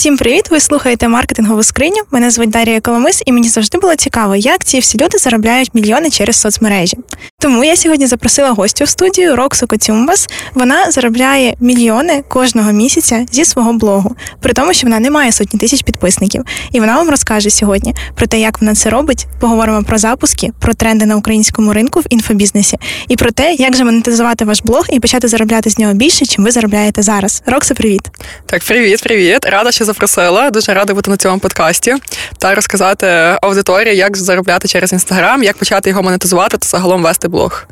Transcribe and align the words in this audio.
Всім 0.00 0.16
привіт! 0.16 0.50
Ви 0.50 0.60
слухаєте 0.60 1.08
маркетингову 1.08 1.62
скриню. 1.62 2.02
Мене 2.10 2.30
звуть 2.30 2.50
Дарія 2.50 2.80
Коломис, 2.80 3.22
і 3.26 3.32
мені 3.32 3.48
завжди 3.48 3.78
було 3.78 3.96
цікаво, 3.96 4.36
як 4.36 4.64
ці 4.64 4.78
всі 4.78 4.98
люди 4.98 5.18
заробляють 5.18 5.74
мільйони 5.74 6.10
через 6.10 6.36
соцмережі. 6.36 6.96
Тому 7.38 7.64
я 7.64 7.76
сьогодні 7.76 8.06
запросила 8.06 8.50
гостю 8.50 8.84
в 8.84 8.88
студію 8.88 9.36
Роксу 9.36 9.66
Коцюмбас. 9.66 10.28
Вона 10.54 10.90
заробляє 10.90 11.54
мільйони 11.60 12.24
кожного 12.28 12.72
місяця 12.72 13.26
зі 13.32 13.44
свого 13.44 13.72
блогу, 13.72 14.16
при 14.40 14.52
тому, 14.52 14.74
що 14.74 14.86
вона 14.86 15.00
не 15.00 15.10
має 15.10 15.32
сотні 15.32 15.60
тисяч 15.60 15.82
підписників. 15.82 16.44
І 16.72 16.80
вона 16.80 16.96
вам 16.96 17.10
розкаже 17.10 17.50
сьогодні 17.50 17.94
про 18.14 18.26
те, 18.26 18.40
як 18.40 18.60
вона 18.60 18.74
це 18.74 18.90
робить. 18.90 19.26
Поговоримо 19.40 19.82
про 19.82 19.98
запуски, 19.98 20.50
про 20.60 20.74
тренди 20.74 21.06
на 21.06 21.16
українському 21.16 21.72
ринку 21.72 22.00
в 22.00 22.04
інфобізнесі 22.10 22.78
і 23.08 23.16
про 23.16 23.30
те, 23.30 23.52
як 23.52 23.76
же 23.76 23.84
монетизувати 23.84 24.44
ваш 24.44 24.60
блог 24.62 24.86
і 24.90 25.00
почати 25.00 25.28
заробляти 25.28 25.70
з 25.70 25.78
нього 25.78 25.92
більше, 25.92 26.26
чим 26.26 26.44
ви 26.44 26.50
заробляєте 26.50 27.02
зараз. 27.02 27.42
Рокса, 27.46 27.74
привіт! 27.74 28.02
Так, 28.46 28.64
привіт, 28.64 29.02
привіт. 29.02 29.44
Рада, 29.44 29.72
що 29.72 29.84
запросила. 29.92 30.50
Дуже 30.50 30.74
рада 30.74 30.94
бути 30.94 31.10
на 31.10 31.16
цьому 31.16 31.38
подкасті 31.38 31.94
та 32.38 32.54
розказати 32.54 33.06
аудиторії, 33.42 33.96
як 33.96 34.16
заробляти 34.16 34.68
через 34.68 34.92
інстаграм, 34.92 35.42
як 35.42 35.56
почати 35.56 35.90
його 35.90 36.02
монетизувати 36.02 36.58
та 36.58 36.68
загалом 36.68 37.02
вести 37.02 37.28
блог. 37.28 37.64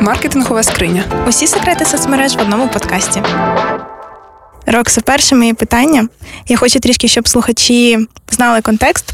Маркетингова 0.00 0.62
скриня. 0.62 1.04
Усі 1.28 1.46
секрети 1.46 1.84
соцмереж 1.84 2.36
в 2.36 2.40
одному 2.40 2.68
подкасті. 2.68 3.22
Рокса, 4.66 5.00
перше 5.00 5.34
моє 5.34 5.54
питання. 5.54 6.08
Я 6.48 6.56
хочу 6.56 6.80
трішки, 6.80 7.08
щоб 7.08 7.28
слухачі 7.28 7.98
знали 8.30 8.60
контекст. 8.60 9.12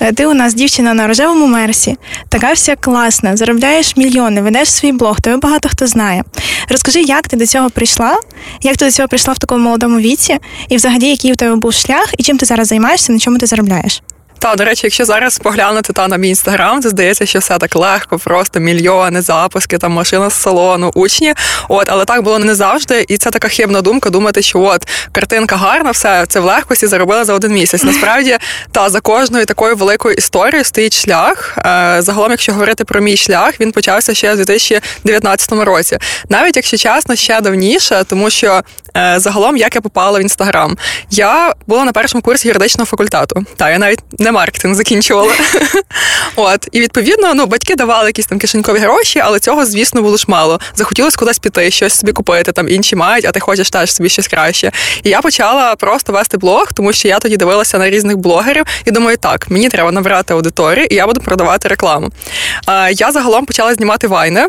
Е, 0.00 0.12
ти 0.12 0.26
у 0.26 0.34
нас 0.34 0.54
дівчина 0.54 0.94
на 0.94 1.06
рожевому 1.06 1.46
мерсі, 1.46 1.96
така 2.28 2.52
вся 2.52 2.76
класна, 2.76 3.36
заробляєш 3.36 3.96
мільйони, 3.96 4.42
ведеш 4.42 4.70
свій 4.70 4.92
блог, 4.92 5.20
тебе 5.20 5.36
багато 5.36 5.68
хто 5.68 5.86
знає. 5.86 6.24
Розкажи, 6.68 7.00
як 7.00 7.28
ти 7.28 7.36
до 7.36 7.46
цього 7.46 7.70
прийшла, 7.70 8.20
як 8.62 8.76
ти 8.76 8.84
до 8.84 8.90
цього 8.90 9.08
прийшла 9.08 9.34
в 9.34 9.38
такому 9.38 9.64
молодому 9.64 9.98
віці, 9.98 10.38
і 10.68 10.76
взагалі, 10.76 11.08
який 11.08 11.32
у 11.32 11.36
тебе 11.36 11.56
був 11.56 11.72
шлях, 11.72 12.14
і 12.18 12.22
чим 12.22 12.38
ти 12.38 12.46
зараз 12.46 12.68
займаєшся, 12.68 13.12
на 13.12 13.18
чому 13.18 13.38
ти 13.38 13.46
заробляєш? 13.46 14.02
Та, 14.42 14.54
до 14.54 14.64
речі, 14.64 14.80
якщо 14.84 15.04
зараз 15.04 15.38
поглянути 15.38 15.92
та 15.92 16.08
на 16.08 16.16
мій 16.16 16.28
інстаграм, 16.28 16.80
то 16.80 16.88
здається, 16.88 17.26
що 17.26 17.38
все 17.38 17.58
так 17.58 17.76
легко, 17.76 18.18
просто 18.18 18.60
мільйони 18.60 19.22
запуски, 19.22 19.78
там 19.78 19.92
машина 19.92 20.30
з 20.30 20.34
салону, 20.34 20.90
учні. 20.94 21.34
От, 21.68 21.88
але 21.88 22.04
так 22.04 22.22
було 22.22 22.38
не 22.38 22.54
завжди. 22.54 23.04
І 23.08 23.16
це 23.16 23.30
така 23.30 23.48
хибна 23.48 23.80
думка 23.80 24.10
думати, 24.10 24.42
що 24.42 24.60
от 24.60 24.88
картинка 25.12 25.56
гарна, 25.56 25.90
все 25.90 26.26
це 26.26 26.40
в 26.40 26.44
легкості 26.44 26.86
заробила 26.86 27.24
за 27.24 27.34
один 27.34 27.52
місяць. 27.52 27.82
Насправді, 27.82 28.38
та 28.72 28.90
за 28.90 29.00
кожною 29.00 29.46
такою 29.46 29.76
великою 29.76 30.14
історією 30.14 30.64
стоїть 30.64 30.94
шлях. 30.94 31.58
Е, 31.58 31.96
загалом, 31.98 32.30
якщо 32.30 32.52
говорити 32.52 32.84
про 32.84 33.00
мій 33.00 33.16
шлях, 33.16 33.60
він 33.60 33.72
почався 33.72 34.14
ще 34.14 34.32
в 34.32 34.36
2019 34.36 35.52
році. 35.52 35.98
Навіть 36.28 36.56
якщо 36.56 36.76
чесно, 36.76 37.16
ще 37.16 37.40
давніше, 37.40 38.04
тому 38.08 38.30
що 38.30 38.62
загалом 39.16 39.56
як 39.56 39.74
я 39.74 39.80
попала 39.80 40.18
в 40.18 40.22
інстаграм, 40.22 40.78
я 41.10 41.54
була 41.66 41.84
на 41.84 41.92
першому 41.92 42.22
курсі 42.22 42.48
юридичного 42.48 42.86
факультету. 42.86 43.44
Та 43.56 43.70
я 43.70 43.78
навіть 43.78 44.00
не 44.18 44.32
маркетинг 44.32 44.74
закінчувала. 44.74 45.32
От, 46.36 46.68
і 46.72 46.80
відповідно, 46.80 47.34
ну 47.34 47.46
батьки 47.46 47.74
давали 47.74 48.06
якісь 48.06 48.26
там 48.26 48.38
кишенькові 48.38 48.78
гроші, 48.78 49.20
але 49.24 49.40
цього, 49.40 49.66
звісно, 49.66 50.02
було 50.02 50.16
ж 50.16 50.24
мало. 50.28 50.60
Захотілося 50.74 51.16
кудись 51.16 51.38
піти, 51.38 51.70
щось 51.70 51.94
собі 51.94 52.12
купити. 52.12 52.52
Там 52.52 52.68
інші 52.68 52.96
мають, 52.96 53.24
а 53.24 53.30
ти 53.30 53.40
хочеш 53.40 53.70
теж 53.70 53.94
собі 53.94 54.08
щось 54.08 54.28
краще. 54.28 54.72
І 55.02 55.10
я 55.10 55.20
почала 55.20 55.76
просто 55.76 56.12
вести 56.12 56.36
блог, 56.36 56.72
тому 56.72 56.92
що 56.92 57.08
я 57.08 57.18
тоді 57.18 57.36
дивилася 57.36 57.78
на 57.78 57.90
різних 57.90 58.16
блогерів 58.16 58.64
і 58.84 58.90
думаю, 58.90 59.16
так, 59.16 59.50
мені 59.50 59.68
треба 59.68 59.92
набирати 59.92 60.34
аудиторію, 60.34 60.86
і 60.90 60.94
я 60.94 61.06
буду 61.06 61.20
продавати 61.20 61.68
рекламу. 61.68 62.10
Я 62.92 63.12
загалом 63.12 63.46
почала 63.46 63.74
знімати 63.74 64.06
вайни. 64.06 64.46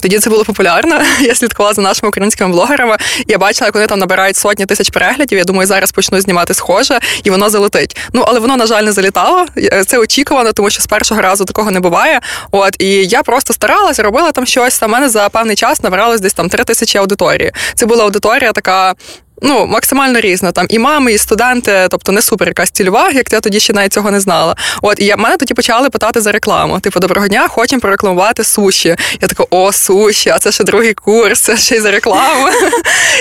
Тоді 0.00 0.18
це 0.18 0.30
було 0.30 0.44
популярно. 0.44 1.00
Я 1.20 1.34
слідкувала 1.34 1.74
за 1.74 1.82
нашими 1.82 2.08
українськими 2.08 2.50
блогерами. 2.52 2.96
Я 3.26 3.38
бачила, 3.38 3.66
як 3.66 3.74
вони 3.74 3.86
там 3.86 3.98
набирають 3.98 4.36
сотні 4.36 4.66
тисяч 4.66 4.90
переглядів. 4.90 5.38
Я 5.38 5.44
думаю, 5.44 5.66
зараз 5.66 5.92
почну 5.92 6.20
знімати 6.20 6.54
схоже, 6.54 6.98
і 7.24 7.30
воно 7.30 7.50
залетить. 7.50 7.96
Ну 8.12 8.24
але 8.26 8.40
воно, 8.40 8.56
на 8.56 8.66
жаль, 8.66 8.82
не 8.82 8.92
залітало. 8.92 9.46
Це 9.86 9.98
очікувано, 9.98 10.52
тому 10.52 10.70
що 10.70 10.82
з 10.82 10.86
першого 10.86 11.20
разу 11.20 11.44
такого 11.44 11.70
не 11.70 11.80
буває. 11.80 12.20
От 12.50 12.76
і 12.78 13.06
я 13.06 13.22
просто 13.22 13.52
старалася, 13.52 14.02
робила 14.02 14.32
там 14.32 14.46
щось. 14.46 14.78
Та 14.78 14.88
мене 14.88 15.08
за 15.08 15.28
певний 15.28 15.56
час 15.56 15.82
набралось 15.82 16.20
десь 16.20 16.34
там 16.34 16.48
три 16.48 16.64
тисячі 16.64 16.98
аудиторії. 16.98 17.52
Це 17.74 17.86
була 17.86 18.04
аудиторія 18.04 18.52
така 18.52 18.94
ну 19.42 19.66
максимально 19.66 20.20
різна. 20.20 20.52
Там 20.52 20.66
і 20.68 20.78
мами, 20.78 21.12
і 21.12 21.18
студенти, 21.18 21.86
тобто 21.90 22.12
не 22.12 22.22
супер 22.22 22.48
якась 22.48 22.70
цільова, 22.70 23.10
як 23.10 23.32
я 23.32 23.40
тоді 23.40 23.60
ще 23.60 23.72
навіть 23.72 23.92
цього 23.92 24.10
не 24.10 24.20
знала. 24.20 24.56
От 24.82 25.00
і 25.00 25.04
я 25.04 25.16
мене 25.16 25.36
тоді 25.36 25.54
почали 25.54 25.90
питати 25.90 26.20
за 26.20 26.32
рекламу. 26.32 26.80
Типу, 26.80 27.00
доброго 27.00 27.28
дня, 27.28 27.48
хочемо 27.48 27.80
прорекламувати 27.80 28.44
суші. 28.44 28.96
Я 29.20 29.28
така, 29.28 29.44
о, 29.50 29.72
суші, 29.72 30.30
а 30.30 30.38
це 30.38 30.52
ще 30.52 30.64
другий 30.64 30.94
курс, 30.94 31.40
це 31.40 31.56
ще 31.56 31.76
й 31.76 31.80
за 31.80 31.90
рекламу. 31.90 32.48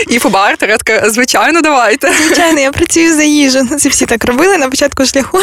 І 0.09 0.19
по 0.19 0.29
бартер, 0.29 0.69
я 0.69 0.77
така, 0.77 1.09
звичайно, 1.09 1.61
давайте. 1.61 2.13
Звичайно, 2.25 2.59
я 2.59 2.71
працюю 2.71 3.15
за 3.15 3.23
їжу. 3.23 3.67
Це 3.79 3.89
всі 3.89 4.05
так 4.05 4.25
робили 4.25 4.57
на 4.57 4.69
початку 4.69 5.05
шляху. 5.05 5.39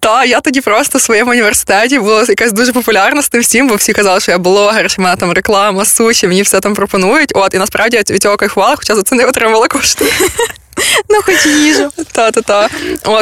Та 0.00 0.24
я 0.24 0.40
тоді 0.40 0.60
просто 0.60 0.98
в 0.98 1.00
своєму 1.00 1.30
університеті 1.30 1.98
була 1.98 2.24
якась 2.28 2.52
дуже 2.52 2.72
популярна 2.72 3.22
з 3.22 3.28
тим 3.28 3.40
всім, 3.40 3.68
бо 3.68 3.74
всі 3.74 3.92
казали, 3.92 4.20
що 4.20 4.32
я 4.32 4.38
блогер, 4.38 4.90
що 4.90 5.02
в 5.02 5.04
мене 5.04 5.16
там 5.16 5.32
реклама, 5.32 5.84
суші, 5.84 6.28
мені 6.28 6.42
все 6.42 6.60
там 6.60 6.74
пропонують. 6.74 7.32
От 7.34 7.54
і 7.54 7.58
насправді 7.58 7.96
я 7.96 8.02
від 8.14 8.22
цього 8.22 8.36
кайфувала, 8.36 8.76
хоча 8.76 8.94
за 8.94 9.02
це 9.02 9.16
не 9.16 9.24
отримала 9.24 9.68
кошти. 9.68 10.04
Ну, 11.08 11.20
хоч 11.24 11.46
їжу. 11.46 11.90
Та-та-та. 12.12 12.68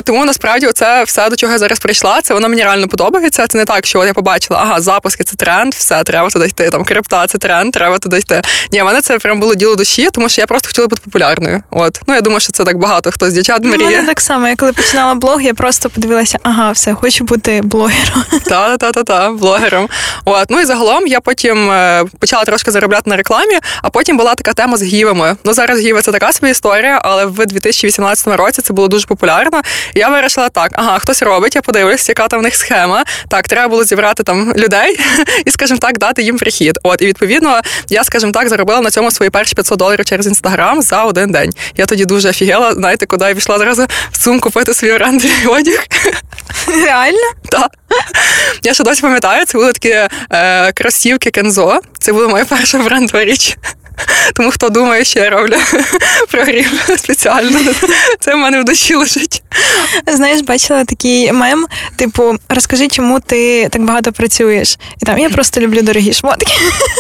Тому 0.05 0.25
насправді 0.25 0.71
це 0.75 1.05
все, 1.05 1.31
до 1.31 1.37
чого 1.37 1.53
я 1.53 1.59
зараз 1.59 1.79
прийшла, 1.79 2.21
це 2.23 2.35
воно 2.35 2.49
мені 2.49 2.63
реально 2.63 2.89
подобається. 2.89 3.47
Це 3.47 3.59
не 3.59 3.65
так, 3.65 3.87
що 3.87 4.05
я 4.05 4.15
побачила, 4.15 4.61
ага, 4.63 4.81
запуски 4.81 5.25
це 5.25 5.37
тренд, 5.37 5.75
все, 5.75 6.03
треба 6.03 6.31
туди 6.31 6.47
йти. 6.47 6.71
Там 6.71 6.85
крипта 6.85 7.27
це 7.27 7.39
тренд, 7.39 7.73
треба 7.73 7.99
туди 7.99 8.19
йти. 8.19 8.43
Ні, 8.73 8.83
в 8.83 8.85
мене 8.85 9.01
це 9.01 9.19
прям 9.19 9.41
було 9.41 9.55
діло 9.55 9.77
душі, 9.77 10.09
тому 10.13 10.29
що 10.29 10.41
я 10.41 10.47
просто 10.47 10.69
хотіла 10.69 10.87
бути 10.87 11.03
популярною. 11.05 11.63
От. 11.71 12.01
Ну, 12.07 12.15
я 12.15 12.21
думаю, 12.21 12.41
що 12.41 12.53
це 12.53 12.65
так 12.65 12.79
багато 12.79 13.11
хто 13.11 13.31
з 13.31 13.33
дівчат 13.33 13.65
мріє. 13.65 13.91
мене 13.91 14.07
так 14.07 14.21
само, 14.21 14.49
я 14.49 14.57
коли 14.57 14.73
починала 14.73 15.15
блог, 15.15 15.43
я 15.43 15.55
просто 15.55 15.91
подивилася, 15.91 16.39
ага, 16.43 16.71
все, 16.71 16.95
хочу 16.95 17.25
бути 17.25 17.61
блогером. 17.65 18.25
Та-та-та-та, 18.45 19.31
блогером. 19.31 19.89
От. 20.25 20.51
Ну 20.51 20.61
і 20.61 20.65
загалом 20.65 21.07
я 21.07 21.21
потім 21.21 21.71
е, 21.71 22.05
почала 22.19 22.45
трошки 22.45 22.71
заробляти 22.71 23.11
на 23.11 23.17
рекламі, 23.17 23.59
а 23.83 23.91
потім 23.91 24.17
була 24.17 24.35
така 24.35 24.53
тема 24.53 24.77
з 24.77 24.83
гівами. 24.83 25.37
Ну 25.45 25.53
зараз 25.53 25.81
гіви 25.81 26.03
це 26.03 26.13
така 26.13 26.33
собі 26.33 26.51
історія, 26.51 27.01
але 27.05 27.27
в 27.45 27.47
2018 27.47 28.27
році 28.27 28.63
це 28.63 28.73
було 28.73 28.89
дуже 28.89 29.07
популярно. 29.07 29.63
І 29.95 29.99
я 29.99 30.09
вирішила 30.09 30.49
так: 30.49 30.71
ага, 30.75 30.99
хтось 30.99 31.23
робить, 31.23 31.55
я 31.55 31.63
подивлюсь, 31.63 32.09
яка 32.09 32.29
там 32.29 32.41
в 32.41 32.43
них 32.43 32.57
схема. 32.57 33.05
Так, 33.29 33.49
треба 33.49 33.69
було 33.69 33.85
зібрати 33.85 34.23
там 34.23 34.53
людей 34.57 35.01
і, 35.45 35.51
скажімо 35.51 35.79
так, 35.79 35.99
дати 35.99 36.23
їм 36.23 36.39
прихід. 36.39 36.79
От, 36.83 37.03
і 37.03 37.07
відповідно, 37.07 37.61
я, 37.89 38.05
скажімо 38.05 38.33
так, 38.33 38.49
заробила 38.49 38.81
на 38.81 38.91
цьому 38.91 39.11
свої 39.11 39.31
перші 39.31 39.55
500 39.55 39.79
доларів 39.79 40.05
через 40.05 40.27
інстаграм 40.27 40.83
за 40.83 41.05
один 41.05 41.33
день. 41.33 41.51
Я 41.77 41.87
тоді 41.87 42.05
дуже 42.05 42.29
офігела, 42.29 42.75
знаєте, 42.75 43.07
куди 43.07 43.25
я 43.25 43.35
пішла 43.35 43.59
зразу 43.59 43.87
в 44.13 44.23
сумку 44.23 44.49
купити 44.49 44.75
свій 44.75 44.93
брендовий 44.93 45.47
одяг. 45.47 45.87
Реально? 46.67 47.33
Так. 47.49 47.71
Я 48.63 48.75
ще 48.75 48.85
досі 48.85 49.03
пам'ятаю, 49.03 49.47
це 49.47 49.59
були 49.59 49.73
такі 49.73 50.09
е, 50.31 50.73
кросівки 50.73 51.31
Кензо. 51.31 51.81
Це 51.99 52.13
була 52.13 52.29
моя 52.29 52.45
перша 52.45 52.79
брендова 52.79 53.25
річ. 53.25 53.57
Тому 54.35 54.51
хто 54.51 54.69
думає, 54.69 55.05
що 55.05 55.21
я 55.21 55.31
роблю 55.31 55.57
прогрів 56.31 56.71
спеціально, 56.97 57.59
це 58.21 58.35
в 58.35 58.39
мене 58.39 58.61
в 58.61 58.65
душі 58.65 58.95
лежить. 58.95 59.43
Знаєш, 60.07 60.43
бачила 60.43 60.85
такий 60.85 61.33
мем, 61.33 61.67
типу, 61.97 62.37
розкажи, 62.49 62.89
чому 62.89 63.21
ти 63.21 63.69
так 63.69 63.83
багато 63.83 64.13
працюєш. 64.13 64.79
І 65.03 65.07
там 65.07 65.19
я 65.19 65.31
просто 65.31 65.61
люблю 65.61 65.83
дорогі 65.83 66.13
шмотки. 66.13 66.53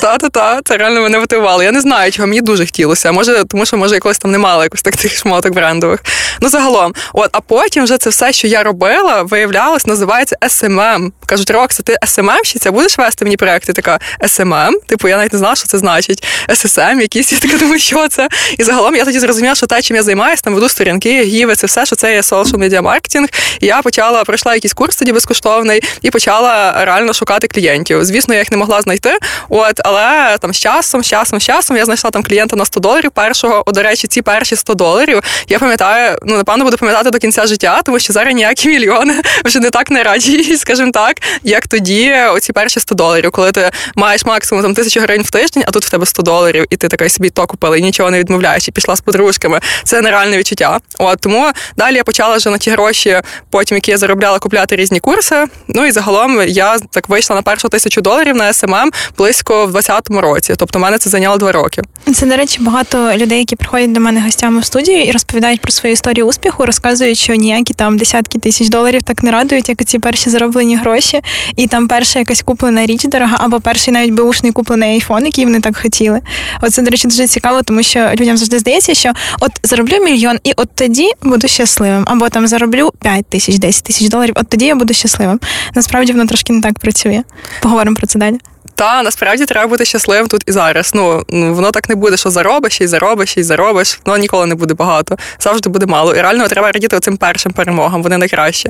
Та-та-та, 0.03 0.60
це 0.64 0.76
реально 0.76 1.00
мене 1.00 1.19
мотивувало. 1.19 1.62
Я 1.62 1.72
не 1.72 1.81
знаю, 1.81 2.12
чого 2.12 2.28
мені 2.28 2.41
дуже 2.41 2.66
хотілося. 2.66 3.12
Може, 3.12 3.44
тому 3.44 3.66
що 3.66 3.76
може 3.76 3.94
якось 3.94 4.19
там 4.19 4.31
не 4.31 4.38
мало 4.38 4.62
якось 4.62 4.82
так 4.82 4.97
цих 4.97 5.16
шмоток 5.16 5.54
брендових. 5.54 6.00
Ну, 6.41 6.48
загалом, 6.48 6.94
от, 7.12 7.31
а 7.32 7.41
потім 7.41 7.84
вже 7.84 7.98
це 7.98 8.10
все, 8.10 8.32
що 8.32 8.47
я 8.48 8.62
робила, 8.62 9.22
виявлялось, 9.22 9.87
називається 9.87 10.37
SMM. 10.42 11.12
Кажуть, 11.26 11.50
Рокса, 11.50 11.82
ти 11.82 11.97
SMM-щиця, 12.03 12.72
будеш 12.72 12.98
вести 12.98 13.25
мені 13.25 13.37
проекти? 13.37 13.72
Така 13.72 14.00
SMM? 14.20 14.72
Типу, 14.87 15.08
я 15.08 15.16
навіть 15.16 15.32
не 15.32 15.38
знала, 15.38 15.56
що 15.56 15.66
це 15.66 15.78
значить. 15.78 16.25
SSM 16.48 16.88
там 16.88 17.00
якісь, 17.00 17.32
я 17.32 17.38
така 17.38 17.59
думаю, 17.59 17.78
що 17.78 18.09
це. 18.09 18.28
І 18.59 18.65
загалом 18.65 18.97
я 18.97 19.04
тоді 19.04 19.19
зрозуміла, 19.19 19.54
що 19.54 19.66
те, 19.66 19.82
чим 19.82 19.97
я 19.97 20.03
займаюся, 20.03 20.43
там 20.43 20.54
веду 20.54 20.69
сторінки, 20.69 21.23
гіви, 21.23 21.55
це 21.55 21.67
все, 21.67 21.87
що 21.87 21.96
це 21.96 22.14
є 22.14 22.20
social 22.20 22.56
media 22.56 22.82
маркетинг. 22.82 23.29
І 23.61 23.67
я 23.67 23.82
почала 23.82 24.25
пройшла 24.25 24.55
якийсь 24.55 24.73
курс 24.73 24.96
тоді 24.96 25.12
безкоштовний 25.12 25.82
і 26.02 26.11
почала 26.11 26.85
реально 26.85 27.12
шукати 27.12 27.49
клієнтів. 27.49 28.05
Звісно, 28.05 28.35
я 28.35 28.40
їх 28.40 28.50
не 28.50 28.56
могла 28.56 28.82
знайти. 28.82 29.19
От, 29.49 29.81
але 29.85 30.38
там 30.40 30.55
з 30.55 30.58
часом, 30.58 31.05
з 31.05 31.06
часом, 31.06 31.40
з 31.40 31.44
часом 31.44 31.76
я 31.76 31.85
знайшла 31.85 32.11
там 32.11 32.23
клієнта 32.23 32.56
на 32.56 32.64
100 32.64 32.81
доларів. 32.81 33.11
Першого, 33.11 33.62
О, 33.67 33.73
до 33.73 33.82
речі, 33.82 34.06
ці 34.06 34.23
перші 34.23 34.56
100 34.56 34.75
доларів 34.75 35.20
я 35.49 35.58
пам'ятаю, 35.58 36.19
ну 36.23 36.37
напевно 36.37 36.64
буду 36.64 36.76
пам'ятати 36.76 37.11
до 37.11 37.19
кінця 37.19 37.46
життя, 37.46 37.82
тому 37.85 37.99
що 37.99 38.12
зараз 38.12 38.35
ніякі 38.35 38.69
мільйони 38.69 39.23
вже 39.44 39.61
не 39.61 39.70
так 39.70 39.90
не 39.90 40.02
раді, 40.02 40.56
скажімо 40.56 40.90
так, 40.90 41.17
як 41.43 41.67
тоді, 41.67 42.14
оці 42.31 42.52
перші 42.52 42.81
100 42.81 42.94
доларів, 42.94 43.31
коли 43.31 43.52
ти 43.52 43.70
маєш 43.94 44.25
максимум 44.25 44.64
там 44.64 44.75
тисячу 44.75 45.00
гривень 45.00 45.23
в 45.23 45.31
тиждень, 45.31 45.64
а 45.67 45.70
тут 45.70 45.85
в 45.85 45.90
тебе 45.90 46.06
100 46.06 46.23
доларів. 46.23 46.67
І 46.70 46.76
ти 46.78 46.88
така 46.88 47.08
собі 47.08 47.30
то 47.30 47.46
купила 47.46 47.76
і 47.76 47.82
нічого 47.82 48.10
не 48.10 48.19
відмовляєш, 48.19 48.69
і 48.69 48.70
пішла 48.70 48.96
з 48.96 49.00
подружками. 49.00 49.60
Це 49.84 50.00
нереальне 50.00 50.38
відчуття. 50.38 50.78
От 50.98 51.20
тому 51.20 51.52
далі 51.76 51.96
я 51.96 52.04
почала 52.04 52.36
вже 52.36 52.50
на 52.50 52.58
ті 52.58 52.70
гроші, 52.70 53.20
потім 53.50 53.76
які 53.76 53.90
я 53.90 53.98
заробляла 53.98 54.38
купляти 54.38 54.76
різні 54.76 55.00
курси. 55.00 55.46
Ну 55.69 55.86
і 55.86 55.90
загалом 55.90 56.42
я 56.48 56.78
так 56.78 57.08
вийшла 57.08 57.36
на 57.36 57.42
першу 57.42 57.69
тисячу 57.69 58.00
доларів 58.00 58.36
на 58.36 58.52
SMM 58.52 58.90
близько 59.19 59.66
в 59.66 59.72
2020 59.72 60.10
році. 60.10 60.54
Тобто, 60.56 60.78
в 60.78 60.82
мене 60.82 60.98
це 60.98 61.10
зайняло 61.10 61.36
два 61.36 61.52
роки. 61.52 61.82
Це 62.14 62.26
до 62.26 62.36
речі, 62.36 62.58
багато 62.62 63.12
людей, 63.16 63.38
які 63.38 63.56
приходять 63.56 63.92
до 63.92 64.00
мене 64.00 64.20
гостями 64.20 64.60
в 64.60 64.64
студію 64.64 65.04
і 65.04 65.12
розповідають 65.12 65.60
про 65.60 65.72
свою 65.72 65.92
історію 65.92 66.26
успіху, 66.26 66.66
розказують, 66.66 67.19
що 67.19 67.34
ніякі 67.34 67.75
там 67.75 67.98
десятки 67.98 68.38
тисяч 68.38 68.69
доларів 68.69 69.02
так 69.02 69.22
не 69.22 69.30
радують, 69.30 69.69
як 69.69 69.84
ці 69.84 69.98
перші 69.98 70.30
зароблені 70.30 70.76
гроші, 70.76 71.20
і 71.56 71.66
там 71.66 71.88
перша 71.88 72.19
якась 72.19 72.42
куплена 72.42 72.86
річ 72.86 73.04
дорога, 73.04 73.36
або 73.40 73.60
перший 73.60 73.94
навіть 73.94 74.12
беушний 74.12 74.52
куплений 74.52 74.90
айфон, 74.90 75.26
який 75.26 75.44
вони 75.44 75.60
так 75.60 75.76
хотіли. 75.82 76.20
Оце, 76.69 76.82
до 76.82 76.91
речі, 76.91 77.09
дуже 77.09 77.26
цікаво, 77.26 77.62
тому 77.62 77.82
що 77.82 78.11
людям 78.15 78.37
завжди 78.37 78.59
здається, 78.59 78.94
що 78.94 79.12
от 79.41 79.53
зароблю 79.62 80.05
мільйон, 80.05 80.38
і 80.44 80.53
от 80.56 80.69
тоді 80.75 81.11
буду 81.23 81.49
щасливим, 81.49 82.05
або 82.06 82.29
там 82.29 82.47
зароблю 82.47 82.91
5 83.03 83.26
тисяч, 83.26 83.59
10 83.59 83.85
тисяч 83.85 84.09
доларів, 84.09 84.35
от 84.37 84.49
тоді 84.49 84.65
я 84.65 84.75
буду 84.75 84.94
щасливим. 84.94 85.41
Насправді 85.75 86.12
воно 86.12 86.26
трошки 86.26 86.53
не 86.53 86.61
так 86.61 86.79
працює. 86.79 87.23
Поговоримо 87.62 87.97
про 87.97 88.06
це 88.06 88.19
далі. 88.19 88.38
Та 88.78 89.02
насправді 89.02 89.46
треба 89.46 89.66
бути 89.66 89.84
щасливим 89.84 90.28
тут 90.28 90.42
і 90.46 90.52
зараз. 90.52 90.90
Ну, 90.94 91.25
ну 91.28 91.54
воно 91.54 91.70
так 91.70 91.88
не 91.88 91.94
буде, 91.94 92.16
що 92.16 92.30
заробиш 92.30 92.80
і 92.80 92.86
заробиш 92.86 93.36
і 93.36 93.42
заробиш. 93.42 94.00
Воно 94.04 94.19
ніколи 94.19 94.46
не 94.46 94.54
буде 94.54 94.75
багато. 94.75 95.19
Завжди 95.40 95.70
буде 95.70 95.86
мало. 95.86 96.14
І 96.14 96.20
реально 96.20 96.48
треба 96.48 96.72
радіти 96.72 97.00
цим 97.00 97.16
першим 97.16 97.52
перемогам. 97.52 98.02
Вони 98.02 98.19
найкраще. 98.19 98.69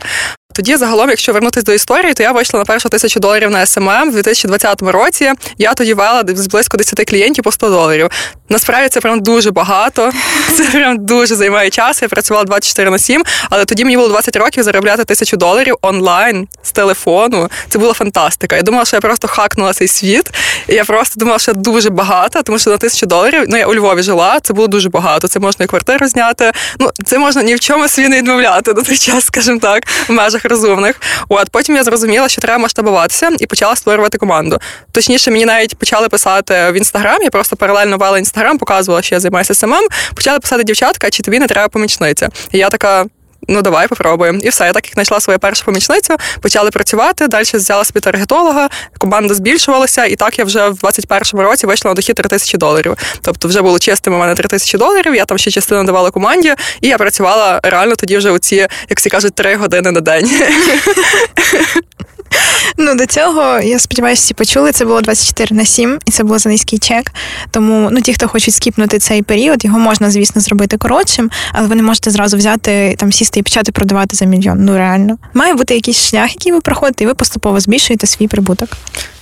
Тоді, 0.54 0.76
загалом, 0.76 1.10
якщо 1.10 1.32
вернутися 1.32 1.66
до 1.66 1.72
історії, 1.72 2.14
то 2.14 2.22
я 2.22 2.32
вийшла 2.32 2.58
на 2.58 2.64
першу 2.64 2.88
тисячу 2.88 3.20
доларів 3.20 3.50
на 3.50 3.66
SMM 3.66 4.10
в 4.10 4.12
2020 4.12 4.82
році. 4.82 5.32
Я 5.58 5.74
тоді 5.74 5.94
вела 5.94 6.24
з 6.28 6.46
близько 6.46 6.76
10 6.76 7.10
клієнтів 7.10 7.44
по 7.44 7.52
100 7.52 7.68
доларів. 7.68 8.10
Насправді 8.48 8.88
це 8.88 9.00
прям 9.00 9.20
дуже 9.20 9.50
багато. 9.50 10.12
Це 10.56 10.64
прям 10.64 10.98
дуже 10.98 11.34
займає 11.34 11.70
час. 11.70 12.02
Я 12.02 12.08
працювала 12.08 12.44
24 12.44 12.90
на 12.90 12.98
7, 12.98 13.24
але 13.50 13.64
тоді 13.64 13.84
мені 13.84 13.96
було 13.96 14.08
20 14.08 14.36
років 14.36 14.64
заробляти 14.64 15.04
тисячу 15.04 15.36
доларів 15.36 15.76
онлайн 15.82 16.48
з 16.62 16.72
телефону. 16.72 17.48
Це 17.68 17.78
була 17.78 17.92
фантастика. 17.92 18.56
Я 18.56 18.62
думала, 18.62 18.84
що 18.84 18.96
я 18.96 19.00
просто 19.00 19.28
хакнула 19.28 19.72
цей 19.72 19.88
світ. 19.88 20.30
І 20.68 20.74
я 20.74 20.84
просто 20.84 21.20
думала, 21.20 21.38
що 21.38 21.52
дуже 21.52 21.90
багато, 21.90 22.42
тому 22.42 22.58
що 22.58 22.70
на 22.70 22.76
тисячу 22.76 23.06
доларів, 23.06 23.44
ну 23.48 23.56
я 23.56 23.66
у 23.66 23.74
Львові 23.74 24.02
жила, 24.02 24.40
це 24.42 24.54
було 24.54 24.68
дуже 24.68 24.88
багато. 24.88 25.28
Це 25.28 25.40
можна 25.40 25.64
і 25.64 25.68
квартиру 25.68 26.08
зняти. 26.08 26.52
Ну 26.78 26.90
це 27.04 27.18
можна 27.18 27.42
ні 27.42 27.54
в 27.54 27.60
чому 27.60 27.88
свій 27.88 28.08
не 28.08 28.16
відмовляти 28.16 28.74
на 28.74 28.82
той 28.82 28.96
час, 28.96 29.24
скажімо 29.24 29.58
так, 29.58 29.82
в 30.08 30.12
межах 30.12 30.44
розумних. 30.44 31.00
От 31.28 31.50
потім 31.50 31.76
я 31.76 31.84
зрозуміла, 31.84 32.28
що 32.28 32.40
треба 32.40 32.58
масштабуватися 32.58 33.30
і 33.38 33.46
почала 33.46 33.76
створювати 33.76 34.18
команду. 34.18 34.58
Точніше, 34.92 35.30
мені 35.30 35.44
навіть 35.44 35.78
почали 35.78 36.08
писати 36.08 36.70
в 36.70 36.74
інстаграм. 36.74 37.22
Я 37.22 37.30
просто 37.30 37.56
паралельно 37.56 37.96
вела 37.96 38.18
інстаграм, 38.18 38.37
показувала, 38.58 39.02
що 39.02 39.14
я 39.14 39.20
займаюся 39.20 39.54
SMM. 39.54 39.88
Почали 40.14 40.38
писати 40.38 40.64
дівчатка, 40.64 41.10
чи 41.10 41.22
тобі 41.22 41.38
не 41.38 41.46
треба 41.46 41.68
помічниця. 41.68 42.28
І 42.52 42.58
я 42.58 42.70
така 42.70 43.06
ну 43.48 43.62
давай 43.62 43.88
попробуємо. 43.88 44.38
І 44.42 44.48
все. 44.48 44.64
Я 44.64 44.72
так 44.72 44.86
як 44.86 44.94
знайшла 44.94 45.20
свою 45.20 45.38
першу 45.38 45.64
помічницю, 45.64 46.16
почали 46.40 46.70
працювати. 46.70 47.28
Далі 47.28 47.44
взяла 47.54 47.84
собі 47.84 48.00
таргетолога, 48.00 48.68
команда 48.98 49.34
збільшувалася, 49.34 50.04
і 50.04 50.16
так 50.16 50.38
я 50.38 50.44
вже 50.44 50.68
в 50.68 50.74
21-му 50.74 51.42
році 51.42 51.66
вийшла 51.66 51.90
на 51.90 51.94
дохід 51.94 52.16
3 52.16 52.28
тисячі 52.28 52.58
доларів. 52.58 52.96
Тобто 53.22 53.48
вже 53.48 53.62
було 53.62 53.78
чистими 53.78 54.16
у 54.16 54.18
мене 54.18 54.34
3 54.34 54.48
тисячі 54.48 54.78
доларів. 54.78 55.14
Я 55.14 55.24
там 55.24 55.38
ще 55.38 55.50
частину 55.50 55.84
давала 55.84 56.10
команді, 56.10 56.54
і 56.80 56.88
я 56.88 56.98
працювала 56.98 57.60
реально 57.62 57.96
тоді 57.96 58.16
вже 58.16 58.30
у 58.30 58.38
ці, 58.38 58.56
як 58.56 58.98
всі 58.98 59.10
кажуть, 59.10 59.34
3 59.34 59.56
години 59.56 59.90
на 59.90 60.00
день. 60.00 60.30
Ну, 62.80 62.94
до 62.94 63.06
цього, 63.06 63.60
я 63.60 63.78
сподіваюся, 63.78 64.20
всі 64.20 64.34
почули. 64.34 64.72
Це 64.72 64.84
було 64.84 65.00
24 65.00 65.56
на 65.56 65.64
7, 65.64 65.98
і 66.04 66.10
це 66.10 66.24
був 66.24 66.38
за 66.38 66.48
низький 66.48 66.78
чек. 66.78 67.12
Тому 67.50 67.88
ну, 67.92 68.00
ті, 68.00 68.14
хто 68.14 68.28
хочуть 68.28 68.54
скіпнути 68.54 68.98
цей 68.98 69.22
період, 69.22 69.64
його 69.64 69.78
можна, 69.78 70.10
звісно, 70.10 70.40
зробити 70.40 70.76
коротшим, 70.76 71.30
але 71.52 71.68
ви 71.68 71.74
не 71.74 71.82
можете 71.82 72.10
зразу 72.10 72.36
взяти 72.36 72.94
там 72.98 73.12
сісти 73.12 73.40
і 73.40 73.42
почати 73.42 73.72
продавати 73.72 74.16
за 74.16 74.24
мільйон. 74.24 74.64
Ну 74.64 74.76
реально. 74.76 75.18
Має 75.34 75.54
бути 75.54 75.74
якийсь 75.74 76.08
шлях, 76.08 76.30
який 76.30 76.52
ви 76.52 76.60
проходите, 76.60 77.04
і 77.04 77.06
ви 77.06 77.14
поступово 77.14 77.60
збільшуєте 77.60 78.06
свій 78.06 78.28
прибуток. 78.28 78.68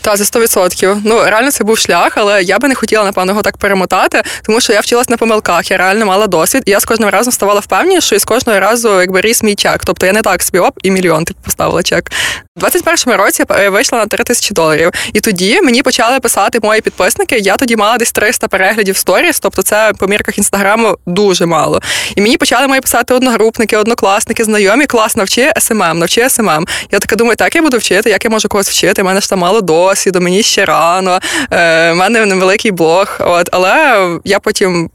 Та, 0.00 0.16
за 0.16 0.24
100%. 0.24 1.00
Ну, 1.04 1.24
реально 1.24 1.50
це 1.50 1.64
був 1.64 1.78
шлях, 1.78 2.12
але 2.16 2.42
я 2.42 2.58
би 2.58 2.68
не 2.68 2.74
хотіла, 2.74 3.04
напевно, 3.04 3.32
його 3.32 3.42
так 3.42 3.56
перемотати, 3.56 4.22
тому 4.42 4.60
що 4.60 4.72
я 4.72 4.80
вчилась 4.80 5.08
на 5.08 5.16
помилках, 5.16 5.70
я 5.70 5.76
реально 5.76 6.06
мала 6.06 6.26
досвід. 6.26 6.62
І 6.66 6.70
я 6.70 6.80
з 6.80 6.84
кожним 6.84 7.08
разом 7.08 7.32
ставала 7.32 7.60
впевненішою, 7.60 8.16
і 8.16 8.20
з 8.20 8.24
кожного 8.24 8.60
разу 8.60 9.00
якби 9.00 9.20
ріс 9.20 9.42
мій 9.42 9.54
чек. 9.54 9.84
Тобто 9.84 10.06
я 10.06 10.12
не 10.12 10.22
так 10.22 10.42
собі 10.42 10.58
оп 10.58 10.78
і 10.82 10.90
мільйон 10.90 11.24
типу, 11.24 11.40
поставила 11.44 11.82
чек. 11.82 12.10
21 12.56 12.95
першому 12.96 13.16
році 13.16 13.44
е, 13.50 13.68
вийшла 13.68 13.98
на 13.98 14.06
3 14.06 14.24
тисячі 14.24 14.54
доларів. 14.54 14.90
І 15.12 15.20
тоді 15.20 15.60
мені 15.62 15.82
почали 15.82 16.20
писати 16.20 16.58
мої 16.62 16.80
підписники. 16.80 17.38
Я 17.38 17.56
тоді 17.56 17.76
мала 17.76 17.96
десь 17.96 18.12
300 18.12 18.48
переглядів 18.48 18.96
сторіс, 18.96 19.40
тобто 19.40 19.62
це 19.62 19.92
по 19.98 20.06
мірках 20.06 20.38
інстаграму 20.38 20.96
дуже 21.06 21.46
мало. 21.46 21.80
І 22.14 22.20
мені 22.20 22.36
почали 22.36 22.68
мої 22.68 22.80
писати 22.80 23.14
одногрупники, 23.14 23.76
однокласники, 23.76 24.44
знайомі, 24.44 24.86
клас, 24.86 25.16
навчи 25.16 25.52
SMM, 25.58 25.82
ем 25.82 25.90
ем, 25.90 25.98
навчи 25.98 26.30
SMM. 26.30 26.48
Ем 26.50 26.66
я 26.90 26.98
така 26.98 27.16
думаю, 27.16 27.36
так 27.36 27.54
я 27.54 27.62
буду 27.62 27.78
вчити, 27.78 28.10
як 28.10 28.24
я 28.24 28.30
можу 28.30 28.48
когось 28.48 28.68
вчити. 28.68 29.02
У 29.02 29.04
мене 29.04 29.20
ж 29.20 29.30
там 29.30 29.38
мало 29.38 29.60
досвіду, 29.60 30.20
мені 30.20 30.42
ще 30.42 30.64
рано, 30.64 31.20
е, 31.50 31.92
у 31.92 31.94
мене 31.94 32.26
невеликий 32.26 32.70
блог. 32.70 33.16
От 33.20 33.48
але 33.52 34.08
я 34.24 34.38
потім 34.38 34.90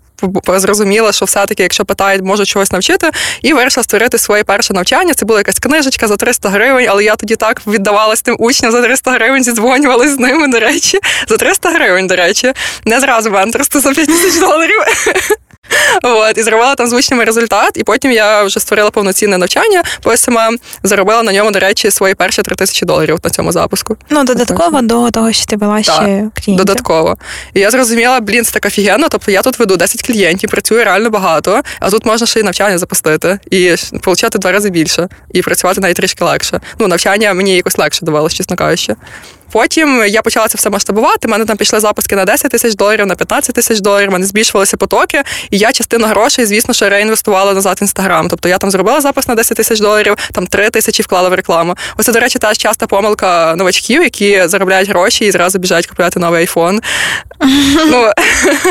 зрозуміла, 0.47 1.11
що 1.11 1.25
все-таки, 1.25 1.63
якщо 1.63 1.85
питають, 1.85 2.21
можу 2.21 2.45
чогось 2.45 2.71
навчити, 2.71 3.11
і 3.41 3.53
вирішила 3.53 3.83
створити 3.83 4.17
своє 4.17 4.43
перше 4.43 4.73
навчання. 4.73 5.13
Це 5.13 5.25
була 5.25 5.39
якась 5.39 5.59
книжечка 5.59 6.07
за 6.07 6.17
300 6.17 6.49
гривень, 6.49 6.87
але 6.89 7.03
я 7.03 7.15
тоді 7.15 7.35
так 7.35 7.61
віддавалась 7.67 8.21
тим 8.21 8.35
учням 8.39 8.71
за 8.71 8.81
300 8.81 9.11
гривень, 9.11 9.43
зідзвонювалась 9.43 10.09
з 10.09 10.19
ними, 10.19 10.47
до 10.47 10.59
речі, 10.59 10.99
за 11.27 11.37
300 11.37 11.69
гривень, 11.69 12.07
до 12.07 12.15
речі, 12.15 12.53
не 12.85 12.99
зразу 12.99 13.31
менторство 13.31 13.79
за 13.81 13.93
5 13.93 14.07
тисяч 14.07 14.39
доларів. 14.39 14.79
От, 16.03 16.37
І 16.37 16.43
зробила 16.43 16.75
там 16.75 16.87
звучний 16.87 17.25
результат, 17.25 17.71
і 17.75 17.83
потім 17.83 18.11
я 18.11 18.43
вже 18.43 18.59
створила 18.59 18.91
повноцінне 18.91 19.37
навчання 19.37 19.83
по 20.01 20.17
SMM, 20.17 20.57
заробила 20.83 21.23
на 21.23 21.33
ньому, 21.33 21.51
до 21.51 21.59
речі, 21.59 21.91
свої 21.91 22.15
перші 22.15 22.41
3 22.41 22.55
тисячі 22.55 22.85
доларів 22.85 23.19
на 23.23 23.29
цьому 23.29 23.51
запуску. 23.51 23.97
Ну, 24.09 24.23
додатково 24.23 24.81
до 24.81 25.11
того, 25.11 25.33
що 25.33 25.45
ти 25.45 25.55
вела 25.55 25.83
ще 25.83 25.93
клієнтів. 25.93 26.55
Додатково. 26.55 27.17
І 27.53 27.59
я 27.59 27.71
зрозуміла, 27.71 28.19
блін, 28.19 28.45
це 28.45 28.51
так 28.51 28.65
офігенно, 28.65 29.09
тобто 29.09 29.31
я 29.31 29.41
тут 29.41 29.59
веду 29.59 29.77
10 29.77 30.01
клієнтів, 30.01 30.49
працюю 30.49 30.83
реально 30.83 31.09
багато, 31.09 31.61
а 31.79 31.89
тут 31.89 32.05
можна 32.05 32.27
ще 32.27 32.39
й 32.39 32.43
навчання 32.43 32.77
запустити 32.77 33.39
і 33.51 33.71
отримати 34.05 34.39
два 34.39 34.51
рази 34.51 34.69
більше, 34.69 35.07
і 35.33 35.41
працювати 35.41 35.81
навіть 35.81 35.95
трішки 35.95 36.25
легше. 36.25 36.59
Ну, 36.79 36.87
навчання 36.87 37.33
мені 37.33 37.55
якось 37.55 37.77
легше 37.77 38.05
давалося, 38.05 38.35
чесно 38.35 38.55
кажучи. 38.55 38.95
Потім 39.51 40.03
я 40.07 40.21
почала 40.21 40.47
це 40.47 40.57
все 40.57 40.69
масштабувати. 40.69 41.27
У 41.27 41.31
мене 41.31 41.45
там 41.45 41.57
пішли 41.57 41.79
запуски 41.79 42.15
на 42.15 42.25
10 42.25 42.51
тисяч 42.51 42.75
доларів, 42.75 43.07
на 43.07 43.15
15 43.15 43.55
тисяч 43.55 43.79
доларів, 43.79 44.09
у 44.09 44.11
мене 44.11 44.25
збільшувалися 44.25 44.77
потоки, 44.77 45.23
і 45.49 45.57
я 45.57 45.71
частину 45.71 46.05
грошей, 46.05 46.45
звісно, 46.45 46.73
що 46.73 46.89
реінвестувала 46.89 47.53
назад 47.53 47.77
в 47.81 47.83
інстаграм. 47.83 48.27
Тобто 48.29 48.49
я 48.49 48.57
там 48.57 48.71
зробила 48.71 49.01
запис 49.01 49.27
на 49.27 49.35
10 49.35 49.57
тисяч 49.57 49.79
доларів, 49.79 50.15
там 50.31 50.47
3 50.47 50.69
тисячі 50.69 51.03
вклала 51.03 51.29
в 51.29 51.33
рекламу. 51.33 51.75
Оце, 51.97 52.11
до 52.11 52.19
речі, 52.19 52.39
та 52.39 52.55
часта 52.55 52.87
помилка 52.87 53.55
новачків, 53.55 54.03
які 54.03 54.47
заробляють 54.47 54.89
гроші 54.89 55.25
і 55.25 55.31
зразу 55.31 55.59
біжать 55.59 55.87
купувати 55.87 56.19
новий 56.19 56.39
айфон. 56.39 56.81
Ну, 57.85 58.11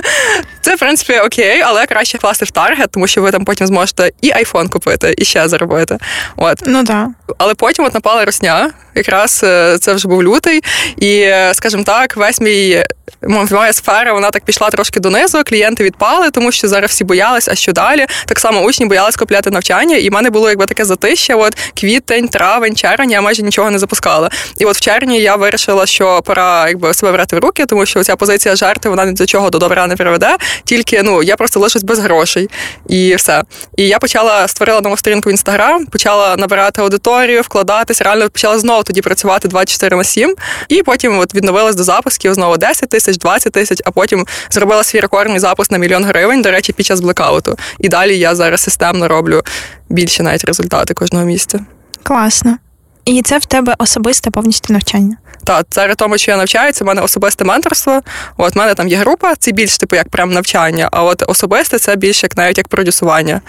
Це, 0.61 0.75
в 0.75 0.79
принципі, 0.79 1.19
окей, 1.19 1.61
але 1.61 1.87
краще 1.87 2.19
вкласти 2.19 2.45
в 2.45 2.51
таргет, 2.51 2.91
тому 2.91 3.07
що 3.07 3.23
ви 3.23 3.31
там 3.31 3.45
потім 3.45 3.67
зможете 3.67 4.13
і 4.23 4.33
айфон 4.33 4.69
купити, 4.69 5.15
і 5.19 5.25
ще 5.25 5.49
заробити. 5.49 5.99
От. 6.37 6.63
Ну 6.67 6.85
так. 6.85 7.09
Але 7.39 7.55
потім 7.55 7.85
от 7.85 7.95
напала 7.95 8.25
росня. 8.25 8.71
Якраз 8.95 9.41
е, 9.45 9.79
це 9.81 9.95
вже 9.95 10.09
був 10.09 10.23
лютий, 10.23 10.61
і, 10.97 11.21
е, 11.21 11.53
скажімо 11.55 11.83
так, 11.85 12.17
весь 12.17 12.41
мій 12.41 12.85
моя 13.29 13.73
сфера 13.73 14.13
вона 14.13 14.31
так 14.31 14.45
пішла 14.45 14.71
трошки 14.71 15.01
донизу. 15.01 15.43
Клієнти 15.45 15.85
відпали, 15.85 16.31
тому 16.31 16.53
що 16.53 16.69
зараз 16.69 16.91
всі 16.91 17.05
боялися, 17.05 17.51
а 17.53 17.55
що 17.55 17.73
далі. 17.73 18.07
Так 18.27 18.39
само 18.39 18.61
учні 18.61 18.87
боялись 18.87 19.17
купляти 19.17 19.51
навчання, 19.51 19.97
і 19.97 20.11
в 20.11 20.13
мене 20.13 20.31
було 20.31 20.49
якби 20.49 20.67
таке 20.67 20.85
затище. 20.85 21.35
От 21.35 21.57
квітень, 21.81 22.29
травень, 22.29 22.77
червень, 22.77 23.11
я 23.11 23.21
майже 23.21 23.43
нічого 23.43 23.71
не 23.71 23.79
запускала. 23.79 24.31
І 24.59 24.65
от 24.65 24.77
в 24.77 24.81
червні 24.81 25.21
я 25.21 25.37
вирішила, 25.37 25.87
що 25.87 26.23
пора 26.25 26.69
якби 26.69 26.95
себе 26.95 27.13
брати 27.13 27.37
в 27.37 27.39
руки, 27.39 27.67
тому 27.67 27.87
що 27.87 28.03
ця 28.03 28.17
позиція 28.17 28.57
жарти 28.57 28.89
вона 28.89 29.05
ні 29.05 29.13
до 29.13 29.27
чого 29.27 29.51
до 29.51 29.59
добра 29.59 29.87
не 29.87 29.97
приведе. 29.97 30.37
Тільки 30.65 31.03
ну 31.03 31.23
я 31.23 31.37
просто 31.37 31.61
лишусь 31.61 31.83
без 31.83 31.99
грошей 31.99 32.51
і 32.89 33.15
все. 33.15 33.43
І 33.77 33.89
я 33.89 33.99
почала 33.99 34.49
створила 34.49 34.81
нову 34.81 34.97
сторінку 34.97 35.29
в 35.29 35.33
інстаграм, 35.33 35.87
почала 35.87 36.37
набирати 36.37 36.83
аудиторію, 36.83 37.43
вкладатись. 37.43 38.03
Реально 38.03 38.31
почала 38.31 38.59
знову 38.59 38.83
тоді 38.83 39.01
працювати 39.01 39.49
24 39.49 39.97
на 39.97 40.05
7. 40.05 40.35
І 40.69 40.83
потім 40.83 41.19
от 41.19 41.35
відновилась 41.35 41.77
до 41.77 41.83
запусків 41.83 42.35
знову 42.35 42.57
10 42.57 42.89
тисяч, 42.89 43.19
20 43.19 43.53
тисяч, 43.53 43.79
а 43.85 43.91
потім 43.91 44.27
зробила 44.51 44.85
свій 44.85 45.01
рекордний 45.01 45.39
запуск 45.39 45.71
на 45.71 45.79
мільйон 45.79 46.05
гривень, 46.05 46.43
до 46.43 46.51
речі, 46.51 46.73
під 46.73 46.87
час 46.87 47.01
блекауту. 47.01 47.57
І 47.79 47.89
далі 47.89 48.19
я 48.19 48.35
зараз 48.35 48.61
системно 48.61 49.09
роблю 49.09 49.43
більше 49.89 50.23
навіть 50.23 50.45
результати 50.45 50.95
кожного 50.95 51.25
місця. 51.25 51.61
Класно. 52.03 52.57
І 53.05 53.23
це 53.23 53.39
в 53.39 53.45
тебе 53.45 53.75
особисте 53.79 54.31
повністю 54.31 54.73
навчання. 54.73 55.17
Так, 55.45 55.67
це 55.71 55.95
тому, 55.95 56.19
що 56.19 56.31
я 56.31 56.37
навчаю, 56.37 56.73
це 56.73 56.85
в 56.85 56.87
мене 56.87 57.01
особисте 57.01 57.45
менторство. 57.45 58.01
От 58.37 58.55
в 58.55 58.59
мене 58.59 58.75
там 58.75 58.89
є 58.89 58.97
група, 58.97 59.35
це 59.35 59.53
більш 59.53 59.79
типу 59.79 59.97
як 59.97 60.09
прям 60.09 60.33
навчання, 60.33 60.89
а 60.93 61.03
от 61.03 61.23
особисте 61.27 61.79
це 61.79 61.97
більше 61.97 62.27
як 62.27 62.37
навіть 62.37 62.59
як 62.59 62.69
продюсування. 62.69 63.41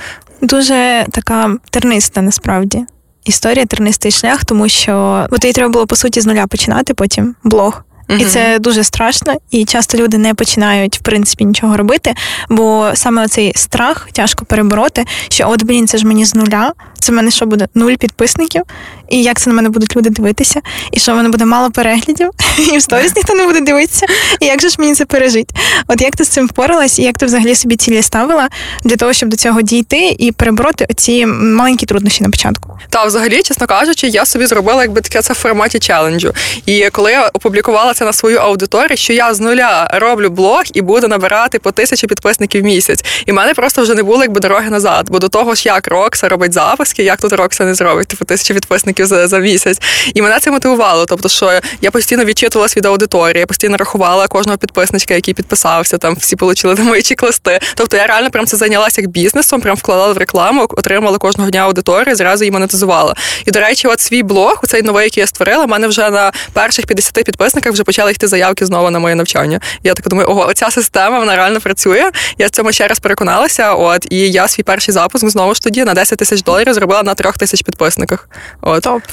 Дуже 0.41 1.05
така 1.12 1.55
терниста 1.70 2.22
насправді. 2.22 2.86
Історія 3.25 3.65
тернистий 3.65 4.12
шлях, 4.12 4.46
тому 4.46 4.70
що 4.70 5.27
бо 5.31 5.38
тобі 5.38 5.53
треба 5.53 5.72
було 5.72 5.88
по 5.88 5.96
суті 5.96 6.22
з 6.22 6.25
нуля 6.25 6.48
починати 6.48 6.93
потім 6.93 7.36
блог. 7.43 7.84
І 8.20 8.25
це 8.25 8.60
дуже 8.60 8.84
страшно, 8.84 9.34
і 9.51 9.65
часто 9.65 9.98
люди 9.98 10.17
не 10.17 10.34
починають 10.34 10.98
в 10.98 11.01
принципі 11.01 11.46
нічого 11.46 11.77
робити, 11.77 12.13
бо 12.50 12.91
саме 12.93 13.25
оцей 13.25 13.53
страх 13.55 14.10
тяжко 14.12 14.46
перебороти, 14.46 15.05
що 15.29 15.50
от 15.50 15.63
блін, 15.63 15.88
це 15.88 15.98
ж 15.98 16.08
мені 16.08 16.25
з 16.25 16.36
нуля. 16.36 16.74
Це 17.00 17.12
в 17.12 17.15
мене 17.15 17.31
що 17.31 17.46
буде 17.46 17.67
нуль 17.75 17.93
підписників, 17.93 18.63
і 19.11 19.23
як 19.23 19.39
це 19.39 19.49
на 19.49 19.55
мене 19.55 19.69
будуть 19.69 19.95
люди 19.95 20.09
дивитися, 20.09 20.61
і 20.91 20.99
що 20.99 21.13
в 21.13 21.15
мене 21.15 21.29
буде 21.29 21.45
мало 21.45 21.71
переглядів, 21.71 22.29
і 22.73 22.77
в 22.77 22.81
сторіс 22.81 23.15
ніхто 23.15 23.33
не 23.33 23.45
буде 23.45 23.61
дивитися. 23.61 24.05
І 24.39 24.45
як 24.45 24.61
же 24.61 24.69
ж 24.69 24.75
мені 24.79 24.95
це 24.95 25.05
пережити? 25.05 25.55
От 25.87 26.01
як 26.01 26.15
ти 26.15 26.23
з 26.23 26.27
цим 26.27 26.47
впоралась, 26.47 26.99
і 26.99 27.03
як 27.03 27.17
ти 27.17 27.25
взагалі 27.25 27.55
собі 27.55 27.75
цілі 27.75 28.01
ставила 28.01 28.49
для 28.83 28.95
того, 28.95 29.13
щоб 29.13 29.29
до 29.29 29.37
цього 29.37 29.61
дійти 29.61 30.15
і 30.19 30.31
перебороти 30.31 30.87
оці 30.89 31.25
маленькі 31.25 31.85
труднощі 31.85 32.23
на 32.23 32.29
початку? 32.29 32.79
Та 32.89 33.05
взагалі, 33.05 33.41
чесно 33.43 33.67
кажучи, 33.67 34.07
я 34.07 34.25
собі 34.25 34.45
зробила 34.45 34.81
якби 34.81 35.01
таке 35.01 35.21
це 35.21 35.33
в 35.33 35.35
форматі 35.35 35.79
челенджу. 35.79 36.33
І 36.65 36.89
коли 36.91 37.11
я 37.11 37.27
опублікувала 37.27 37.93
це 37.93 38.05
на 38.05 38.13
свою 38.13 38.37
аудиторію, 38.37 38.97
що 38.97 39.13
я 39.13 39.33
з 39.33 39.39
нуля 39.39 39.91
роблю 39.93 40.29
блог 40.29 40.63
і 40.73 40.81
буду 40.81 41.07
набирати 41.07 41.59
по 41.59 41.71
тисячі 41.71 42.07
підписників 42.07 42.61
в 42.61 42.65
місяць. 42.65 43.05
І 43.25 43.31
в 43.31 43.35
мене 43.35 43.53
просто 43.53 43.81
вже 43.81 43.95
не 43.95 44.03
було 44.03 44.21
якби 44.21 44.39
дороги 44.39 44.69
назад. 44.69 45.07
Бо 45.09 45.19
до 45.19 45.29
того 45.29 45.55
ж, 45.55 45.63
як 45.65 45.87
Рокса 45.87 46.29
робить 46.29 46.53
записки, 46.53 47.03
як 47.03 47.21
тут 47.21 47.33
Рокса 47.33 47.65
не 47.65 47.75
зробить, 47.75 48.07
типу 48.07 48.25
тисячі 48.25 48.53
підписників 48.53 49.00
за, 49.05 49.27
за 49.27 49.39
місяць. 49.39 49.81
І 50.13 50.22
мене 50.22 50.39
це 50.39 50.51
мотивувало. 50.51 51.05
Тобто, 51.05 51.29
що 51.29 51.60
я 51.81 51.91
постійно 51.91 52.25
відчитувалась 52.25 52.77
від 52.77 52.86
аудиторії, 52.86 53.39
я 53.39 53.46
постійно 53.46 53.77
рахувала 53.77 54.27
кожного 54.27 54.58
підписничка, 54.58 55.13
який 55.13 55.34
підписався. 55.34 55.98
Там 55.98 56.15
всі 56.15 56.36
отримали 56.41 56.84
мої 56.84 57.01
чек-листи. 57.01 57.60
Тобто 57.75 57.98
я 57.98 58.08
реально 58.08 58.31
прям 58.31 58.46
це 58.46 58.58
зайнялася 58.58 59.01
як 59.01 59.10
бізнесом, 59.10 59.62
прям 59.62 59.75
вкладала 59.75 60.13
в 60.13 60.17
рекламу, 60.17 60.67
отримала 60.70 61.17
кожного 61.17 61.50
дня 61.50 61.62
аудиторію, 61.62 62.15
зразу 62.15 62.43
її 62.43 62.51
монетизувала. 62.51 63.15
І 63.46 63.51
до 63.51 63.60
речі, 63.60 63.88
от 63.88 64.00
свій 64.00 64.24
блог, 64.24 64.62
цей 64.67 64.81
новий, 64.81 65.03
який 65.03 65.22
я 65.22 65.27
створила, 65.27 65.65
в 65.65 65.67
мене 65.67 65.88
вже 65.88 66.10
на 66.10 66.31
перших 66.53 66.86
50 66.86 67.13
підписниках 67.13 67.74
вже 67.74 67.84
почали 67.84 68.12
йти 68.12 68.27
заявки 68.27 68.65
знову 68.65 68.89
на 68.89 69.00
моє 69.00 69.15
навчання. 69.15 69.60
Я 69.84 69.93
так 69.93 70.08
думаю, 70.08 70.29
ого, 70.29 70.48
оця 70.48 70.72
система 70.72 71.20
вона 71.20 71.36
реально 71.36 71.60
працює. 71.62 72.12
Я 72.38 72.48
в 72.48 72.50
цьому 72.50 72.72
ще 72.72 72.88
раз 72.88 73.00
переконалася. 73.00 73.74
От 73.74 74.08
і 74.10 74.31
я 74.31 74.48
свій 74.48 74.63
перший 74.63 74.93
запуск 74.93 75.29
знову 75.29 75.53
ж 75.53 75.62
тоді 75.62 75.84
на 75.84 75.93
10 75.93 76.20
тисяч 76.20 76.43
доларів 76.43 76.74
зробила 76.74 77.03
на 77.03 77.13
трьох 77.13 77.38
тисяч 77.38 77.62
підписниках. 77.62 78.29
От. 78.62 78.88
Топ. 78.93 79.03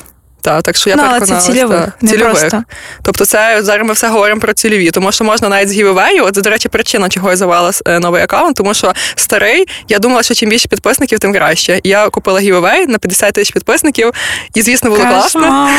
Так, 0.41 0.63
так 0.63 0.77
що 0.77 0.91
я 0.91 0.97
ну, 0.97 1.03
переконалася. 1.03 1.47
Це 1.47 1.53
цільових, 1.53 1.81
та, 1.81 1.93
не 2.01 2.11
цільових. 2.11 2.39
просто. 2.39 2.63
Тобто, 3.03 3.25
це 3.25 3.63
зараз 3.63 3.87
ми 3.87 3.93
все 3.93 4.09
говоримо 4.09 4.41
про 4.41 4.53
цільові, 4.53 4.91
тому 4.91 5.13
що 5.13 5.25
можна 5.25 5.49
навіть 5.49 5.69
з 5.69 5.73
giveaway 5.73 6.11
ю. 6.11 6.25
От, 6.25 6.35
до 6.35 6.51
речі, 6.51 6.69
причина, 6.69 7.09
чого 7.09 7.31
я 7.31 7.37
завела 7.37 7.73
е, 7.87 7.99
новий 7.99 8.23
акаунт, 8.23 8.57
тому 8.57 8.75
що 8.75 8.93
старий, 9.15 9.69
я 9.89 9.99
думала, 9.99 10.23
що 10.23 10.35
чим 10.35 10.51
більше 10.51 10.69
підписників, 10.69 11.19
тим 11.19 11.33
краще. 11.33 11.81
Я 11.85 12.09
купила 12.09 12.41
giveaway 12.41 12.87
на 12.87 12.99
50 12.99 13.35
тисяч 13.35 13.53
підписників, 13.53 14.13
і 14.55 14.63
звісно 14.63 14.91
було 14.91 15.03
класно. 15.03 15.71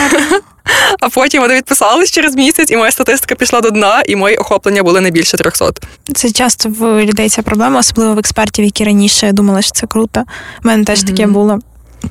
А 0.99 1.09
потім 1.09 1.41
вони 1.41 1.55
відписались 1.55 2.11
через 2.11 2.35
місяць, 2.35 2.71
і 2.71 2.77
моя 2.77 2.91
статистика 2.91 3.35
пішла 3.35 3.61
до 3.61 3.69
дна, 3.69 4.01
і 4.05 4.15
мої 4.15 4.37
охоплення 4.37 4.83
були 4.83 5.01
не 5.01 5.11
більше 5.11 5.37
300. 5.37 5.71
Це 6.15 6.31
часто 6.31 6.69
в 6.69 7.05
людей 7.05 7.29
ця 7.29 7.41
проблема, 7.41 7.79
особливо 7.79 8.13
в 8.13 8.19
експертів, 8.19 8.65
які 8.65 8.83
раніше 8.83 9.31
думали, 9.31 9.61
що 9.61 9.71
це 9.71 9.87
круто. 9.87 10.23
У 10.63 10.67
мене 10.67 10.85
теж 10.85 10.99
mm-hmm. 10.99 11.07
таке 11.07 11.27
було. 11.27 11.59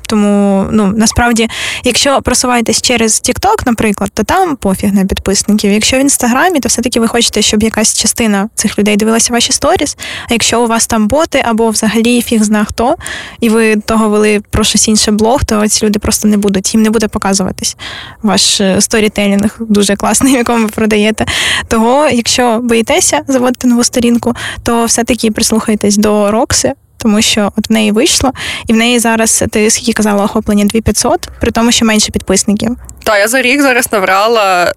Тому 0.07 0.65
ну 0.71 0.93
насправді, 0.97 1.49
якщо 1.83 2.21
просуваєтесь 2.21 2.81
через 2.81 3.21
TikTok, 3.21 3.65
наприклад, 3.65 4.11
то 4.13 4.23
там 4.23 4.55
пофіг 4.55 4.93
на 4.93 5.05
підписників. 5.05 5.71
Якщо 5.71 5.97
в 5.97 5.99
інстаграмі, 5.99 6.59
то 6.59 6.69
все-таки 6.69 6.99
ви 6.99 7.07
хочете, 7.07 7.41
щоб 7.41 7.63
якась 7.63 7.99
частина 7.99 8.49
цих 8.55 8.79
людей 8.79 8.97
дивилася 8.97 9.33
ваші 9.33 9.51
сторіс. 9.51 9.97
А 10.29 10.33
якщо 10.33 10.63
у 10.63 10.67
вас 10.67 10.87
там 10.87 11.07
боти 11.07 11.43
або 11.45 11.69
взагалі 11.69 12.21
фіг 12.21 12.43
зна 12.43 12.65
хто, 12.65 12.95
і 13.39 13.49
ви 13.49 13.75
того 13.75 14.09
вели 14.09 14.41
про 14.49 14.63
щось 14.63 14.87
інше 14.87 15.11
блог, 15.11 15.45
то 15.45 15.67
ці 15.67 15.85
люди 15.85 15.99
просто 15.99 16.27
не 16.27 16.37
будуть, 16.37 16.73
їм 16.73 16.83
не 16.83 16.89
буде 16.89 17.07
показуватись 17.07 17.77
ваш 18.23 18.61
е, 18.61 18.81
сторітелінг 18.81 19.57
дуже 19.59 19.95
класний, 19.95 20.33
якому 20.43 20.63
ви 20.63 20.71
продаєте. 20.75 21.25
Того, 21.67 22.09
якщо 22.09 22.59
боїтеся 22.63 23.21
заводити 23.27 23.67
нову 23.67 23.83
сторінку, 23.83 24.35
то 24.63 24.85
все-таки 24.85 25.31
прислухайтесь 25.31 25.97
до 25.97 26.31
Рокси 26.31 26.73
тому 26.99 27.21
що 27.21 27.51
от 27.57 27.69
в 27.69 27.73
неї 27.73 27.91
вийшло, 27.91 28.31
і 28.67 28.73
в 28.73 28.75
неї 28.75 28.99
зараз 28.99 29.43
ти 29.51 29.69
скільки 29.69 29.93
казала 29.93 30.23
охоплення 30.23 30.65
2500, 30.65 31.29
при 31.41 31.51
тому, 31.51 31.71
що 31.71 31.85
менше 31.85 32.11
підписників. 32.11 32.69
Так, 33.03 33.19
я 33.19 33.27
за 33.27 33.41
рік 33.41 33.61
зараз 33.61 33.91
набрала. 33.91 34.73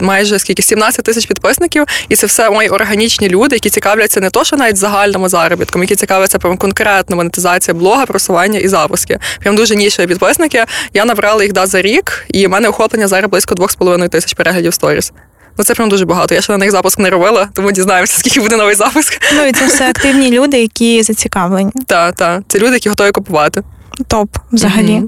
Майже 0.00 0.38
скільки 0.38 0.62
17 0.62 1.04
тисяч 1.04 1.26
підписників, 1.26 1.84
і 2.08 2.16
це 2.16 2.26
все 2.26 2.50
мої 2.50 2.68
органічні 2.68 3.28
люди, 3.28 3.56
які 3.56 3.70
цікавляться 3.70 4.20
не 4.20 4.30
то, 4.30 4.44
що 4.44 4.56
навіть 4.56 4.76
загальному 4.76 5.28
заробітком, 5.28 5.82
які 5.82 5.96
цікавляться 5.96 6.38
прям 6.38 6.56
конкретно 6.56 7.16
монетизація 7.16 7.74
блога, 7.74 8.06
просування 8.06 8.58
і 8.58 8.68
запуски. 8.68 9.18
Прям 9.40 9.56
дуже 9.56 9.76
ніші 9.76 10.06
підписники. 10.06 10.64
Я 10.94 11.04
набрала 11.04 11.42
їх 11.42 11.52
да 11.52 11.66
за 11.66 11.82
рік, 11.82 12.24
і 12.28 12.46
в 12.46 12.50
мене 12.50 12.68
охоплення 12.68 13.08
зараз 13.08 13.30
близько 13.30 13.54
2,5 13.54 14.08
тисяч 14.08 14.34
переглядів 14.34 14.74
сторіс. 14.74 15.12
Ну 15.58 15.64
це 15.64 15.74
прям 15.74 15.88
дуже 15.88 16.04
багато. 16.04 16.34
Я 16.34 16.40
ще 16.40 16.52
на 16.52 16.58
них 16.58 16.70
запуск 16.70 16.98
не 16.98 17.10
робила, 17.10 17.48
тому 17.54 17.72
дізнаємося, 17.72 18.18
скільки 18.18 18.40
буде 18.40 18.56
новий 18.56 18.74
запуск. 18.74 19.20
Ну 19.34 19.46
і 19.46 19.52
це 19.52 19.66
все 19.66 19.88
активні 19.90 20.30
люди, 20.30 20.60
які 20.60 21.02
зацікавлені. 21.02 21.72
Так, 21.86 22.14
так. 22.14 22.42
Це 22.48 22.58
люди, 22.58 22.72
які 22.72 22.88
готові 22.88 23.10
купувати. 23.10 23.62
Топ, 24.06 24.36
взагалі. 24.52 25.02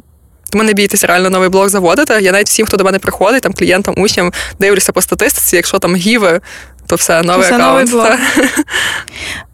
Тому 0.51 0.65
не 0.65 0.73
бійтеся 0.73 1.07
реально 1.07 1.31
новий 1.31 1.49
блог 1.49 1.69
заводити. 1.69 2.19
Я 2.23 2.33
навіть 2.33 2.49
всім, 2.49 2.67
хто 2.67 2.77
до 2.77 2.85
мене 2.85 2.99
приходить, 2.99 3.43
там 3.43 3.53
клієнтам, 3.53 3.95
учням, 3.99 4.33
дивлюся 4.61 4.93
по 4.93 5.03
статистиці, 5.03 5.57
якщо 5.57 5.79
там 5.79 5.97
гіви, 5.97 6.41
то 6.87 6.97
все, 6.97 7.23
новий 7.23 7.49
це 7.49 7.55
аккаунт. 7.55 7.93
Новий 7.93 8.07
блог. 8.07 8.19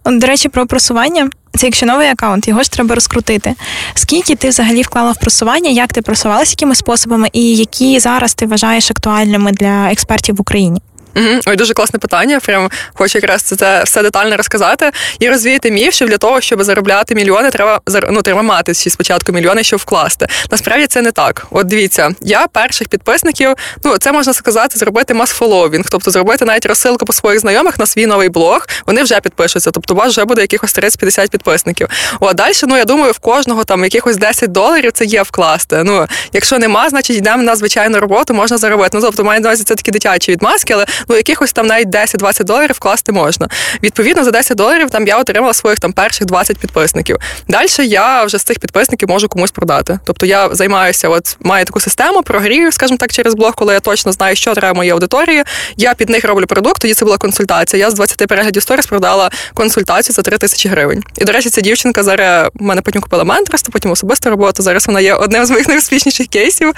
До 0.21 0.26
речі, 0.26 0.49
про 0.49 0.67
просування. 0.67 1.31
Це 1.57 1.67
якщо 1.67 1.87
новий 1.87 2.09
аккаунт, 2.09 2.49
його 2.49 2.62
ж 2.62 2.73
треба 2.73 2.95
розкрутити. 2.95 3.55
Скільки 3.95 4.35
ти 4.35 4.49
взагалі 4.49 4.83
вклала 4.83 5.12
в 5.12 5.17
просування, 5.17 5.71
як 5.71 5.93
ти 5.93 6.03
просувалася 6.03 6.50
якими 6.50 6.75
способами, 6.75 7.29
і 7.33 7.57
які 7.57 7.99
зараз 8.00 8.35
ти 8.35 8.47
вважаєш 8.47 8.91
актуальними 8.91 9.53
для 9.53 9.91
експертів 9.91 10.37
в 10.37 10.41
Україні? 10.41 10.81
Угу. 11.16 11.40
Ой, 11.46 11.56
дуже 11.56 11.75
класне 11.75 11.99
питання. 11.99 12.40
Прям 12.40 12.70
хочу 12.94 13.18
якраз 13.18 13.42
це, 13.42 13.82
все 13.85 14.02
детально 14.02 14.37
розказати 14.37 14.90
і 15.18 15.28
розвіяти 15.28 15.70
міф, 15.70 15.94
що 15.94 16.06
для 16.06 16.18
того, 16.18 16.40
щоб 16.40 16.64
заробляти 16.64 17.14
мільйони, 17.14 17.50
треба 17.50 17.80
ну, 18.11 18.23
треба 18.23 18.42
мати 18.42 18.75
ще 18.75 18.90
спочатку 18.90 19.32
мільйони, 19.32 19.64
щоб 19.64 19.80
вкласти. 19.80 20.26
Насправді 20.50 20.87
це 20.87 21.02
не 21.02 21.12
так. 21.12 21.46
От 21.50 21.66
дивіться, 21.66 22.11
я 22.20 22.46
перших 22.46 22.88
підписників, 22.88 23.54
ну 23.85 23.99
це 23.99 24.12
можна 24.12 24.35
сказати, 24.35 24.78
зробити 24.78 25.14
мас-фоловінг, 25.14 25.85
тобто 25.90 26.11
зробити 26.11 26.44
навіть 26.44 26.66
розсилку 26.66 27.06
по 27.06 27.12
своїх 27.12 27.40
знайомих 27.40 27.78
на 27.78 27.87
свій 27.87 28.06
новий 28.06 28.28
блог. 28.28 28.66
Вони 28.87 29.02
вже 29.02 29.20
підпишуться. 29.20 29.70
Тобто, 29.70 29.94
у 29.94 29.96
вас 29.96 30.12
вже 30.12 30.25
буде 30.25 30.40
якихось 30.40 30.78
30-50 30.78 31.30
підписників. 31.30 31.88
О, 32.20 32.32
далі, 32.32 32.52
ну 32.62 32.76
я 32.76 32.85
думаю, 32.85 33.12
в 33.12 33.18
кожного 33.18 33.64
там 33.64 33.85
якихось 33.85 34.16
10 34.16 34.52
доларів 34.52 34.92
це 34.92 35.04
є 35.04 35.23
вкласти. 35.23 35.82
Ну, 35.85 36.06
якщо 36.32 36.58
нема, 36.58 36.90
значить 36.90 37.16
йдемо 37.16 37.42
на 37.42 37.56
звичайну 37.56 38.00
роботу, 38.00 38.35
можна 38.35 38.58
заробити. 38.58 38.90
Ну 38.94 39.00
тобто, 39.00 39.25
має 39.25 39.40
на 39.40 39.49
увазі 39.49 39.64
це 39.64 39.75
такі 39.75 39.90
дитячі 39.90 40.32
відмазки, 40.32 40.75
але 40.75 40.87
ну 41.09 41.17
якихось 41.17 41.53
там 41.53 41.67
навіть 41.67 41.89
10-20 41.89 42.45
доларів 42.45 42.75
вкласти 42.75 43.13
можна. 43.13 43.49
Відповідно, 43.83 44.25
за 44.25 44.31
10 44.31 44.57
доларів 44.57 44.91
там 44.91 45.07
я 45.07 45.19
отримала 45.19 45.55
своїх 45.55 45.81
там 45.81 45.93
перших 45.93 46.27
20 46.27 46.59
підписників. 46.59 47.17
Далі 47.49 47.67
я 47.79 48.25
вже 48.25 48.39
з 48.39 48.43
цих 48.43 48.59
підписників 48.59 49.09
можу 49.09 49.29
комусь 49.29 49.51
продати. 49.51 49.99
Тобто 50.05 50.27
я 50.27 50.55
займаюся, 50.55 51.09
от 51.09 51.37
маю 51.41 51.65
таку 51.65 51.81
систему, 51.81 52.23
прогрію, 52.23 52.73
скажімо 52.73 52.99
так, 52.99 53.13
через 53.13 53.35
блог, 53.35 53.55
коли 53.55 53.75
я 53.75 53.81
точно 53.81 54.13
знаю, 54.13 54.37
що 54.37 54.55
треба 54.55 54.75
моїй 54.75 54.91
аудиторії. 54.91 55.45
Я 55.77 55.95
під 55.95 56.09
них 56.09 56.25
роблю 56.25 56.47
продукт, 56.47 56.83
тоді 56.83 56.95
це 56.95 57.05
була 57.05 57.19
консультація. 57.19 57.85
Я 57.85 57.91
з 57.91 57.95
20 57.95 58.27
переглядів 58.29 58.63
сторіс 58.63 58.87
продала 58.87 59.31
консультацію 59.55 60.15
за 60.15 60.23
3 60.23 60.39
тисячі 60.39 60.69
гривень. 60.69 61.03
І, 61.19 61.25
до 61.25 61.33
речі, 61.33 61.51
ця 61.51 61.61
дівчинка 61.61 62.03
зараз 62.03 62.51
мене 62.55 62.83
потім 62.83 63.03
купила 63.03 63.25
менторство, 63.25 63.73
потім 63.73 63.91
особиста 63.91 64.31
робота. 64.31 64.63
Зараз 64.63 64.87
вона 64.87 65.01
є 65.01 65.15
одним 65.15 65.47
з 65.47 65.51
моїх 65.51 65.69
найуспішніших 65.69 66.27
кейсів. 66.27 66.73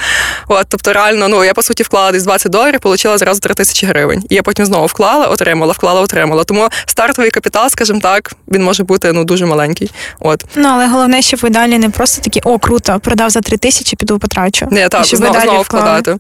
От, 0.48 0.66
тобто, 0.68 0.92
реально, 0.92 1.28
ну 1.28 1.44
я 1.44 1.54
по 1.54 1.62
суті 1.62 1.82
вклала 1.82 2.12
десь 2.12 2.22
20 2.22 2.52
доларів, 2.52 2.80
отримала 2.82 3.18
зразу 3.18 3.40
3 3.40 3.54
тисячі 3.54 3.86
гривень. 3.86 4.17
І 4.28 4.34
я 4.34 4.42
потім 4.42 4.66
знову 4.66 4.86
вклала, 4.86 5.26
отримала, 5.26 5.72
вклала, 5.72 6.00
отримала. 6.00 6.44
Тому 6.44 6.68
стартовий 6.86 7.30
капітал, 7.30 7.68
скажімо 7.68 8.00
так, 8.00 8.32
він 8.48 8.64
може 8.64 8.84
бути 8.84 9.12
ну 9.12 9.24
дуже 9.24 9.46
маленький. 9.46 9.90
От 10.20 10.44
ну 10.56 10.68
але 10.68 10.86
головне, 10.86 11.22
щоб 11.22 11.40
ви 11.40 11.50
далі 11.50 11.78
не 11.78 11.90
просто 11.90 12.22
такі 12.22 12.40
о, 12.44 12.58
круто, 12.58 13.00
продав 13.00 13.30
за 13.30 13.40
три 13.40 13.56
тисячі, 13.56 13.96
піду 13.96 14.18
потрачу. 14.18 14.68
Не, 14.70 14.88
так, 14.88 15.04
щоб 15.04 15.18
знову, 15.18 15.40
знову 15.40 15.62
вкладати. 15.62 16.16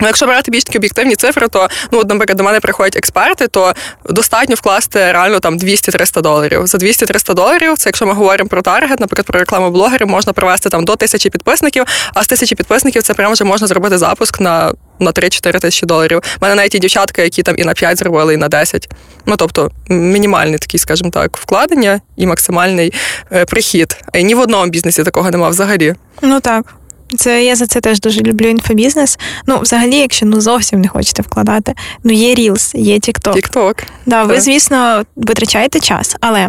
Ну, 0.00 0.06
якщо 0.06 0.26
брати 0.26 0.50
більш 0.50 0.64
такі 0.64 0.78
об'єктивні 0.78 1.16
цифри, 1.16 1.48
то 1.48 1.68
ну, 1.92 1.98
от, 1.98 2.08
наприклад, 2.08 2.36
до 2.36 2.44
мене 2.44 2.60
приходять 2.60 2.96
експерти, 2.96 3.48
то 3.48 3.74
достатньо 4.08 4.54
вкласти 4.54 5.12
реально 5.12 5.40
там 5.40 5.58
200-300 5.58 6.22
доларів. 6.22 6.66
За 6.66 6.78
200-300 6.78 7.34
доларів, 7.34 7.78
це 7.78 7.88
якщо 7.88 8.06
ми 8.06 8.12
говоримо 8.12 8.48
про 8.48 8.62
таргет, 8.62 9.00
наприклад, 9.00 9.26
про 9.26 9.40
рекламу 9.40 9.70
блогерів, 9.70 10.06
можна 10.06 10.32
провести 10.32 10.70
там 10.70 10.84
до 10.84 10.96
тисячі 10.96 11.30
підписників, 11.30 11.84
а 12.14 12.22
з 12.22 12.26
тисячі 12.26 12.56
підписників 12.56 13.02
це 13.02 13.14
прямо 13.14 13.32
вже 13.32 13.44
можна 13.44 13.66
зробити 13.66 13.98
запуск 13.98 14.40
на 14.40 14.72
на 15.00 15.10
3-4 15.10 15.60
тисячі 15.60 15.86
доларів. 15.86 16.18
У 16.18 16.38
мене 16.40 16.54
навіть 16.54 16.74
і 16.74 16.78
дівчатка, 16.78 17.22
які 17.22 17.42
там 17.42 17.54
і 17.58 17.64
на 17.64 17.74
5 17.74 17.98
зробили, 17.98 18.34
і 18.34 18.36
на 18.36 18.48
10. 18.48 18.88
Ну 19.26 19.36
тобто 19.36 19.70
мінімальний 19.88 20.58
такий, 20.58 20.80
скажімо 20.80 21.10
так, 21.10 21.36
вкладення 21.36 22.00
і 22.16 22.26
максимальний 22.26 22.92
е, 23.32 23.44
прихід. 23.44 23.96
І 24.14 24.24
ні 24.24 24.34
в 24.34 24.40
одному 24.40 24.70
бізнесі 24.70 25.04
такого 25.04 25.30
немає 25.30 25.50
взагалі. 25.50 25.94
Ну 26.22 26.40
так. 26.40 26.77
Це 27.16 27.44
я 27.44 27.56
за 27.56 27.66
це 27.66 27.80
теж 27.80 28.00
дуже 28.00 28.20
люблю 28.20 28.48
інфобізнес. 28.48 29.18
Ну, 29.46 29.58
взагалі, 29.60 29.96
якщо 29.96 30.26
ну 30.26 30.40
зовсім 30.40 30.80
не 30.80 30.88
хочете 30.88 31.22
вкладати, 31.22 31.74
ну 32.04 32.12
є 32.12 32.34
Reels, 32.34 32.76
є 32.76 32.94
TikTok. 32.94 33.34
TikTok. 33.34 33.82
Да, 34.06 34.24
ви, 34.24 34.40
звісно, 34.40 35.04
витрачаєте 35.16 35.80
час, 35.80 36.16
але 36.20 36.48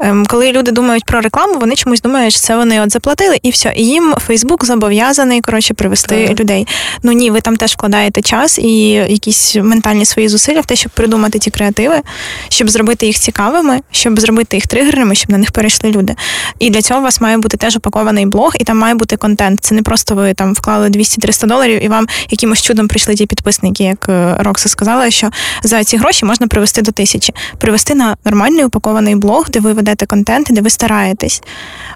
ем, 0.00 0.26
коли 0.26 0.52
люди 0.52 0.70
думають 0.70 1.04
про 1.04 1.20
рекламу, 1.20 1.54
вони 1.60 1.76
чомусь 1.76 2.00
думають, 2.00 2.32
що 2.32 2.42
це 2.42 2.56
вони 2.56 2.80
от 2.80 2.92
заплатили 2.92 3.38
і 3.42 3.50
все. 3.50 3.72
І 3.76 3.86
їм 3.86 4.14
Фейсбук 4.26 4.64
зобов'язаний 4.64 5.40
коротше 5.40 5.74
привести 5.74 6.26
так. 6.28 6.40
людей. 6.40 6.66
Ну 7.02 7.12
ні, 7.12 7.30
ви 7.30 7.40
там 7.40 7.56
теж 7.56 7.72
вкладаєте 7.72 8.22
час 8.22 8.58
і 8.58 8.88
якісь 8.88 9.56
ментальні 9.56 10.04
свої 10.04 10.28
зусилля 10.28 10.60
в 10.60 10.66
те, 10.66 10.76
щоб 10.76 10.92
придумати 10.92 11.38
ті 11.38 11.50
креативи, 11.50 12.00
щоб 12.48 12.70
зробити 12.70 13.06
їх 13.06 13.18
цікавими, 13.18 13.80
щоб 13.90 14.20
зробити 14.20 14.56
їх 14.56 14.66
тригерними, 14.66 15.14
щоб 15.14 15.30
на 15.30 15.38
них 15.38 15.52
перейшли 15.52 15.90
люди. 15.90 16.14
І 16.58 16.70
для 16.70 16.82
цього 16.82 17.00
у 17.00 17.02
вас 17.02 17.20
має 17.20 17.38
бути 17.38 17.56
теж 17.56 17.76
упакований 17.76 18.26
блог, 18.26 18.52
і 18.60 18.64
там 18.64 18.78
має 18.78 18.94
бути 18.94 19.16
контент. 19.16 19.60
Це 19.60 19.74
не 19.74 19.82
просто 19.82 19.95
ви 20.10 20.34
там 20.34 20.54
вклали 20.54 20.88
200-300 20.88 21.46
доларів, 21.46 21.84
і 21.84 21.88
вам 21.88 22.06
якимось 22.30 22.62
чудом 22.62 22.88
прийшли 22.88 23.14
ті 23.14 23.26
підписники, 23.26 23.84
як 23.84 24.06
е, 24.08 24.36
Рокса 24.38 24.68
сказала, 24.68 25.10
що 25.10 25.30
за 25.62 25.84
ці 25.84 25.96
гроші 25.96 26.24
можна 26.24 26.46
привести 26.46 26.82
до 26.82 26.92
тисячі, 26.92 27.34
привести 27.58 27.94
на 27.94 28.16
нормальний 28.24 28.64
упакований 28.64 29.14
блог, 29.14 29.50
де 29.50 29.60
ви 29.60 29.72
ведете 29.72 30.06
контент, 30.06 30.46
де 30.50 30.60
ви 30.60 30.70
стараєтесь. 30.70 31.42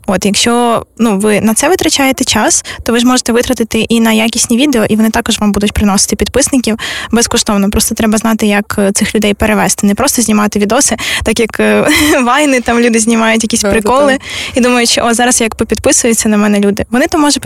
От, 0.07 0.27
якщо 0.27 0.87
ну 0.99 1.19
ви 1.19 1.41
на 1.41 1.55
це 1.55 1.69
витрачаєте 1.69 2.25
час, 2.25 2.65
то 2.83 2.93
ви 2.93 2.99
ж 2.99 3.07
можете 3.07 3.33
витратити 3.33 3.81
і 3.81 4.01
на 4.01 4.13
якісні 4.13 4.57
відео, 4.57 4.85
і 4.85 4.97
вони 4.97 5.11
також 5.11 5.39
вам 5.39 5.53
будуть 5.53 5.73
приносити 5.73 6.17
підписників 6.17 6.77
безкоштовно. 7.13 7.71
Просто 7.71 7.95
треба 7.95 8.19
знати, 8.19 8.47
як 8.47 8.77
е, 8.79 8.93
цих 8.93 9.15
людей 9.15 9.35
перевести, 9.35 9.87
не 9.87 9.95
просто 9.95 10.23
знімати 10.23 10.59
відоси, 10.59 10.97
так 11.23 11.41
як 11.41 11.61
е, 11.61 11.87
вайни, 12.25 12.61
там 12.61 12.81
люди 12.81 12.99
знімають 12.99 13.43
якісь 13.43 13.63
приколи 13.63 14.19
і 14.55 14.61
думають, 14.61 14.91
що 14.91 15.05
о, 15.05 15.15
зараз 15.15 15.41
як 15.41 15.55
попідписуються 15.55 16.29
на 16.29 16.37
мене 16.37 16.61
люди. 16.61 16.85
Вони 16.91 17.07
то 17.07 17.19
може 17.19 17.41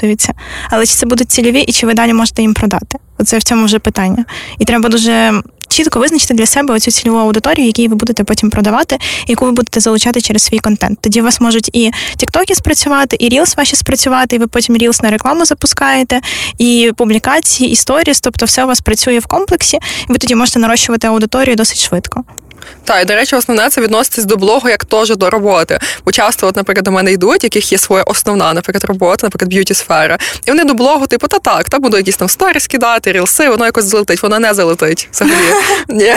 попідписуються, 0.00 0.32
але 0.70 0.86
чи 0.86 0.94
це 0.94 1.06
будуть 1.06 1.30
цільові 1.30 1.60
і 1.60 1.72
чи 1.72 1.86
ви 1.86 1.94
далі 1.94 2.12
можете 2.12 2.42
їм 2.42 2.54
продати? 2.54 2.98
Оце 3.18 3.38
в 3.38 3.42
цьому 3.42 3.64
вже 3.64 3.78
питання. 3.78 4.24
І 4.58 4.64
треба 4.64 4.88
дуже 4.88 5.42
чітко 5.68 5.98
визначити 5.98 6.34
для 6.34 6.46
себе 6.46 6.74
оцю 6.74 6.90
цільову 6.90 7.18
аудиторію, 7.18 7.66
якій 7.66 7.88
ви 7.88 7.94
будете 7.94 8.24
потім 8.24 8.50
продавати, 8.50 8.98
яку 9.26 9.44
ви 9.44 9.52
будете 9.52 9.80
залучати 9.80 10.20
через 10.20 10.42
свій 10.42 10.58
контент. 10.58 10.98
Тоді 11.00 11.20
у 11.20 11.24
вас 11.24 11.40
можуть 11.40 11.70
і 11.72 11.90
тіктоки 12.16 12.54
спрацювати, 12.54 13.16
і 13.20 13.28
Reels 13.28 13.56
ваші 13.56 13.76
спрацювати, 13.76 14.36
і 14.36 14.38
ви 14.38 14.46
потім 14.46 14.76
Reels 14.76 15.02
на 15.02 15.10
рекламу 15.10 15.44
запускаєте, 15.44 16.20
і 16.58 16.92
публікації, 16.96 17.70
і 17.70 17.76
сторіс, 17.76 18.20
тобто 18.20 18.46
все 18.46 18.64
у 18.64 18.66
вас 18.66 18.80
працює 18.80 19.18
в 19.18 19.26
комплексі, 19.26 19.76
і 20.08 20.12
ви 20.12 20.18
тоді 20.18 20.34
можете 20.34 20.58
нарощувати 20.58 21.06
аудиторію 21.06 21.56
досить 21.56 21.78
швидко. 21.78 22.24
Так, 22.84 23.02
і 23.02 23.04
до 23.04 23.14
речі, 23.14 23.36
основне 23.36 23.68
це 23.68 23.80
відноситись 23.80 24.24
до 24.24 24.36
блогу 24.36 24.68
як 24.68 24.84
теж 24.84 25.16
до 25.16 25.30
роботи. 25.30 25.78
Бо 26.04 26.12
часто, 26.12 26.46
от, 26.46 26.56
наприклад, 26.56 26.84
до 26.84 26.90
мене 26.90 27.12
йдуть, 27.12 27.44
яких 27.44 27.72
є 27.72 27.78
своя 27.78 28.02
основна, 28.02 28.52
наприклад, 28.52 28.84
робота, 28.84 29.26
наприклад, 29.26 29.48
б'юті 29.48 29.74
сфера. 29.74 30.18
І 30.46 30.50
вони 30.50 30.64
до 30.64 30.74
блогу, 30.74 31.06
типу, 31.06 31.28
та 31.28 31.38
так, 31.38 31.68
та 31.68 31.78
буду 31.78 31.96
якісь 31.96 32.16
там 32.16 32.28
сторіс 32.28 32.66
кидати, 32.66 33.12
рілси, 33.12 33.48
воно 33.48 33.64
якось 33.64 33.84
залетить, 33.84 34.22
воно 34.22 34.38
не 34.38 34.54
залетить. 34.54 35.08
Взагалі. 35.12 35.34
Ні. 35.88 36.14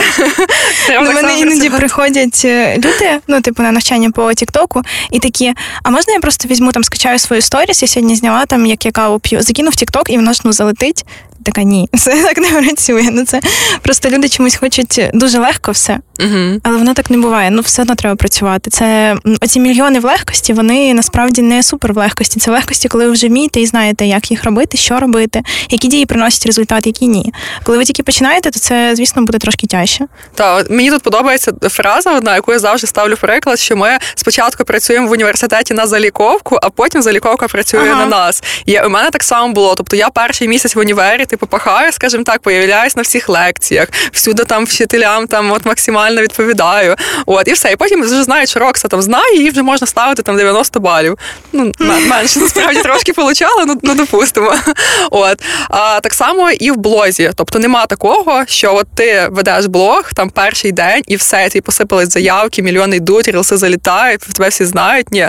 До 0.88 1.12
мене 1.12 1.38
іноді 1.38 1.70
приходять 1.70 2.42
е, 2.44 2.76
люди, 2.76 3.20
ну, 3.26 3.40
типу, 3.40 3.62
на 3.62 3.72
навчання 3.72 4.10
по 4.10 4.34
Тіктоку, 4.34 4.82
і 5.10 5.18
такі, 5.18 5.54
а 5.82 5.90
можна 5.90 6.12
я 6.12 6.20
просто 6.20 6.48
візьму 6.48 6.72
там, 6.72 6.84
скачаю 6.84 7.18
свою 7.18 7.42
сторіс, 7.42 7.82
я 7.82 7.88
сьогодні 7.88 8.16
зняла 8.16 8.46
там, 8.46 8.66
як 8.66 8.86
я 8.86 8.92
каву 8.92 9.18
п'ю, 9.18 9.42
закину 9.42 9.70
в 9.70 9.76
Тікток, 9.76 10.10
і 10.10 10.16
воно 10.16 10.32
ж 10.32 10.40
ну 10.44 10.52
залетить. 10.52 11.04
Така 11.44 11.62
ні, 11.62 11.88
все 11.92 12.22
так 12.22 12.38
не 12.38 12.48
працює. 12.48 13.08
Ну 13.12 13.24
це 13.24 13.40
просто 13.82 14.10
люди 14.10 14.28
чомусь 14.28 14.56
хочуть 14.56 15.10
дуже 15.14 15.38
легко 15.38 15.72
все, 15.72 15.98
угу. 16.20 16.60
але 16.62 16.76
воно 16.76 16.94
так 16.94 17.10
не 17.10 17.18
буває. 17.18 17.50
Ну 17.50 17.62
все 17.62 17.82
одно 17.82 17.94
треба 17.94 18.16
працювати. 18.16 18.70
Це 18.70 19.16
оці 19.40 19.60
мільйони 19.60 20.00
в 20.00 20.04
легкості, 20.04 20.52
вони 20.52 20.94
насправді 20.94 21.42
не 21.42 21.62
супер 21.62 21.92
в 21.92 21.96
легкості. 21.96 22.40
Це 22.40 22.50
в 22.50 22.54
легкості, 22.54 22.88
коли 22.88 23.06
ви 23.06 23.12
вже 23.12 23.28
вмієте 23.28 23.60
і 23.60 23.66
знаєте, 23.66 24.06
як 24.06 24.30
їх 24.30 24.44
робити, 24.44 24.76
що 24.76 25.00
робити, 25.00 25.42
які 25.70 25.88
дії 25.88 26.06
приносять 26.06 26.46
результат, 26.46 26.86
які 26.86 27.06
ні. 27.06 27.32
Коли 27.62 27.78
ви 27.78 27.84
тільки 27.84 28.02
починаєте, 28.02 28.50
то 28.50 28.58
це, 28.58 28.96
звісно, 28.96 29.22
буде 29.22 29.38
трошки 29.38 29.66
тяжче. 29.66 30.06
Так, 30.34 30.70
мені 30.70 30.90
тут 30.90 31.02
подобається 31.02 31.52
фраза, 31.62 32.16
одна, 32.16 32.34
яку 32.34 32.52
я 32.52 32.58
завжди 32.58 32.86
ставлю 32.86 33.16
приклад, 33.16 33.58
що 33.58 33.76
ми 33.76 33.98
спочатку 34.14 34.64
працюємо 34.64 35.08
в 35.08 35.10
університеті 35.10 35.74
на 35.74 35.86
заліковку, 35.86 36.58
а 36.62 36.70
потім 36.70 37.02
заліковка 37.02 37.48
працює 37.48 37.90
ага. 37.90 38.00
на 38.00 38.06
нас. 38.06 38.42
І 38.66 38.80
у 38.80 38.88
мене 38.88 39.10
так 39.10 39.22
само 39.22 39.52
було. 39.52 39.74
Тобто 39.74 39.96
я 39.96 40.10
перший 40.10 40.48
місяць 40.48 40.76
в 40.76 40.78
універі 40.78 41.26
типу, 41.34 41.46
пахаю, 41.46 41.92
скажімо 41.92 42.24
так, 42.24 42.42
появляюсь 42.42 42.96
на 42.96 43.02
всіх 43.02 43.28
лекціях, 43.28 43.88
всюди 44.12 44.44
там 44.44 44.64
вчителям 44.64 45.26
там 45.26 45.52
от 45.52 45.66
максимально 45.66 46.22
відповідаю. 46.22 46.96
От, 47.26 47.48
і 47.48 47.52
все. 47.52 47.72
І 47.72 47.76
потім 47.76 48.02
вже 48.02 48.22
знають, 48.22 48.48
що 48.48 48.60
Рокса 48.60 48.88
там 48.88 49.02
знає, 49.02 49.46
і 49.46 49.50
вже 49.50 49.62
можна 49.62 49.86
ставити 49.86 50.22
там 50.22 50.36
90 50.36 50.80
балів. 50.80 51.18
Ну, 51.52 51.72
менше 52.08 52.40
насправді 52.40 52.82
трошки 52.82 53.12
получала, 53.12 53.64
ну, 53.64 53.80
ну 53.82 53.94
допустимо. 53.94 54.54
От. 55.10 55.42
А 55.68 56.00
так 56.00 56.14
само 56.14 56.50
і 56.50 56.70
в 56.70 56.76
блозі. 56.76 57.30
Тобто 57.34 57.58
нема 57.58 57.86
такого, 57.86 58.44
що 58.46 58.74
от 58.74 58.86
ти 58.94 59.28
ведеш 59.30 59.66
блог 59.66 60.12
там 60.14 60.30
перший 60.30 60.72
день 60.72 61.02
і 61.06 61.16
все, 61.16 61.48
ті 61.48 61.60
посипались 61.60 62.12
заявки, 62.12 62.62
мільйони 62.62 62.96
йдуть, 62.96 63.28
рілси 63.28 63.56
залітають, 63.56 64.20
тебе 64.20 64.48
всі 64.48 64.64
знають. 64.64 65.10
Ні. 65.10 65.28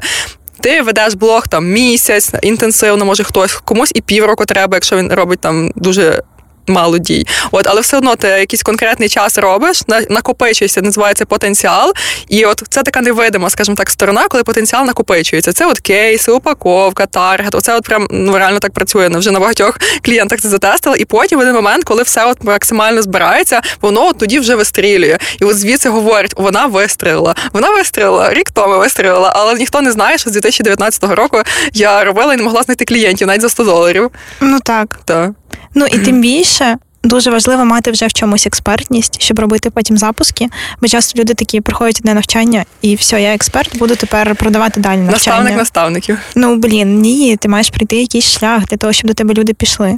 Ти 0.62 0.82
ведеш 0.82 1.14
блог 1.14 1.48
там 1.48 1.68
місяць 1.68 2.32
інтенсивно, 2.42 3.06
може 3.06 3.24
хтось 3.24 3.54
комусь 3.54 3.92
і 3.96 4.02
півроку 4.02 4.46
треба, 4.46 4.78
якщо 4.78 4.98
він 4.98 5.14
робить 5.14 5.40
там 5.40 5.72
дуже 5.75 6.24
мало 6.68 6.98
дій. 6.98 7.28
От, 7.51 7.68
але 7.68 7.82
все 7.82 7.98
одно 7.98 8.16
ти 8.16 8.28
якийсь 8.28 8.64
конкретний 8.64 9.10
час 9.10 9.38
робиш, 9.38 9.84
накопичується, 10.10 10.82
називається 10.82 11.25
потенціал. 11.25 11.94
І 12.28 12.46
от 12.46 12.64
це 12.70 12.84
така 12.84 13.01
невидима, 13.01 13.50
скажімо 13.50 13.78
так, 13.78 13.90
сторона, 13.90 14.28
коли 14.28 14.44
потенціал 14.44 14.86
накопичується. 14.86 15.54
Це 15.54 15.66
от 15.66 15.80
кейси, 15.80 16.32
упаковка, 16.32 17.06
таргет. 17.06 17.56
Оце 17.56 17.75
от 17.75 17.84
прям 17.84 18.08
ну 18.12 18.38
реально 18.38 18.60
так 18.60 18.74
працює. 18.74 19.10
Ну, 19.10 19.20
вже 19.20 19.32
на 19.32 19.40
багатьох 19.40 19.80
клієнтах 20.01 20.42
це 20.42 20.50
затестили. 20.50 20.98
І 20.98 21.06
потім 21.06 21.40
в 21.40 21.42
один 21.42 21.54
момент, 21.54 21.84
коли 21.84 22.04
все 22.04 22.25
от 22.25 22.44
максимально 22.44 23.01
збирається, 23.01 23.62
воно 23.82 24.08
от 24.08 24.18
тоді 24.18 24.40
вже 24.40 24.56
вистрілює. 24.56 25.18
І 25.42 25.46
от 25.46 25.58
звідси 25.58 25.90
говорять, 25.90 26.34
вона 26.38 26.66
вистрілила. 26.66 27.36
Вона 27.54 27.70
вистрілила, 27.70 28.34
рік 28.34 28.51
тому 28.51 28.78
вистрілила, 28.78 29.34
але 29.36 29.54
ніхто 29.54 29.82
не 29.82 29.92
знає, 29.92 30.18
що 30.18 30.30
з 30.30 30.34
2019 30.34 31.04
року 31.04 31.42
я 31.74 32.04
робила 32.04 32.34
і 32.34 32.38
не 32.38 32.44
могла 32.44 32.64
знайти 32.64 32.86
клієнтів 32.86 33.28
навіть 33.28 33.42
за 33.42 33.50
100 33.50 33.64
доларів. 33.64 34.12
Ну 34.42 34.60
так. 34.60 35.00
Так. 35.06 35.32
Ну 35.75 35.85
і 35.85 36.00
тим 36.00 36.22
більше. 36.22 36.77
Дуже 37.03 37.31
важливо 37.31 37.66
мати 37.66 37.92
вже 37.92 38.07
в 38.07 38.14
чомусь 38.14 38.48
експертність, 38.48 39.22
щоб 39.22 39.40
робити 39.40 39.70
потім 39.70 39.98
запуски. 39.98 40.48
Бо 40.81 40.88
часто 40.88 41.20
люди 41.20 41.33
такі 41.33 41.61
приходять 41.61 42.05
на 42.05 42.14
навчання, 42.14 42.66
і 42.81 42.96
все, 42.96 43.22
я 43.22 43.33
експерт, 43.33 43.77
буду 43.77 43.96
тепер 43.96 44.35
продавати 44.35 44.79
далі 44.79 44.98
навчання. 44.98 45.11
Наставник 45.11 45.57
наставників. 45.57 46.18
Ну 46.35 46.55
блін, 46.55 47.01
ні, 47.01 47.38
ти 47.38 47.48
маєш 47.48 47.70
прийти 47.70 47.96
якийсь 47.96 48.25
шлях 48.31 48.66
для 48.66 48.77
того, 48.77 48.94
щоб 48.94 49.07
до 49.07 49.14
тебе 49.14 49.33
люди 49.33 49.53
пішли. 49.53 49.98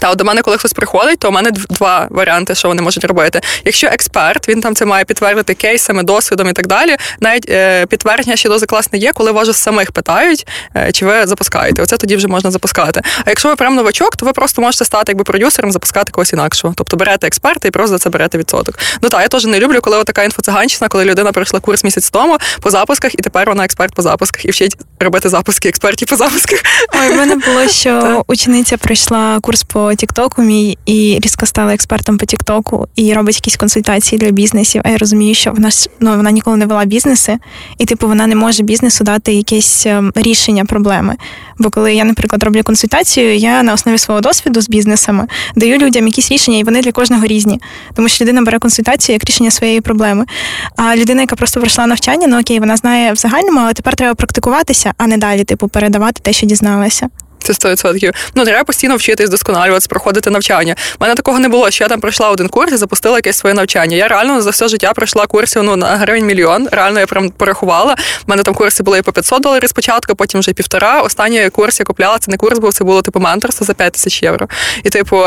Та 0.00 0.10
от 0.10 0.18
до 0.18 0.24
мене, 0.24 0.42
коли 0.42 0.58
хтось 0.58 0.72
приходить, 0.72 1.18
то 1.18 1.28
у 1.28 1.32
мене 1.32 1.50
два 1.50 2.06
варіанти, 2.10 2.54
що 2.54 2.68
вони 2.68 2.82
можуть 2.82 3.04
робити. 3.04 3.40
Якщо 3.64 3.86
експерт, 3.86 4.48
він 4.48 4.60
там 4.60 4.74
це 4.74 4.84
має 4.84 5.04
підтвердити 5.04 5.54
кейсами, 5.54 6.02
досвідом 6.02 6.48
і 6.48 6.52
так 6.52 6.66
далі. 6.66 6.96
Навіть 7.20 7.50
е, 7.50 7.86
підтвердження 7.86 8.36
ще 8.36 8.48
дози 8.48 8.66
класне 8.66 8.98
є, 8.98 9.12
коли 9.12 9.32
вас 9.32 9.56
самих 9.56 9.92
питають, 9.92 10.46
е, 10.76 10.92
чи 10.92 11.06
ви 11.06 11.26
запускаєте. 11.26 11.82
Оце 11.82 11.96
тоді 11.96 12.16
вже 12.16 12.28
можна 12.28 12.50
запускати. 12.50 13.02
А 13.24 13.30
якщо 13.30 13.48
ви 13.48 13.56
прям 13.56 13.74
новачок, 13.74 14.16
то 14.16 14.26
ви 14.26 14.32
просто 14.32 14.62
можете 14.62 14.84
стати 14.84 15.12
якби 15.12 15.24
продюсером, 15.24 15.72
запускати 15.72 16.12
когось 16.12 16.32
інакшого. 16.32 16.74
Тобто 16.76 16.96
берете 16.96 17.26
експерта 17.26 17.68
і 17.68 17.70
просто 17.70 17.88
за 17.88 17.98
це 17.98 18.10
берете 18.10 18.38
відсоток. 18.38 18.78
Ну 19.02 19.08
так, 19.08 19.22
я 19.22 19.28
теж 19.28 19.44
не 19.44 19.60
люблю, 19.60 19.80
коли 19.80 20.04
така 20.04 20.24
інфоциганщина, 20.24 20.88
коли 20.88 21.04
людина 21.04 21.32
пройшла 21.32 21.60
курс 21.60 21.84
місяць 21.84 22.10
тому 22.10 22.38
по 22.60 22.70
запусках, 22.70 23.14
і 23.14 23.18
тепер 23.18 23.48
вона 23.48 23.64
експерт 23.64 23.94
по 23.94 24.02
запусках 24.02 24.44
і 24.44 24.50
вчить 24.50 24.76
робити 25.00 25.28
запуски 25.28 25.68
експертів 25.68 26.08
по 26.08 26.16
запусках. 26.16 26.60
Ой, 27.00 27.12
в 27.12 27.16
мене 27.16 27.36
було, 27.46 27.68
що 27.68 28.24
учениця 28.26 28.76
пройшла 28.76 29.40
курс 29.40 29.62
по 29.62 29.81
Тіктоку 29.96 30.42
мій 30.42 30.78
і 30.86 31.18
різко 31.22 31.46
стала 31.46 31.74
експертом 31.74 32.18
по 32.18 32.26
Тіктоку 32.26 32.88
і 32.96 33.14
робить 33.14 33.36
якісь 33.36 33.56
консультації 33.56 34.18
для 34.18 34.30
бізнесів. 34.30 34.82
А 34.84 34.90
я 34.90 34.98
розумію, 34.98 35.34
що 35.34 35.52
вона 35.52 35.70
ну, 36.00 36.16
вона 36.16 36.30
ніколи 36.30 36.56
не 36.56 36.66
вела 36.66 36.84
бізнеси, 36.84 37.38
і 37.78 37.84
типу 37.84 38.08
вона 38.08 38.26
не 38.26 38.34
може 38.34 38.62
бізнесу 38.62 39.04
дати 39.04 39.32
якесь 39.32 39.86
ем, 39.86 40.12
рішення 40.14 40.64
проблеми. 40.64 41.16
Бо 41.58 41.70
коли 41.70 41.94
я, 41.94 42.04
наприклад, 42.04 42.42
роблю 42.42 42.62
консультацію, 42.62 43.36
я 43.36 43.62
на 43.62 43.72
основі 43.72 43.98
свого 43.98 44.20
досвіду 44.20 44.60
з 44.60 44.68
бізнесами 44.68 45.26
даю 45.56 45.78
людям 45.78 46.06
якісь 46.06 46.30
рішення, 46.30 46.58
і 46.58 46.64
вони 46.64 46.82
для 46.82 46.92
кожного 46.92 47.26
різні. 47.26 47.60
Тому 47.94 48.08
що 48.08 48.24
людина 48.24 48.42
бере 48.42 48.58
консультацію 48.58 49.14
як 49.14 49.24
рішення 49.24 49.50
своєї 49.50 49.80
проблеми. 49.80 50.26
А 50.76 50.96
людина, 50.96 51.20
яка 51.20 51.36
просто 51.36 51.60
пройшла 51.60 51.86
навчання, 51.86 52.26
ну 52.26 52.40
окей, 52.40 52.60
вона 52.60 52.76
знає 52.76 53.12
в 53.12 53.16
загальному, 53.16 53.60
але 53.60 53.72
тепер 53.72 53.96
треба 53.96 54.14
практикуватися, 54.14 54.92
а 54.98 55.06
не 55.06 55.16
далі, 55.16 55.44
типу, 55.44 55.68
передавати 55.68 56.20
те, 56.22 56.32
що 56.32 56.46
дізналася. 56.46 57.08
Це 57.42 57.52
100%. 57.52 58.12
Ну, 58.34 58.44
треба 58.44 58.64
постійно 58.64 58.96
вчитись, 58.96 59.30
досконалюватися, 59.30 59.88
проходити 59.88 60.30
навчання. 60.30 60.76
У 61.00 61.02
мене 61.02 61.14
такого 61.14 61.38
не 61.38 61.48
було, 61.48 61.70
що 61.70 61.84
я 61.84 61.88
там 61.88 62.00
пройшла 62.00 62.30
один 62.30 62.48
курс 62.48 62.72
і 62.72 62.76
запустила 62.76 63.18
якесь 63.18 63.36
своє 63.36 63.54
навчання. 63.54 63.96
Я 63.96 64.08
реально 64.08 64.42
за 64.42 64.50
все 64.50 64.68
життя 64.68 64.92
пройшла 64.92 65.26
курсів 65.26 65.62
ну, 65.62 65.76
на 65.76 65.86
гривень 65.86 66.26
мільйон. 66.26 66.68
Реально 66.72 67.00
я 67.00 67.06
прям 67.06 67.30
порахувала. 67.30 67.92
У 67.92 68.30
мене 68.30 68.42
там 68.42 68.54
курси 68.54 68.82
були 68.82 68.98
і 68.98 69.02
по 69.02 69.12
500 69.12 69.42
доларів 69.42 69.68
спочатку, 69.68 70.14
потім 70.14 70.40
вже 70.40 70.52
півтора. 70.52 71.02
Останній 71.02 71.50
курс 71.50 71.80
я 71.80 71.86
купляла, 71.86 72.18
це 72.18 72.30
не 72.30 72.36
курс 72.36 72.58
був, 72.58 72.72
це 72.72 72.84
було 72.84 73.02
типу 73.02 73.20
менторство 73.20 73.66
за 73.66 73.74
5 73.74 73.92
тисяч 73.92 74.22
євро. 74.22 74.48
І, 74.84 74.90
типу, 74.90 75.24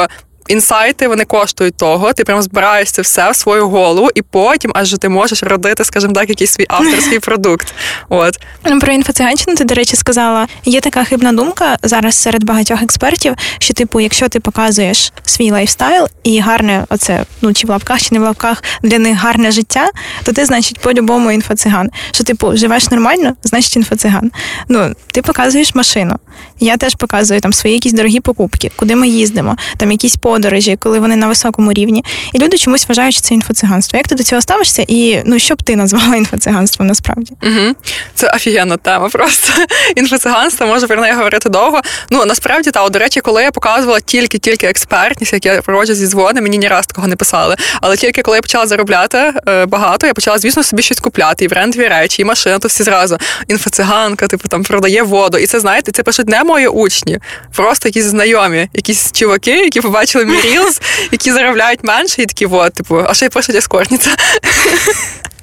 інсайти 0.47 1.08
вони 1.08 1.25
коштують 1.25 1.77
того. 1.77 2.13
Ти 2.13 2.23
прям 2.23 2.41
збираєш 2.41 2.91
це 2.91 3.01
все 3.01 3.31
в 3.31 3.36
свою 3.36 3.69
голову, 3.69 4.10
і 4.15 4.21
потім 4.21 4.71
аж 4.75 4.95
ти 4.99 5.10
можеш 5.10 5.43
родити, 5.43 5.84
скажімо 5.84 6.13
так, 6.13 6.29
якийсь 6.29 6.51
свій 6.51 6.65
авторський 6.69 7.19
продукт. 7.25 7.73
От 8.10 8.39
ну, 8.65 8.79
про 8.79 8.93
інфоциганщину 8.93 9.58
ти, 9.58 9.63
до 9.63 9.75
речі, 9.75 9.95
сказала. 9.95 10.47
Є 10.65 10.81
така 10.81 11.03
хибна 11.03 11.31
думка 11.31 11.77
зараз 11.84 12.15
серед 12.15 12.43
багатьох 12.43 12.81
експертів, 12.81 13.36
що, 13.60 13.73
типу, 13.73 13.99
якщо 13.99 14.29
ти 14.29 14.39
показуєш 14.39 15.13
свій 15.25 15.51
лайфстайл 15.51 16.08
і 16.23 16.39
гарне, 16.39 16.86
оце 16.89 17.25
ну 17.41 17.53
чи 17.53 17.67
в 17.67 17.69
лапках, 17.69 18.01
чи 18.01 18.08
не 18.12 18.19
в 18.19 18.23
лапках 18.23 18.63
для 18.84 18.99
них 18.99 19.17
гарне 19.17 19.51
життя, 19.51 19.89
то 20.23 20.34
ти, 20.34 20.45
значить, 20.45 20.79
по-любому 20.79 21.31
інфоциган. 21.31 21.89
Що, 22.12 22.23
типу, 22.23 22.58
живеш 22.58 22.91
нормально, 22.91 23.36
значить 23.43 23.75
інфоциган. 23.75 24.31
Ну, 24.69 24.93
ти 25.12 25.21
показуєш 25.21 25.75
машину. 25.75 26.19
Я 26.60 26.78
теж 26.78 26.96
показую 26.96 27.41
там 27.41 27.54
свої 27.54 27.74
якісь 27.76 27.94
дорогі 27.94 28.20
покупки, 28.20 28.72
куди 28.76 28.96
ми 28.96 29.08
їздимо, 29.08 29.56
там 29.78 29.91
якісь 29.91 30.15
подорожі, 30.15 30.78
коли 30.80 31.00
вони 31.00 31.15
на 31.15 31.28
високому 31.28 31.74
рівні. 31.74 32.04
І 32.34 32.39
люди 32.39 32.58
чомусь 32.58 32.88
вважають, 32.89 33.13
що 33.13 33.24
це 33.24 33.34
інфоциганство. 33.34 33.98
Як 33.98 34.08
ти 34.08 34.15
до 34.15 34.24
цього 34.24 34.41
ставишся? 34.41 34.86
І 34.88 35.22
ну 35.26 35.39
що 35.39 35.56
б 35.56 35.63
ти 35.63 35.76
назвала 35.76 36.15
інфоциганством 36.26 36.88
насправді? 36.88 37.34
Угу. 37.44 37.76
Це 38.15 38.32
офігенна 38.36 38.78
тема. 38.78 39.10
Просто 39.10 39.54
інфоциганство 39.96 40.68
може 40.68 40.88
про 40.88 41.02
неї 41.02 41.13
говорити 41.13 41.50
довго. 41.50 41.82
Ну 42.10 42.26
насправді 42.26 42.72
та 42.72 42.89
до 42.89 43.00
речі, 43.00 43.22
коли 43.22 43.44
я 43.44 43.52
показувала 43.52 44.00
тільки-тільки 44.00 44.68
експертність, 44.68 45.34
як 45.34 45.46
я 45.46 45.62
проводжу 45.62 45.94
зі 45.94 46.08
дзвони, 46.08 46.41
мені 46.41 46.58
ні 46.58 46.68
раз 46.68 46.88
такого 46.88 47.08
не 47.08 47.15
писали. 47.15 47.56
Але 47.82 47.98
тільки 47.98 48.22
коли 48.22 48.38
я 48.38 48.41
почала 48.41 48.68
заробляти 48.68 49.34
е, 49.48 49.65
багато, 49.65 50.08
я 50.08 50.13
почала, 50.13 50.38
звісно, 50.38 50.63
собі 50.63 50.82
щось 50.82 51.00
купляти, 51.00 51.46
і 51.46 51.48
брендові 51.48 51.88
речі, 51.88 52.22
і 52.22 52.26
машини, 52.26 52.60
то 52.60 52.68
всі 52.68 52.84
зразу 52.84 53.18
інфоциганка, 53.48 54.28
типу 54.28 54.48
там 54.48 54.63
продає 54.63 55.04
воду. 55.04 55.38
І 55.38 55.46
це 55.46 55.60
знаєте, 55.60 55.91
це 55.91 56.04
пишуть 56.04 56.30
не 56.30 56.44
мої 56.45 56.67
учні, 56.67 57.19
просто 57.55 57.88
якісь 57.88 58.05
знайомі, 58.05 58.69
якісь 58.73 59.12
чуваки, 59.12 59.51
які 59.51 59.81
побачили 59.81 60.25
мій 60.25 60.41
рілс, 60.43 60.81
які 61.12 61.31
заробляють 61.31 61.84
менше, 61.84 62.21
і 62.21 62.25
такі, 62.25 62.45
от, 62.45 62.73
типу, 62.73 63.03
а 63.08 63.13
ще 63.13 63.25
й 63.25 63.29
пишуть 63.29 63.55
ескортниця. 63.55 64.15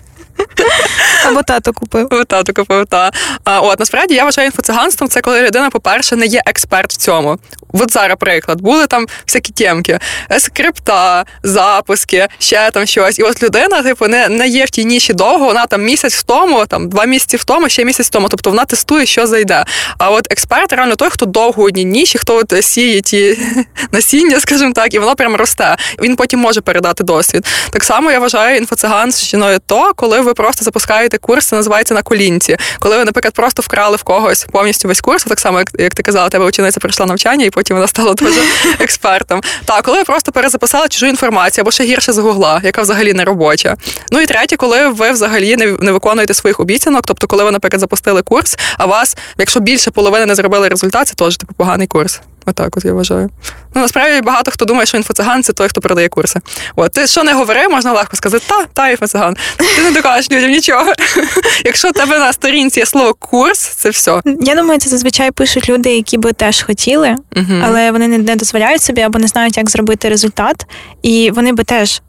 Або 1.26 1.42
тато 1.42 1.72
купив. 1.72 2.09
Або 2.11 2.24
тато 2.24 2.52
купив, 2.52 2.87
та. 2.87 3.11
А, 3.44 3.61
От, 3.61 3.78
насправді 3.78 4.14
я 4.14 4.24
вважаю 4.24 4.46
інфоциганством, 4.46 5.09
це 5.11 5.20
коли 5.20 5.42
людина, 5.42 5.70
по-перше, 5.70 6.16
не 6.16 6.26
є 6.26 6.42
експерт 6.46 6.92
в 6.92 6.96
цьому. 6.96 7.38
От 7.72 7.92
зараз 7.92 8.16
приклад, 8.20 8.61
були 8.61 8.87
там 8.87 9.07
всякі 9.26 9.52
тємки, 9.52 9.98
скрипта, 10.38 11.24
запуски, 11.42 12.28
ще 12.38 12.70
там 12.70 12.87
щось. 12.87 13.18
І 13.18 13.22
от 13.22 13.42
людина, 13.42 13.83
типу, 13.83 14.09
не 14.09 14.28
не 14.28 14.48
є 14.48 14.64
в 14.64 14.70
тій 14.70 14.85
ніші 14.85 15.12
довго, 15.12 15.46
вона 15.46 15.66
там 15.66 15.83
місяць 15.83 16.14
в 16.14 16.22
тому, 16.22 16.66
там 16.66 16.88
два 16.88 17.05
місяці 17.05 17.37
в 17.37 17.44
тому, 17.44 17.68
ще 17.68 17.85
місяць 17.85 18.07
в 18.07 18.11
тому. 18.11 18.28
Тобто 18.28 18.50
вона 18.50 18.64
тестує, 18.64 19.07
що 19.07 19.26
зайде. 19.26 19.64
А 19.98 20.11
от 20.11 20.33
експерт 20.33 20.72
реально 20.72 20.96
той, 20.96 21.11
хто 21.11 21.26
довго 21.26 21.62
у 21.62 21.66
одній 21.66 21.85
ніші, 21.85 22.18
хто 22.18 22.37
от 22.37 22.64
сіє 22.64 23.00
ті 23.00 23.38
насіння, 23.92 24.40
скажімо 24.40 24.72
так, 24.72 24.94
і 24.94 24.98
воно 24.98 25.16
прям 25.16 25.37
росте. 25.37 25.76
Він 26.02 26.16
потім 26.16 26.40
може 26.40 26.61
передати 26.61 27.05
досвід. 27.05 27.46
Так 27.70 27.85
само 27.85 28.11
я 28.11 28.18
вважаю 28.18 28.57
інфоциганщиною 28.57 29.59
то, 29.66 29.92
коли 29.96 30.20
ви 30.20 30.31
просто 30.34 30.64
запускаєте 30.64 31.18
курс, 31.18 31.46
це 31.46 31.56
називається 31.56 31.94
на 31.94 32.02
колінці. 32.02 32.56
Коли 32.78 32.96
ви, 32.96 33.04
наприклад, 33.04 33.34
просто 33.34 33.62
вкрали 33.62 33.96
в 33.96 34.02
когось 34.02 34.46
повністю 34.52 34.88
весь 34.88 35.00
курс, 35.00 35.24
так 35.24 35.40
само, 35.40 35.58
як, 35.58 35.70
як 35.78 35.94
ти 35.94 36.02
казала, 36.02 36.28
тебе 36.28 36.44
учениця 36.44 36.80
пройшла 36.80 37.06
навчання, 37.06 37.44
і 37.44 37.50
потім 37.50 37.76
вона 37.76 37.88
стала 37.88 38.14
дуже 38.14 38.40
експертом. 38.78 39.40
Так, 39.64 39.82
коли 39.84 39.98
ви 39.98 40.04
просто 40.04 40.32
перезаписали 40.32 40.88
чужу 40.88 41.06
інформацію 41.06 41.62
або 41.62 41.70
ще 41.70 41.84
гірше 41.84 42.12
з 42.12 42.18
гугла, 42.18 42.60
яка 42.64 42.82
взагалі 42.82 43.12
не 43.12 43.24
робоча. 43.24 43.76
Ну 44.10 44.20
і 44.20 44.26
третє, 44.26 44.56
коли 44.56 44.88
ви 44.88 45.10
взагалі 45.10 45.56
не, 45.56 45.66
не 45.66 45.92
виконуєте 45.92 46.34
своїх 46.34 46.60
обіцянок, 46.60 47.06
тобто, 47.06 47.26
коли 47.26 47.44
ви, 47.44 47.50
наприклад, 47.50 47.80
запустили 47.80 48.22
курс, 48.22 48.58
а 48.78 48.86
вас, 48.86 49.16
якщо 49.38 49.60
більше 49.60 49.90
половини 49.90 50.26
не 50.26 50.34
зробили 50.34 50.68
результат, 50.68 51.08
це 51.08 51.14
теж 51.14 51.36
типу 51.36 51.54
поганий 51.54 51.86
курс. 51.86 52.20
Отак, 52.46 52.76
от 52.76 52.85
я 52.85 52.92
вважаю. 52.92 53.31
Ну 53.74 53.83
насправді 53.83 54.20
багато 54.20 54.50
хто 54.50 54.64
думає, 54.64 54.87
що 54.87 54.96
інфоциган 54.96 55.42
це 55.42 55.52
той, 55.52 55.68
хто 55.68 55.81
продає 55.81 56.09
курси. 56.09 56.40
От 56.76 56.92
ти 56.92 57.07
що 57.07 57.24
не 57.24 57.33
говори, 57.33 57.68
можна 57.68 57.92
легко 57.92 58.16
сказати, 58.16 58.44
та, 58.48 58.64
та 58.64 58.88
інфоциган. 58.88 59.37
Ти 59.57 59.83
не 59.83 59.90
докажеш 59.90 60.31
людям 60.31 60.50
нічого. 60.50 60.92
Якщо 61.64 61.88
у 61.88 61.92
тебе 61.92 62.18
на 62.18 62.33
сторінці 62.33 62.81
є 62.81 62.87
слово 62.87 63.14
курс, 63.14 63.59
це 63.59 63.90
все. 63.90 64.20
Я 64.40 64.55
думаю, 64.55 64.81
це 64.81 64.90
зазвичай 64.90 65.31
пишуть 65.31 65.68
люди, 65.68 65.96
які 65.96 66.18
би 66.18 66.33
теж 66.33 66.62
хотіли, 66.62 67.16
але 67.62 67.90
вони 67.90 68.09
не 68.09 68.37
дозволяють 68.37 68.83
собі 68.83 69.00
або 69.00 69.18
не 69.18 69.26
знають, 69.26 69.57
як 69.57 69.70
зробити 69.70 70.09
результат, 70.09 70.66
і 71.02 71.31
вони 71.31 71.52
би 71.52 71.64
теж 71.64 72.02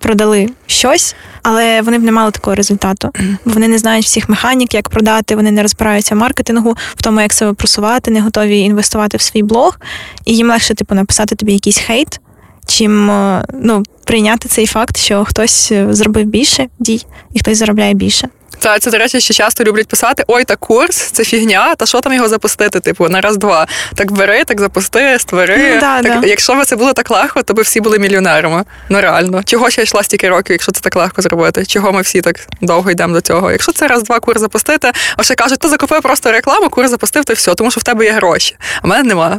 продали 0.00 0.48
щось, 0.66 1.14
але 1.42 1.82
вони 1.82 1.98
б 1.98 2.02
не 2.02 2.12
мали 2.12 2.30
такого 2.30 2.54
результату. 2.54 3.10
Бо 3.44 3.52
вони 3.52 3.68
не 3.68 3.78
знають 3.78 4.04
всіх 4.04 4.28
механік, 4.28 4.74
як 4.74 4.88
продати, 4.88 5.36
вони 5.36 5.50
не 5.50 5.62
розбираються 5.62 6.14
в 6.14 6.18
маркетингу, 6.18 6.76
в 6.96 7.02
тому, 7.02 7.20
як 7.20 7.32
себе 7.32 7.52
просувати, 7.52 8.10
не 8.10 8.20
готові 8.20 8.58
інвестувати 8.58 9.16
в 9.16 9.20
свій 9.20 9.42
блог, 9.42 9.78
і 10.24 10.36
їм 10.36 10.48
легше, 10.48 10.74
типу, 10.74 10.94
написати 10.94 11.34
тобі 11.34 11.52
якийсь 11.52 11.78
хейт, 11.78 12.20
чим 12.66 13.10
е, 13.10 13.44
ну, 13.54 13.82
прийняти 14.04 14.48
цей 14.48 14.66
факт, 14.66 14.96
що 14.96 15.24
хтось 15.24 15.72
е, 15.72 15.86
зробив 15.90 16.26
більше 16.26 16.66
дій 16.78 17.06
і 17.34 17.38
хтось 17.38 17.58
заробляє 17.58 17.94
більше. 17.94 18.28
Та 18.60 18.78
це, 18.78 18.90
до 18.90 18.98
речі, 18.98 19.20
ще 19.20 19.34
часто 19.34 19.64
люблять 19.64 19.88
писати: 19.88 20.24
ой, 20.26 20.44
та 20.44 20.56
курс, 20.56 20.96
це 20.96 21.24
фігня, 21.24 21.74
та 21.74 21.86
що 21.86 22.00
там 22.00 22.12
його 22.12 22.28
запустити? 22.28 22.80
Типу, 22.80 23.08
на 23.08 23.20
раз-два. 23.20 23.66
Так 23.94 24.12
бери, 24.12 24.44
так 24.44 24.60
запусти, 24.60 25.18
створи. 25.18 25.56
Ну, 25.74 25.80
да, 25.80 26.02
так, 26.02 26.20
да. 26.20 26.26
Якщо 26.26 26.54
б 26.54 26.64
це 26.64 26.76
було 26.76 26.92
так 26.92 27.10
легко, 27.10 27.42
то 27.42 27.54
би 27.54 27.62
всі 27.62 27.80
були 27.80 27.98
мільйонерами. 27.98 28.64
Ну 28.88 29.00
реально. 29.00 29.42
Чого 29.44 29.70
ще 29.70 29.82
йшла 29.82 30.02
стільки 30.02 30.28
років, 30.28 30.52
якщо 30.52 30.72
це 30.72 30.80
так 30.80 30.96
легко 30.96 31.22
зробити? 31.22 31.66
Чого 31.66 31.92
ми 31.92 32.02
всі 32.02 32.20
так 32.20 32.46
довго 32.60 32.90
йдемо 32.90 33.14
до 33.14 33.20
цього? 33.20 33.52
Якщо 33.52 33.72
це 33.72 33.88
раз-два 33.88 34.20
курс 34.20 34.40
запустити, 34.40 34.92
а 35.16 35.22
ще 35.22 35.34
кажуть, 35.34 35.58
ти 35.58 35.68
закупив 35.68 36.02
просто 36.02 36.32
рекламу, 36.32 36.70
курс 36.70 36.90
запустив, 36.90 37.24
то 37.24 37.32
все, 37.32 37.54
тому 37.54 37.70
що 37.70 37.80
в 37.80 37.84
тебе 37.84 38.04
є 38.04 38.12
гроші. 38.12 38.56
А 38.82 38.86
в 38.86 38.90
мене 38.90 39.02
немає. 39.02 39.38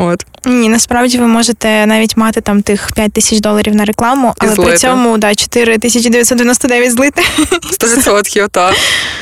От. 0.00 0.26
Ні, 0.44 0.68
насправді 0.68 1.18
ви 1.18 1.26
можете 1.26 1.86
навіть 1.86 2.16
мати 2.16 2.40
там 2.40 2.62
тих 2.62 2.92
5 2.94 3.12
тисяч 3.12 3.40
доларів 3.40 3.74
на 3.74 3.84
рекламу, 3.84 4.34
але 4.38 4.56
при 4.56 4.76
цьому 4.76 5.18
да, 5.18 5.34
4999 5.34 6.92
злити. 6.92 7.22
100%, 7.80 8.48
так. 8.48 8.74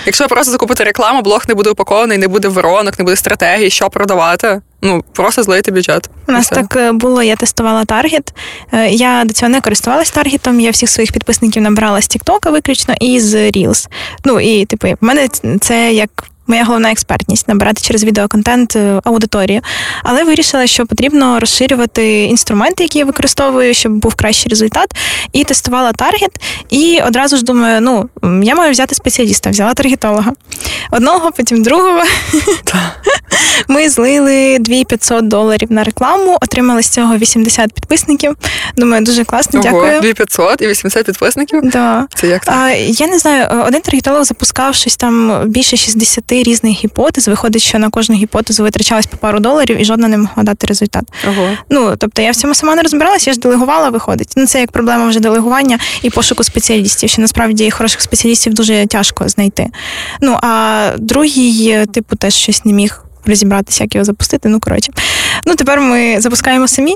Якщо 0.06 0.24
ви 0.24 0.28
просто 0.28 0.52
закупити 0.52 0.84
рекламу, 0.84 1.22
блог 1.22 1.44
не 1.48 1.54
буде 1.54 1.70
упакований, 1.70 2.18
не 2.18 2.28
буде 2.28 2.48
воронок, 2.48 2.98
не 2.98 3.04
буде 3.04 3.16
стратегії, 3.16 3.70
що 3.70 3.90
продавати. 3.90 4.60
Ну, 4.82 5.04
просто 5.12 5.42
злити 5.42 5.70
бюджет. 5.70 6.10
У 6.28 6.32
нас 6.32 6.48
так 6.48 6.76
е, 6.76 6.92
було, 6.92 7.22
я 7.22 7.36
тестувала 7.36 7.84
таргет. 7.84 8.34
Е, 8.72 8.88
я 8.90 9.24
до 9.26 9.32
цього 9.32 9.48
не 9.48 9.60
користувалась 9.60 10.10
таргетом, 10.10 10.60
я 10.60 10.70
всіх 10.70 10.90
своїх 10.90 11.12
підписників 11.12 11.62
набрала 11.62 12.02
з 12.02 12.06
Тіктока 12.06 12.50
виключно 12.50 12.94
і 13.00 13.20
з 13.20 13.34
Reels. 13.34 13.88
Ну 14.24 14.40
і 14.40 14.64
типу, 14.64 14.88
в 14.88 14.96
мене 15.00 15.28
це 15.60 15.92
як 15.92 16.10
моя 16.48 16.64
головна 16.64 16.90
експертність 16.92 17.48
набирати 17.48 17.80
через 17.82 18.04
відеоконтент 18.04 18.76
е, 18.76 19.00
аудиторію. 19.04 19.60
Але 20.02 20.24
вирішила, 20.24 20.66
що 20.66 20.86
потрібно 20.86 21.40
розширювати 21.40 22.22
інструменти, 22.24 22.82
які 22.82 22.98
я 22.98 23.04
використовую, 23.04 23.74
щоб 23.74 23.92
був 23.92 24.14
кращий 24.14 24.50
результат. 24.50 24.94
І 25.32 25.44
тестувала 25.44 25.92
таргет. 25.92 26.30
І 26.70 27.00
одразу 27.06 27.36
ж 27.36 27.44
думаю, 27.44 27.80
ну 27.80 28.08
я 28.42 28.54
маю 28.54 28.72
взяти 28.72 28.94
спеціаліста, 28.94 29.50
взяла 29.50 29.74
таргетолога. 29.74 30.32
Одного, 30.90 31.32
потім 31.32 31.62
другого. 31.62 32.02
Ми 33.68 33.88
злили 33.90 34.58
2500 34.58 35.28
доларів 35.28 35.72
на 35.72 35.84
рекламу, 35.84 36.38
отримали 36.40 36.82
з 36.82 36.88
цього 36.88 37.16
80 37.16 37.72
підписників. 37.72 38.36
Думаю, 38.76 39.04
дуже 39.04 39.24
класно, 39.24 39.60
Ого, 39.60 39.70
дякую. 39.70 40.00
2500 40.00 40.62
і 40.62 40.66
80 40.68 41.06
підписників? 41.06 41.60
Да. 41.62 42.06
Це 42.14 42.26
як 42.26 42.44
так? 42.44 42.54
А, 42.58 42.70
Я 42.70 43.06
не 43.06 43.18
знаю, 43.18 43.64
один 43.66 43.80
таргетолог 43.80 44.24
запускав 44.24 44.74
щось 44.74 44.96
там 44.96 45.42
більше 45.46 45.76
60 45.76 46.32
різних 46.42 46.84
гіпотез. 46.84 47.28
Виходить, 47.28 47.62
що 47.62 47.78
на 47.78 47.90
кожну 47.90 48.16
гіпотезу 48.16 48.62
витрачалось 48.62 49.06
по 49.06 49.16
пару 49.16 49.40
доларів 49.40 49.80
і 49.80 49.84
жодна 49.84 50.08
не 50.08 50.18
могла 50.18 50.42
дати 50.42 50.66
результат. 50.66 51.04
Ого. 51.28 51.48
Ну 51.70 51.96
тобто 51.98 52.22
я 52.22 52.30
в 52.30 52.36
цьому 52.36 52.54
сама 52.54 52.74
не 52.74 52.82
розбиралася, 52.82 53.30
я 53.30 53.34
ж 53.34 53.40
делегувала, 53.40 53.90
виходить. 53.90 54.32
Ну 54.36 54.46
це 54.46 54.60
як 54.60 54.72
проблема 54.72 55.08
вже 55.08 55.20
делегування 55.20 55.78
і 56.02 56.10
пошуку 56.10 56.44
спеціалістів, 56.44 57.10
що 57.10 57.22
насправді 57.22 57.70
хороших 57.70 58.00
спеціалістів 58.00 58.54
дуже 58.54 58.86
тяжко 58.86 59.28
знайти. 59.28 59.66
Ну 60.20 60.38
а 60.42 60.90
другий, 60.98 61.86
типу, 61.86 62.16
теж 62.16 62.34
щось 62.34 62.64
не 62.64 62.72
міг 62.72 63.04
розібратися, 63.26 63.84
як 63.84 63.94
його 63.94 64.04
запустити. 64.04 64.48
Ну 64.48 64.60
коротше, 64.60 64.92
ну 65.46 65.54
тепер 65.54 65.80
ми 65.80 66.20
запускаємо 66.20 66.68
самі. 66.68 66.94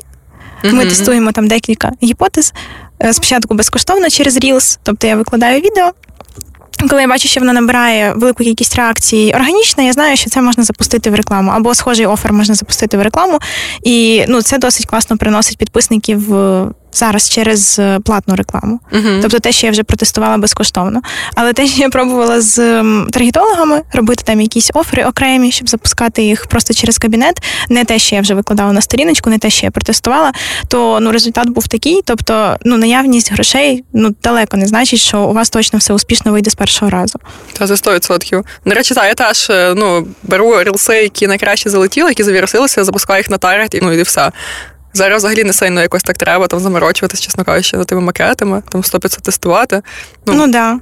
Ми 0.65 0.71
Мгм. 0.73 0.89
тестуємо 0.89 1.33
там 1.33 1.49
декілька 1.49 1.93
гіпотез. 2.03 2.53
Е, 3.03 3.13
Спочатку 3.13 3.55
безкоштовно 3.55 4.11
через 4.11 4.37
Reels, 4.37 4.79
тобто 4.83 5.07
я 5.07 5.17
викладаю 5.17 5.61
відео. 5.61 5.91
Коли 6.91 7.03
я 7.03 7.09
бачу, 7.09 7.29
що 7.29 7.41
вона 7.41 7.53
набирає 7.53 8.13
велику 8.17 8.45
кількість 8.45 8.77
реакцій 8.77 9.33
органічно, 9.35 9.83
я 9.83 9.93
знаю, 9.93 10.17
що 10.17 10.31
це 10.31 10.43
можна 10.43 10.65
запустити 10.65 11.11
в 11.11 11.15
рекламу, 11.15 11.51
або 11.51 11.75
схожий 11.75 12.07
офер 12.07 12.33
можна 12.33 12.55
запустити 12.55 12.97
в 12.97 13.03
рекламу. 13.03 13.39
І 13.83 14.25
ну, 14.29 14.43
це 14.43 14.59
досить 14.59 14.87
класно 14.87 15.17
приносить 15.17 15.59
підписників 15.59 16.35
е, 16.35 16.67
зараз 16.93 17.31
через 17.31 17.79
е, 17.79 18.01
платну 18.05 18.37
рекламу. 18.37 18.81
Мгм. 18.93 19.19
Тобто 19.23 19.39
те, 19.39 19.53
що 19.53 19.67
я 19.67 19.73
вже 19.73 19.83
протестувала 19.83 20.37
безкоштовно. 20.37 21.01
Але 21.35 21.53
те, 21.53 21.67
що 21.67 21.81
я 21.81 21.89
пробувала 21.89 22.41
з 22.41 22.57
таргетологами, 23.11 23.83
робити 23.93 24.23
там 24.27 24.41
якісь 24.41 24.71
офери 24.75 25.05
окремі, 25.05 25.53
щоб 25.53 25.69
запускати 25.69 26.23
їх 26.23 26.47
просто 26.47 26.75
через 26.75 26.99
кабінет, 26.99 27.43
не 27.69 27.85
те, 27.85 27.99
що 27.99 28.15
я 28.15 28.21
вже 28.21 28.35
викладала 28.35 28.73
на 28.73 28.81
сторіночку, 28.81 29.31
не 29.31 29.39
те, 29.39 29.51
що 29.51 29.67
я 29.67 29.71
протестувала, 29.71 30.33
то 30.69 30.99
ну 31.01 31.13
результат 31.13 31.49
був 31.49 31.69
такий. 31.69 32.03
Тобто, 32.05 32.57
ну 32.65 32.77
наявність 32.77 33.33
грошей 33.33 33.85
ну 33.93 34.15
далеко 34.23 34.57
не 34.57 34.67
значить, 34.67 35.01
що 35.01 35.21
у 35.21 35.33
вас 35.33 35.51
точно 35.51 35.79
все 35.79 35.95
успішно 35.95 36.33
вийде 36.33 36.51
з 36.51 36.55
першого 36.55 36.91
разу. 36.91 37.19
Та 37.53 37.67
за 37.67 37.75
100%. 37.75 38.43
До 38.65 38.75
речі, 38.75 38.95
так, 38.95 39.05
я 39.05 39.15
теж 39.15 39.51
е, 39.51 39.75
ну, 39.77 40.07
беру 40.23 40.63
рілси, 40.63 40.97
які 40.97 41.27
найкраще 41.27 41.71
залетіли, 41.71 42.09
які 42.09 42.23
завірусилися, 42.23 42.85
запускаю 42.85 43.21
їх 43.21 43.31
на 43.31 43.39
таргет, 43.39 43.75
і 43.75 43.81
ну 43.83 43.93
і 43.93 44.03
все. 44.03 44.33
Зараз 44.95 45.21
взагалі 45.23 45.45
не 45.45 45.53
сильно 45.53 45.81
якось 45.81 46.03
так 46.03 46.19
треба 46.19 46.47
там 46.47 46.61
заморочуватися, 46.61 47.23
чесно 47.23 47.45
кажучи, 47.45 47.77
за 47.77 47.85
тими 47.85 48.01
макетами, 48.01 48.63
там 48.69 48.81
100-500 48.81 49.21
тестувати. 49.21 49.83
Ну, 50.27 50.35
ну 50.35 50.47
да. 50.47 50.79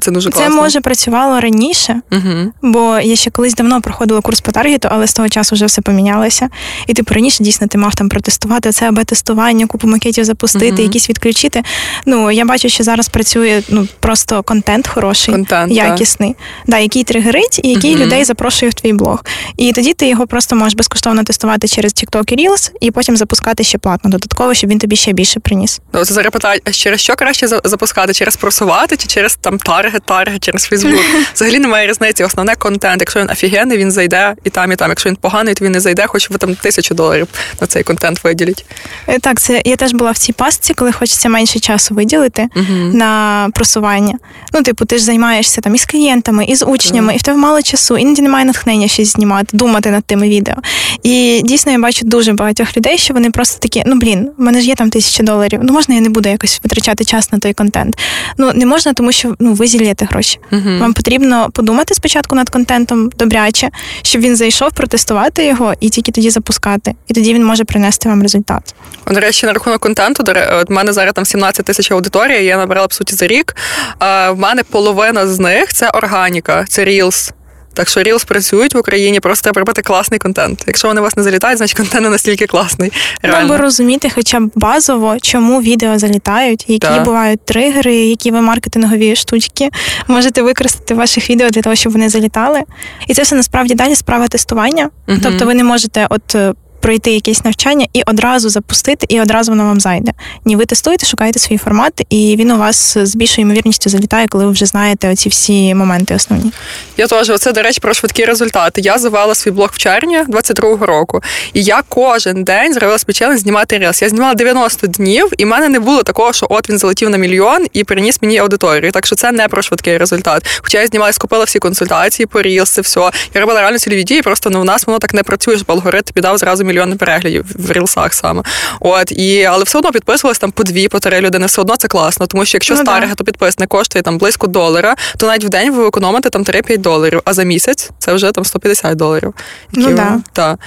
Це 0.00 0.10
дуже 0.10 0.30
класно. 0.30 0.50
Це 0.50 0.56
може 0.56 0.80
працювало 0.80 1.40
раніше, 1.40 2.00
угу. 2.12 2.52
бо 2.62 2.98
я 2.98 3.16
ще 3.16 3.30
колись 3.30 3.54
давно 3.54 3.80
проходила 3.80 4.20
курс 4.20 4.40
по 4.40 4.52
таргету, 4.52 4.88
але 4.90 5.06
з 5.06 5.12
того 5.12 5.28
часу 5.28 5.54
вже 5.54 5.66
все 5.66 5.82
помінялося. 5.82 6.48
І 6.86 6.94
типу 6.94 7.14
раніше 7.14 7.44
дійсно 7.44 7.66
ти 7.66 7.78
мав 7.78 7.94
там 7.94 8.08
протестувати 8.08 8.72
це 8.72 8.88
або 8.88 9.04
тестування, 9.04 9.66
купу 9.66 9.88
макетів 9.88 10.24
запустити, 10.24 10.72
угу. 10.72 10.82
якісь 10.82 11.10
відключити. 11.10 11.62
Ну 12.06 12.30
я 12.30 12.44
бачу, 12.44 12.68
що 12.68 12.84
зараз 12.84 13.08
працює 13.08 13.62
ну 13.68 13.88
просто 14.00 14.42
контент 14.42 14.88
хороший, 14.88 15.34
контент, 15.34 15.72
якісний, 15.72 16.36
да, 16.66 16.78
який 16.78 17.04
тригерить 17.04 17.60
і 17.62 17.68
який 17.68 17.94
угу. 17.94 18.04
людей 18.04 18.24
запрошує 18.24 18.70
в 18.70 18.74
твій 18.74 18.92
блог. 18.92 19.24
І 19.56 19.72
тоді 19.72 19.94
ти 19.94 20.08
його 20.08 20.26
просто 20.26 20.56
можеш 20.56 20.74
безкоштовно 20.74 21.24
тестувати 21.24 21.68
через 21.68 21.92
TikTok 21.92 22.32
і 22.32 22.48
Reels 22.48 22.70
і 22.80 22.90
потім 22.90 23.16
запускати 23.16 23.64
ще 23.64 23.78
платно 23.78 24.10
додатково, 24.10 24.54
щоб 24.54 24.70
він 24.70 24.78
тобі 24.78 24.96
ще 24.96 25.12
більше 25.12 25.40
приніс. 25.40 25.80
Ну, 25.92 26.04
це 26.04 26.14
зараз 26.14 26.32
питають, 26.32 26.62
а 26.64 26.70
через 26.70 27.00
що 27.00 27.16
краще 27.16 27.48
запускати? 27.48 28.14
Через 28.14 28.36
просувати 28.36 28.96
чи 28.96 29.06
через 29.06 29.36
там 29.36 29.58
таргет, 29.74 30.02
таргет 30.04 30.42
через 30.42 30.64
Фейсбук. 30.64 31.00
Взагалі 31.34 31.58
немає 31.58 31.88
різниці. 31.88 32.24
Основне 32.24 32.54
контент. 32.54 33.02
Якщо 33.02 33.20
він 33.20 33.30
офігенний, 33.30 33.78
він 33.78 33.90
зайде 33.90 34.34
і 34.44 34.50
там, 34.50 34.72
і 34.72 34.76
там. 34.76 34.88
Якщо 34.88 35.08
він 35.08 35.16
поганий, 35.16 35.54
то 35.54 35.64
він 35.64 35.72
не 35.72 35.80
зайде, 35.80 36.06
хоч 36.06 36.30
ви 36.30 36.38
там 36.38 36.54
тисячу 36.54 36.94
доларів 36.94 37.28
на 37.60 37.66
цей 37.66 37.82
контент 37.82 38.24
виділіть. 38.24 38.64
Е, 39.08 39.18
так, 39.18 39.40
це 39.40 39.62
я 39.64 39.76
теж 39.76 39.92
була 39.92 40.10
в 40.10 40.18
цій 40.18 40.32
пастці, 40.32 40.74
коли 40.74 40.92
хочеться 40.92 41.28
менше 41.28 41.60
часу 41.60 41.94
виділити 41.94 42.48
uh 42.56 42.94
на 42.94 43.50
просування. 43.54 44.18
Ну, 44.52 44.62
типу, 44.62 44.84
ти 44.84 44.98
ж 44.98 45.04
займаєшся 45.04 45.60
там 45.60 45.74
і 45.74 45.78
з 45.78 45.84
клієнтами, 45.84 46.44
і 46.44 46.56
з 46.56 46.64
учнями, 46.64 47.12
uh 47.12 47.16
і 47.16 47.18
в 47.18 47.22
тебе 47.22 47.38
мало 47.38 47.62
часу, 47.62 47.96
іноді 47.96 48.22
немає 48.22 48.44
натхнення 48.44 48.88
щось 48.88 49.08
знімати, 49.08 49.56
думати 49.56 49.90
над 49.90 50.04
тими 50.04 50.28
відео. 50.28 50.54
І 51.02 51.42
дійсно 51.44 51.72
я 51.72 51.78
бачу 51.78 52.06
дуже 52.06 52.32
багатьох 52.32 52.76
людей, 52.76 52.98
що 52.98 53.14
вони 53.14 53.30
просто 53.30 53.58
такі: 53.60 53.82
ну 53.86 53.96
блін, 53.96 54.30
в 54.38 54.42
мене 54.42 54.60
ж 54.60 54.66
є 54.66 54.74
там 54.74 54.90
тисяча 54.90 55.22
доларів. 55.22 55.60
Ну 55.62 55.72
можна 55.72 55.94
я 55.94 56.00
не 56.00 56.08
буду 56.08 56.28
якось 56.28 56.60
витрачати 56.62 57.04
час 57.04 57.32
на 57.32 57.38
той 57.38 57.52
контент. 57.52 57.98
Ну 58.38 58.52
не 58.54 58.66
можна, 58.66 58.92
тому 58.92 59.12
що 59.12 59.34
ну 59.38 59.52
ви 59.52 59.63
зілєте 59.66 60.04
гроші. 60.04 60.38
Uh-huh. 60.52 60.78
Вам 60.78 60.92
потрібно 60.92 61.50
подумати 61.52 61.94
спочатку 61.94 62.36
над 62.36 62.50
контентом 62.50 63.10
добряче, 63.18 63.70
щоб 64.02 64.22
він 64.22 64.36
зайшов, 64.36 64.72
протестувати 64.72 65.46
його 65.46 65.74
і 65.80 65.88
тільки 65.88 66.12
тоді 66.12 66.30
запускати. 66.30 66.94
І 67.08 67.14
тоді 67.14 67.34
він 67.34 67.44
може 67.44 67.64
принести 67.64 68.08
вам 68.08 68.22
результат. 68.22 68.74
До 69.06 69.20
речі, 69.20 69.46
на 69.46 69.52
рахунок 69.52 69.80
контенту, 69.80 70.24
от 70.52 70.70
в 70.70 70.72
мене 70.72 70.92
зараз 70.92 71.14
там 71.14 71.24
17 71.24 71.66
тисяч 71.66 71.90
аудиторії, 71.90 72.44
я 72.44 72.56
набрала 72.56 72.88
по 72.88 72.94
суті 72.94 73.14
за 73.14 73.26
рік. 73.26 73.56
А 73.98 74.30
в 74.30 74.38
мене 74.38 74.62
половина 74.62 75.26
з 75.26 75.38
них 75.38 75.72
це 75.72 75.90
органіка, 75.90 76.64
це 76.68 76.84
Reels. 76.84 77.32
Так 77.74 77.88
що 77.88 78.00
Reels 78.00 78.26
працюють 78.26 78.74
в 78.74 78.78
Україні, 78.78 79.20
просто 79.20 79.42
треба 79.42 79.58
робити 79.58 79.82
класний 79.82 80.18
контент. 80.20 80.64
Якщо 80.66 80.88
вони 80.88 81.00
вас 81.00 81.16
не 81.16 81.22
залітають, 81.22 81.58
значить 81.58 81.76
контент 81.76 82.02
не 82.02 82.10
настільки 82.10 82.46
класний. 82.46 82.92
Реально. 83.22 83.48
Треба 83.48 83.62
розуміти, 83.62 84.10
хоча 84.14 84.40
б 84.40 84.50
базово, 84.54 85.16
чому 85.22 85.62
відео 85.62 85.98
залітають, 85.98 86.64
які 86.68 86.86
да. 86.86 87.00
бувають 87.00 87.44
тригери, 87.44 87.94
які 87.94 88.30
ви 88.30 88.40
маркетингові 88.40 89.16
штучки 89.16 89.70
можете 90.08 90.42
використати 90.42 90.94
в 90.94 90.96
ваших 90.96 91.30
відео 91.30 91.50
для 91.50 91.62
того, 91.62 91.76
щоб 91.76 91.92
вони 91.92 92.08
залітали. 92.08 92.60
І 93.08 93.14
це 93.14 93.22
все 93.22 93.36
насправді 93.36 93.74
далі 93.74 93.94
справа 93.94 94.28
тестування. 94.28 94.90
Угу. 95.08 95.18
Тобто 95.22 95.46
ви 95.46 95.54
не 95.54 95.64
можете 95.64 96.06
от 96.10 96.34
е, 96.34 96.54
пройти 96.84 97.10
якесь 97.10 97.44
навчання 97.44 97.86
і 97.92 98.02
одразу 98.06 98.48
запустити, 98.48 99.06
і 99.08 99.20
одразу 99.20 99.52
воно 99.52 99.64
вам 99.64 99.80
зайде. 99.80 100.12
Ні, 100.44 100.56
ви 100.56 100.66
тестуєте, 100.66 101.06
шукаєте 101.06 101.38
свій 101.38 101.58
формат, 101.58 102.02
і 102.10 102.36
він 102.38 102.50
у 102.50 102.58
вас 102.58 102.98
з 102.98 103.16
більшою 103.16 103.46
ймовірністю 103.46 103.90
залітає, 103.90 104.28
коли 104.28 104.44
ви 104.44 104.50
вже 104.50 104.66
знаєте 104.66 105.12
оці 105.12 105.28
всі 105.28 105.74
моменти 105.74 106.14
основні. 106.14 106.52
Я 106.96 107.06
теж 107.06 107.30
оце, 107.30 107.52
до 107.52 107.62
речі, 107.62 107.80
про 107.80 107.94
швидкі 107.94 108.24
результати. 108.24 108.80
Я 108.80 108.98
завела 108.98 109.34
свій 109.34 109.50
блог 109.50 109.70
в 109.72 109.78
червні 109.78 110.18
22-го 110.18 110.86
року, 110.86 111.22
і 111.52 111.62
я 111.62 111.82
кожен 111.88 112.44
день 112.44 112.74
зробила 112.74 112.98
спочатку 112.98 113.36
знімати 113.36 113.78
рілс. 113.78 114.02
Я 114.02 114.08
знімала 114.08 114.34
90 114.34 114.86
днів, 114.86 115.32
і 115.38 115.44
в 115.44 115.48
мене 115.48 115.68
не 115.68 115.80
було 115.80 116.02
такого, 116.02 116.32
що 116.32 116.46
от 116.50 116.70
він 116.70 116.78
залетів 116.78 117.10
на 117.10 117.16
мільйон 117.16 117.66
і 117.72 117.84
приніс 117.84 118.22
мені 118.22 118.38
аудиторію. 118.38 118.92
Так 118.92 119.06
що 119.06 119.16
це 119.16 119.32
не 119.32 119.48
про 119.48 119.62
швидкий 119.62 119.98
результат. 119.98 120.60
Хоча 120.62 120.80
я 120.80 120.86
знімала, 120.86 121.12
скупила 121.12 121.44
всі 121.44 121.58
консультації 121.58 122.26
по 122.26 122.42
рілси, 122.42 122.80
все. 122.80 123.10
Я 123.34 123.40
робила 123.40 123.60
реально 123.60 123.78
цільові 123.78 124.02
дії, 124.02 124.22
просто 124.22 124.50
ну, 124.50 124.60
в 124.60 124.64
нас 124.64 124.86
воно 124.86 124.98
так 124.98 125.14
не 125.14 125.22
працює, 125.22 125.56
що 125.56 125.64
алгоритм 125.68 126.04
піддав 126.14 126.38
зразу 126.38 126.64
мільйони 126.74 126.96
переглядів 126.96 127.44
в 127.54 127.72
рілсах 127.72 128.14
саме. 128.14 128.42
От 128.80 129.12
і 129.12 129.44
але 129.44 129.64
все 129.64 129.78
одно 129.78 129.92
підписувалися 129.92 130.40
там 130.40 130.50
по 130.50 130.62
дві, 130.62 130.88
по 130.88 131.00
три 131.00 131.20
людини. 131.20 131.46
Все 131.46 131.60
одно 131.60 131.76
це 131.76 131.88
класно, 131.88 132.26
тому 132.26 132.44
що 132.44 132.56
якщо 132.56 132.74
ну, 132.74 132.80
з 132.80 132.84
таргету, 132.84 133.14
то 133.14 133.24
підписник 133.24 133.68
коштує 133.68 134.02
там 134.02 134.18
близько 134.18 134.46
долара, 134.46 134.96
то 135.16 135.26
навіть 135.26 135.44
в 135.44 135.48
день 135.48 135.72
ви 135.74 135.86
економите 135.86 136.30
там 136.30 136.44
3-5 136.44 136.78
доларів, 136.78 137.20
а 137.24 137.32
за 137.34 137.42
місяць 137.42 137.90
це 137.98 138.12
вже 138.12 138.32
там 138.32 138.44
150 138.44 138.96
доларів. 138.96 139.34
Які 139.72 139.88
ну, 139.88 139.96
да. 139.96 140.20
та. 140.32 140.58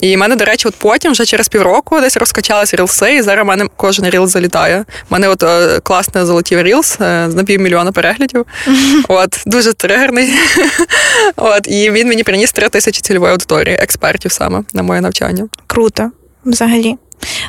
І 0.00 0.16
в 0.16 0.18
мене, 0.18 0.36
до 0.36 0.44
речі, 0.44 0.68
от 0.68 0.74
потім 0.74 1.12
вже 1.12 1.24
через 1.24 1.48
півроку 1.48 2.00
десь 2.00 2.16
розкачалися 2.16 2.76
рілси, 2.76 3.14
і 3.14 3.22
зараз 3.22 3.44
в 3.44 3.46
мене 3.46 3.66
кожен 3.76 4.10
рілс 4.10 4.26
залітає. 4.26 4.84
У 5.10 5.14
мене 5.14 5.28
от 5.28 5.42
е, 5.42 5.80
класний 5.80 6.24
залетів 6.24 6.62
рілс 6.62 7.00
е, 7.00 7.26
з 7.30 7.34
на 7.34 7.44
півмільйона 7.44 7.92
переглядів. 7.92 8.46
От 9.08 9.42
дуже 9.46 9.72
тригерний. 9.72 10.34
От 11.36 11.66
і 11.66 11.90
він 11.90 12.08
мені 12.08 12.22
приніс 12.22 12.52
три 12.52 12.68
тисячі 12.68 13.00
цільової 13.00 13.32
аудиторії, 13.32 13.76
експертів 13.76 14.32
саме 14.32 14.62
на 14.72 14.82
моє 14.82 15.00
навчання. 15.00 15.48
Круто, 15.66 16.10
взагалі. 16.44 16.96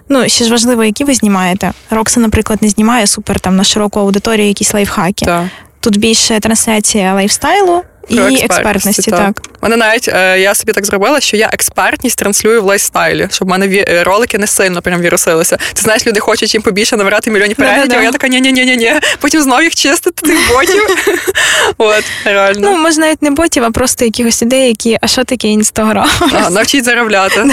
Ну, 0.10 0.30
ще 0.30 0.46
ж 0.46 0.52
важливо, 0.52 0.84
які 0.84 1.04
ви 1.04 1.14
знімаєте. 1.14 1.72
Рокса, 1.90 2.20
наприклад, 2.20 2.60
не 2.62 2.70
знімає 2.70 3.08
супер 3.08 3.40
там 3.40 3.56
на 3.56 3.64
широку 3.64 4.00
аудиторію 4.00 4.48
якісь 4.48 4.74
лайфхаки. 4.74 5.26
Так. 5.26 5.46
Тут 5.80 5.98
більше 5.98 6.40
трансляція 6.40 7.14
лайфстайлу. 7.14 7.82
І 8.10 8.14
експертності, 8.14 8.46
експертності 8.46 9.12
так. 9.12 9.20
так. 9.20 9.62
Мене 9.62 9.78
навіть 9.78 10.08
е, 10.08 10.40
я 10.40 10.56
собі 10.56 10.72
так 10.72 10.86
зробила, 10.86 11.22
що 11.22 11.38
я 11.38 11.50
експертність 11.54 12.18
транслюю 12.18 12.62
в 12.62 12.66
лайфстайлі, 12.66 13.28
щоб 13.32 13.48
в 13.48 13.52
мене 13.52 13.66
е, 13.68 14.04
ролики 14.04 14.38
не 14.38 14.48
сильно 14.48 14.82
прям 14.82 15.02
вірусилися. 15.02 15.58
Ти 15.58 15.82
знаєш, 15.82 16.08
люди 16.08 16.20
хочуть 16.20 16.54
їм 16.54 16.64
побільше 16.64 16.98
набирати 16.98 17.32
мільйонів 17.32 17.56
переглядів. 17.56 18.00
а 18.00 18.04
Я 18.04 18.12
така 18.12 18.28
ні 18.28 18.42
ні 18.42 18.52
ні 18.52 18.66
ні 18.66 18.78
ні 18.78 18.94
Потім 19.20 19.42
знову 19.42 19.62
їх 19.62 19.76
чистити 19.76 20.28
тих 20.28 20.50
ботів. 20.50 20.84
От, 21.78 22.04
реально. 22.26 22.60
Ну, 22.72 22.78
може, 22.78 23.00
навіть 23.00 23.22
не 23.22 23.32
ботів, 23.32 23.64
а 23.64 23.72
просто 23.72 24.06
якихось 24.06 24.42
ідей, 24.42 24.68
які 24.68 24.98
а 25.02 25.08
що 25.08 25.24
таке 25.24 25.48
інстаграм? 25.48 26.10
Навчіть 26.52 26.86
заробляти. 26.86 27.44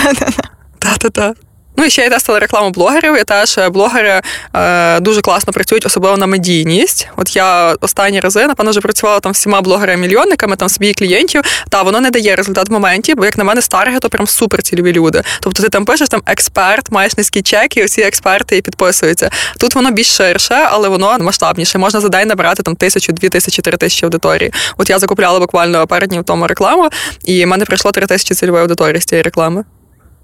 Та-та-та. 0.78 1.34
Ну 1.76 1.84
і 1.84 1.90
ще 1.90 2.02
я 2.02 2.10
тестила 2.10 2.38
рекламу 2.38 2.70
блогерів. 2.70 3.20
І 3.20 3.24
теж 3.24 3.58
е, 3.58 3.68
блогери 3.68 4.20
е, 4.54 5.00
дуже 5.00 5.20
класно 5.20 5.52
працюють, 5.52 5.86
особливо 5.86 6.16
на 6.16 6.26
медійність. 6.26 7.08
От 7.16 7.36
я 7.36 7.76
останні 7.80 8.20
рази, 8.20 8.46
напевно, 8.46 8.70
вже 8.70 8.80
працювала 8.80 9.20
там 9.20 9.32
всіма 9.32 9.60
блогерами-мільйонниками, 9.60 10.56
там 10.56 10.68
собі 10.68 10.94
клієнтів. 10.94 11.42
Та 11.68 11.82
воно 11.82 12.00
не 12.00 12.10
дає 12.10 12.36
результат 12.36 12.68
в 12.68 12.72
моменті, 12.72 13.14
бо 13.14 13.24
як 13.24 13.38
на 13.38 13.44
мене, 13.44 13.62
старги, 13.62 13.98
то 13.98 14.08
прям 14.08 14.26
супер 14.26 14.62
цільові 14.62 14.92
люди. 14.92 15.22
Тобто 15.40 15.62
ти 15.62 15.68
там 15.68 15.84
пишеш 15.84 16.08
там 16.08 16.22
експерт, 16.26 16.90
маєш 16.90 17.16
низький 17.16 17.42
чек, 17.42 17.76
і 17.76 17.84
всі 17.84 18.02
експерти 18.02 18.56
і 18.56 18.62
підписуються. 18.62 19.30
Тут 19.58 19.74
воно 19.74 19.90
більш 19.90 20.16
ширше, 20.16 20.54
але 20.70 20.88
воно 20.88 21.18
масштабніше. 21.18 21.78
Можна 21.78 22.00
за 22.00 22.08
день 22.08 22.28
набирати 22.28 22.62
там 22.62 22.76
тисячу, 22.76 23.12
дві 23.12 23.28
тисячі, 23.28 23.62
три 23.62 23.76
тисячі 23.76 24.04
аудиторії. 24.04 24.52
От 24.76 24.90
я 24.90 24.98
закупляла 24.98 25.40
буквально 25.40 25.86
пару 25.86 26.06
днів 26.06 26.24
тому 26.24 26.46
рекламу, 26.46 26.88
і 27.24 27.44
в 27.44 27.48
мене 27.48 27.64
прийшло 27.64 27.90
три 27.90 28.06
тисячі 28.06 28.34
цільової 28.34 28.62
аудиторії 28.62 29.00
з 29.00 29.04
цієї 29.04 29.22
реклами 29.22 29.64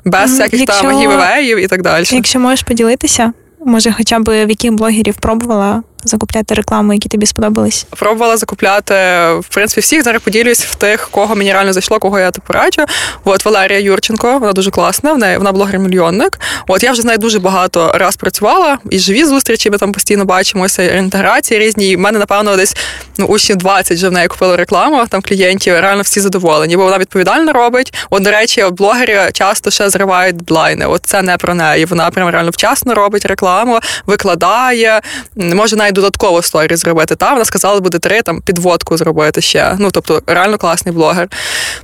без 0.05 0.31
всяких 0.31 0.61
якщо, 0.61 0.83
там 0.83 1.01
гівеїв 1.01 1.59
і 1.59 1.67
так 1.67 1.83
далі. 1.83 2.05
Якщо 2.11 2.41
можеш 2.41 2.63
поділитися, 2.63 3.33
може, 3.65 3.93
хоча 3.93 4.19
б 4.19 4.45
в 4.45 4.49
яких 4.49 4.73
блогерів 4.73 5.17
пробувала 5.17 5.83
закупляти 6.05 6.55
рекламу, 6.55 6.93
які 6.93 7.09
тобі 7.09 7.27
сподобались? 7.27 7.87
Пробувала 7.91 8.37
закупляти 8.37 8.95
в 9.41 9.49
принципі 9.49 9.81
всіх. 9.81 10.03
Зараз 10.03 10.23
поділюсь 10.23 10.65
в 10.65 10.75
тих, 10.75 11.09
кого 11.11 11.37
мені 11.37 11.53
реально 11.53 11.73
зайшло, 11.73 11.99
кого 11.99 12.19
я 12.19 12.31
типу 12.31 12.53
раджу. 12.53 12.85
От 13.25 13.45
Валерія 13.45 13.79
Юрченко, 13.79 14.39
вона 14.39 14.53
дуже 14.53 14.71
класна. 14.71 15.13
В 15.13 15.19
неї 15.19 15.39
вона 15.39 15.53
блогер-мільйонник. 15.53 16.41
От 16.69 16.83
я 16.83 16.93
вже 16.93 17.03
з 17.03 17.05
нею 17.05 17.19
дуже 17.19 17.39
багато 17.39 17.93
раз 17.95 18.17
працювала, 18.17 18.79
і 18.91 18.99
живі 18.99 19.25
зустрічі 19.25 19.71
ми 19.71 19.79
там 19.79 19.93
постійно 19.93 20.25
бачимося, 20.25 20.83
інтеграції 20.83 21.61
різні. 21.61 21.91
І 21.91 21.97
в 21.97 21.99
мене, 21.99 22.19
напевно, 22.19 22.57
десь 22.57 22.77
ну, 23.19 23.27
учнів 23.27 23.57
20 23.57 23.97
вже 23.97 24.09
в 24.09 24.13
неї 24.13 24.29
купили 24.29 24.57
рекламу, 24.57 25.07
там 25.09 25.23
клієнтів, 25.23 25.75
реально 25.75 26.03
всі 26.03 26.21
задоволені, 26.21 26.77
бо 26.77 26.85
вона 26.85 26.99
відповідально 26.99 27.53
робить. 27.53 27.95
От, 28.11 28.23
до 28.23 28.31
речі, 28.31 28.65
блогери 28.71 29.31
часто 29.33 29.71
ще 29.71 29.91
зривають 29.91 30.37
дедлайни. 30.37 30.87
От 30.87 31.01
це 31.07 31.23
не 31.23 31.37
про 31.37 31.55
неї. 31.55 31.85
Вона 31.85 32.11
прям 32.11 32.29
реально 32.29 32.51
вчасно 32.51 32.95
робить 32.95 33.27
рекламу, 33.27 33.81
викладає, 34.07 35.01
може 35.37 35.77
навіть 35.77 35.88
додатково 35.93 36.43
сторі 36.43 36.77
зробити. 36.77 37.17
Та 37.17 37.33
вона 37.33 37.45
сказала, 37.45 37.81
буде 37.81 37.99
три 37.99 38.23
там 38.23 38.41
підводку 38.41 38.97
зробити 38.97 39.41
ще. 39.41 39.77
Ну 39.79 39.91
тобто 39.91 40.23
реально 40.27 40.59
класний 40.59 40.95
блогер. 40.95 41.29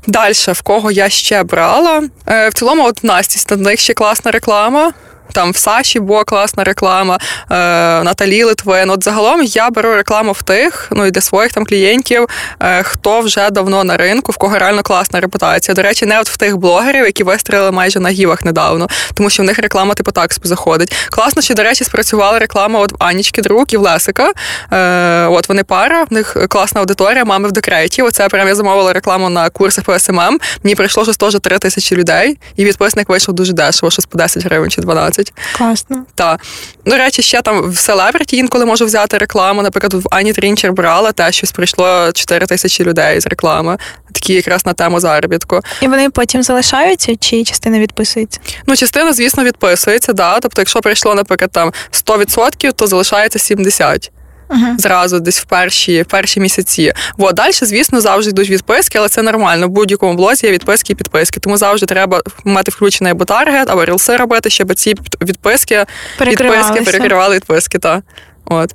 Далі, 0.06 0.32
в 0.34 0.62
кого 0.62 0.90
я 0.90 1.08
ще 1.08 1.42
брала? 1.42 2.02
Е, 2.28 2.48
В 2.48 2.54
цілому, 2.54 2.84
от 2.86 3.04
Насті, 3.04 3.54
на 3.54 3.70
них 3.70 3.80
ще 3.80 3.94
класна 3.94 4.30
реклама. 4.30 4.92
Там 5.32 5.50
в 5.50 5.56
Саші 5.56 6.00
була 6.00 6.24
класна 6.24 6.64
реклама, 6.64 7.18
е, 7.50 7.54
Наталі 8.02 8.44
Литвин. 8.44 8.90
От 8.90 9.04
загалом 9.04 9.42
я 9.42 9.70
беру 9.70 9.94
рекламу 9.94 10.32
в 10.32 10.42
тих, 10.42 10.88
ну 10.90 11.06
і 11.06 11.10
для 11.10 11.20
своїх 11.20 11.52
там 11.52 11.64
клієнтів, 11.64 12.26
е, 12.60 12.82
хто 12.82 13.20
вже 13.20 13.50
давно 13.50 13.84
на 13.84 13.96
ринку, 13.96 14.32
в 14.32 14.36
кого 14.36 14.58
реально 14.58 14.82
класна 14.82 15.20
репутація. 15.20 15.74
До 15.74 15.82
речі, 15.82 16.06
не 16.06 16.20
от 16.20 16.28
в 16.28 16.36
тих 16.36 16.56
блогерів, 16.56 17.04
які 17.04 17.24
вистрілили 17.24 17.70
майже 17.70 18.00
на 18.00 18.08
гівах 18.08 18.44
недавно, 18.44 18.88
тому 19.14 19.30
що 19.30 19.42
в 19.42 19.46
них 19.46 19.58
реклама 19.58 19.94
типу 19.94 20.10
так 20.10 20.30
заходить. 20.42 20.94
Класно, 21.10 21.42
що, 21.42 21.54
до 21.54 21.62
речі, 21.62 21.84
спрацювала 21.84 22.38
реклама 22.38 22.80
от 22.80 22.92
в 22.92 22.96
Анічки 22.98 23.42
Друг 23.42 23.64
і 23.68 23.76
в 23.76 23.80
Лесика. 23.80 24.32
Е, 24.72 25.26
От 25.26 25.48
вони 25.48 25.64
пара, 25.64 26.04
в 26.04 26.12
них 26.12 26.36
класна 26.48 26.80
аудиторія, 26.80 27.24
мами 27.24 27.48
в 27.48 27.52
декреті. 27.52 28.02
Оце 28.02 28.28
прям 28.28 28.48
я 28.48 28.54
замовила 28.54 28.92
рекламу 28.92 29.28
на 29.28 29.50
курсах 29.50 29.84
по 29.84 29.98
СММ. 29.98 30.40
Мені 30.62 30.74
прийшло 30.74 31.02
вже 31.02 31.18
теж 31.18 31.36
3 31.40 31.58
тисячі 31.58 31.96
людей, 31.96 32.38
і 32.56 32.64
підписник 32.64 33.08
вийшов 33.08 33.34
дуже 33.34 33.52
дешево, 33.52 33.90
щось 33.90 34.06
по 34.06 34.18
10 34.18 34.44
гривень 34.44 34.70
чи 34.70 34.80
12. 34.80 35.13
Класно. 35.56 36.04
Так. 36.14 36.40
До 36.86 36.96
речі, 36.96 37.22
ще 37.22 37.42
там 37.42 37.70
в 37.70 37.76
селебриті 37.76 38.36
інколи 38.36 38.64
можу 38.64 38.86
взяти 38.86 39.18
рекламу. 39.18 39.62
Наприклад, 39.62 39.94
в 39.94 40.08
Ані 40.10 40.32
Трінчер 40.32 40.72
брала 40.72 41.12
те, 41.12 41.32
щось 41.32 41.52
прийшло 41.52 42.12
4 42.12 42.46
тисячі 42.46 42.84
людей 42.84 43.20
з 43.20 43.26
реклами. 43.26 43.78
Такі 44.12 44.34
якраз 44.34 44.66
на 44.66 44.72
тему 44.72 45.00
заробітку. 45.00 45.60
І 45.80 45.88
вони 45.88 46.10
потім 46.10 46.42
залишаються, 46.42 47.16
чи 47.16 47.44
частина 47.44 47.78
відписується? 47.78 48.40
Ну, 48.66 48.76
частина, 48.76 49.12
звісно, 49.12 49.44
відписується, 49.44 50.12
да. 50.12 50.40
Тобто, 50.40 50.60
якщо 50.60 50.80
прийшло, 50.80 51.14
наприклад, 51.14 51.50
там 51.50 51.72
100%, 51.92 52.72
то 52.72 52.86
залишається 52.86 53.54
70%. 53.54 54.10
Uh-huh. 54.48 54.78
Зразу 54.78 55.20
десь 55.20 55.40
в 55.40 55.44
перші 55.44 56.04
перші 56.10 56.40
місяці. 56.40 56.92
Бо 57.18 57.32
далі, 57.32 57.52
звісно, 57.52 58.00
завжди 58.00 58.30
йдуть 58.30 58.50
відписки, 58.50 58.98
але 58.98 59.08
це 59.08 59.22
нормально. 59.22 59.66
В 59.66 59.70
будь-якому 59.70 60.14
блозі 60.14 60.46
є 60.46 60.52
відписки 60.52 60.92
і 60.92 60.96
підписки. 60.96 61.40
Тому 61.40 61.56
завжди 61.56 61.86
треба 61.86 62.22
мати 62.44 62.70
включений 62.70 63.10
або 63.10 63.24
таргет, 63.24 63.70
або 63.70 63.84
рілси 63.84 64.16
робити, 64.16 64.50
щоб 64.50 64.74
ці 64.74 64.94
відписки 65.22 65.84
відписки 66.20 66.80
перекривали 66.84 67.36
відписки. 67.36 67.78
Та. 67.78 68.02
От. 68.44 68.74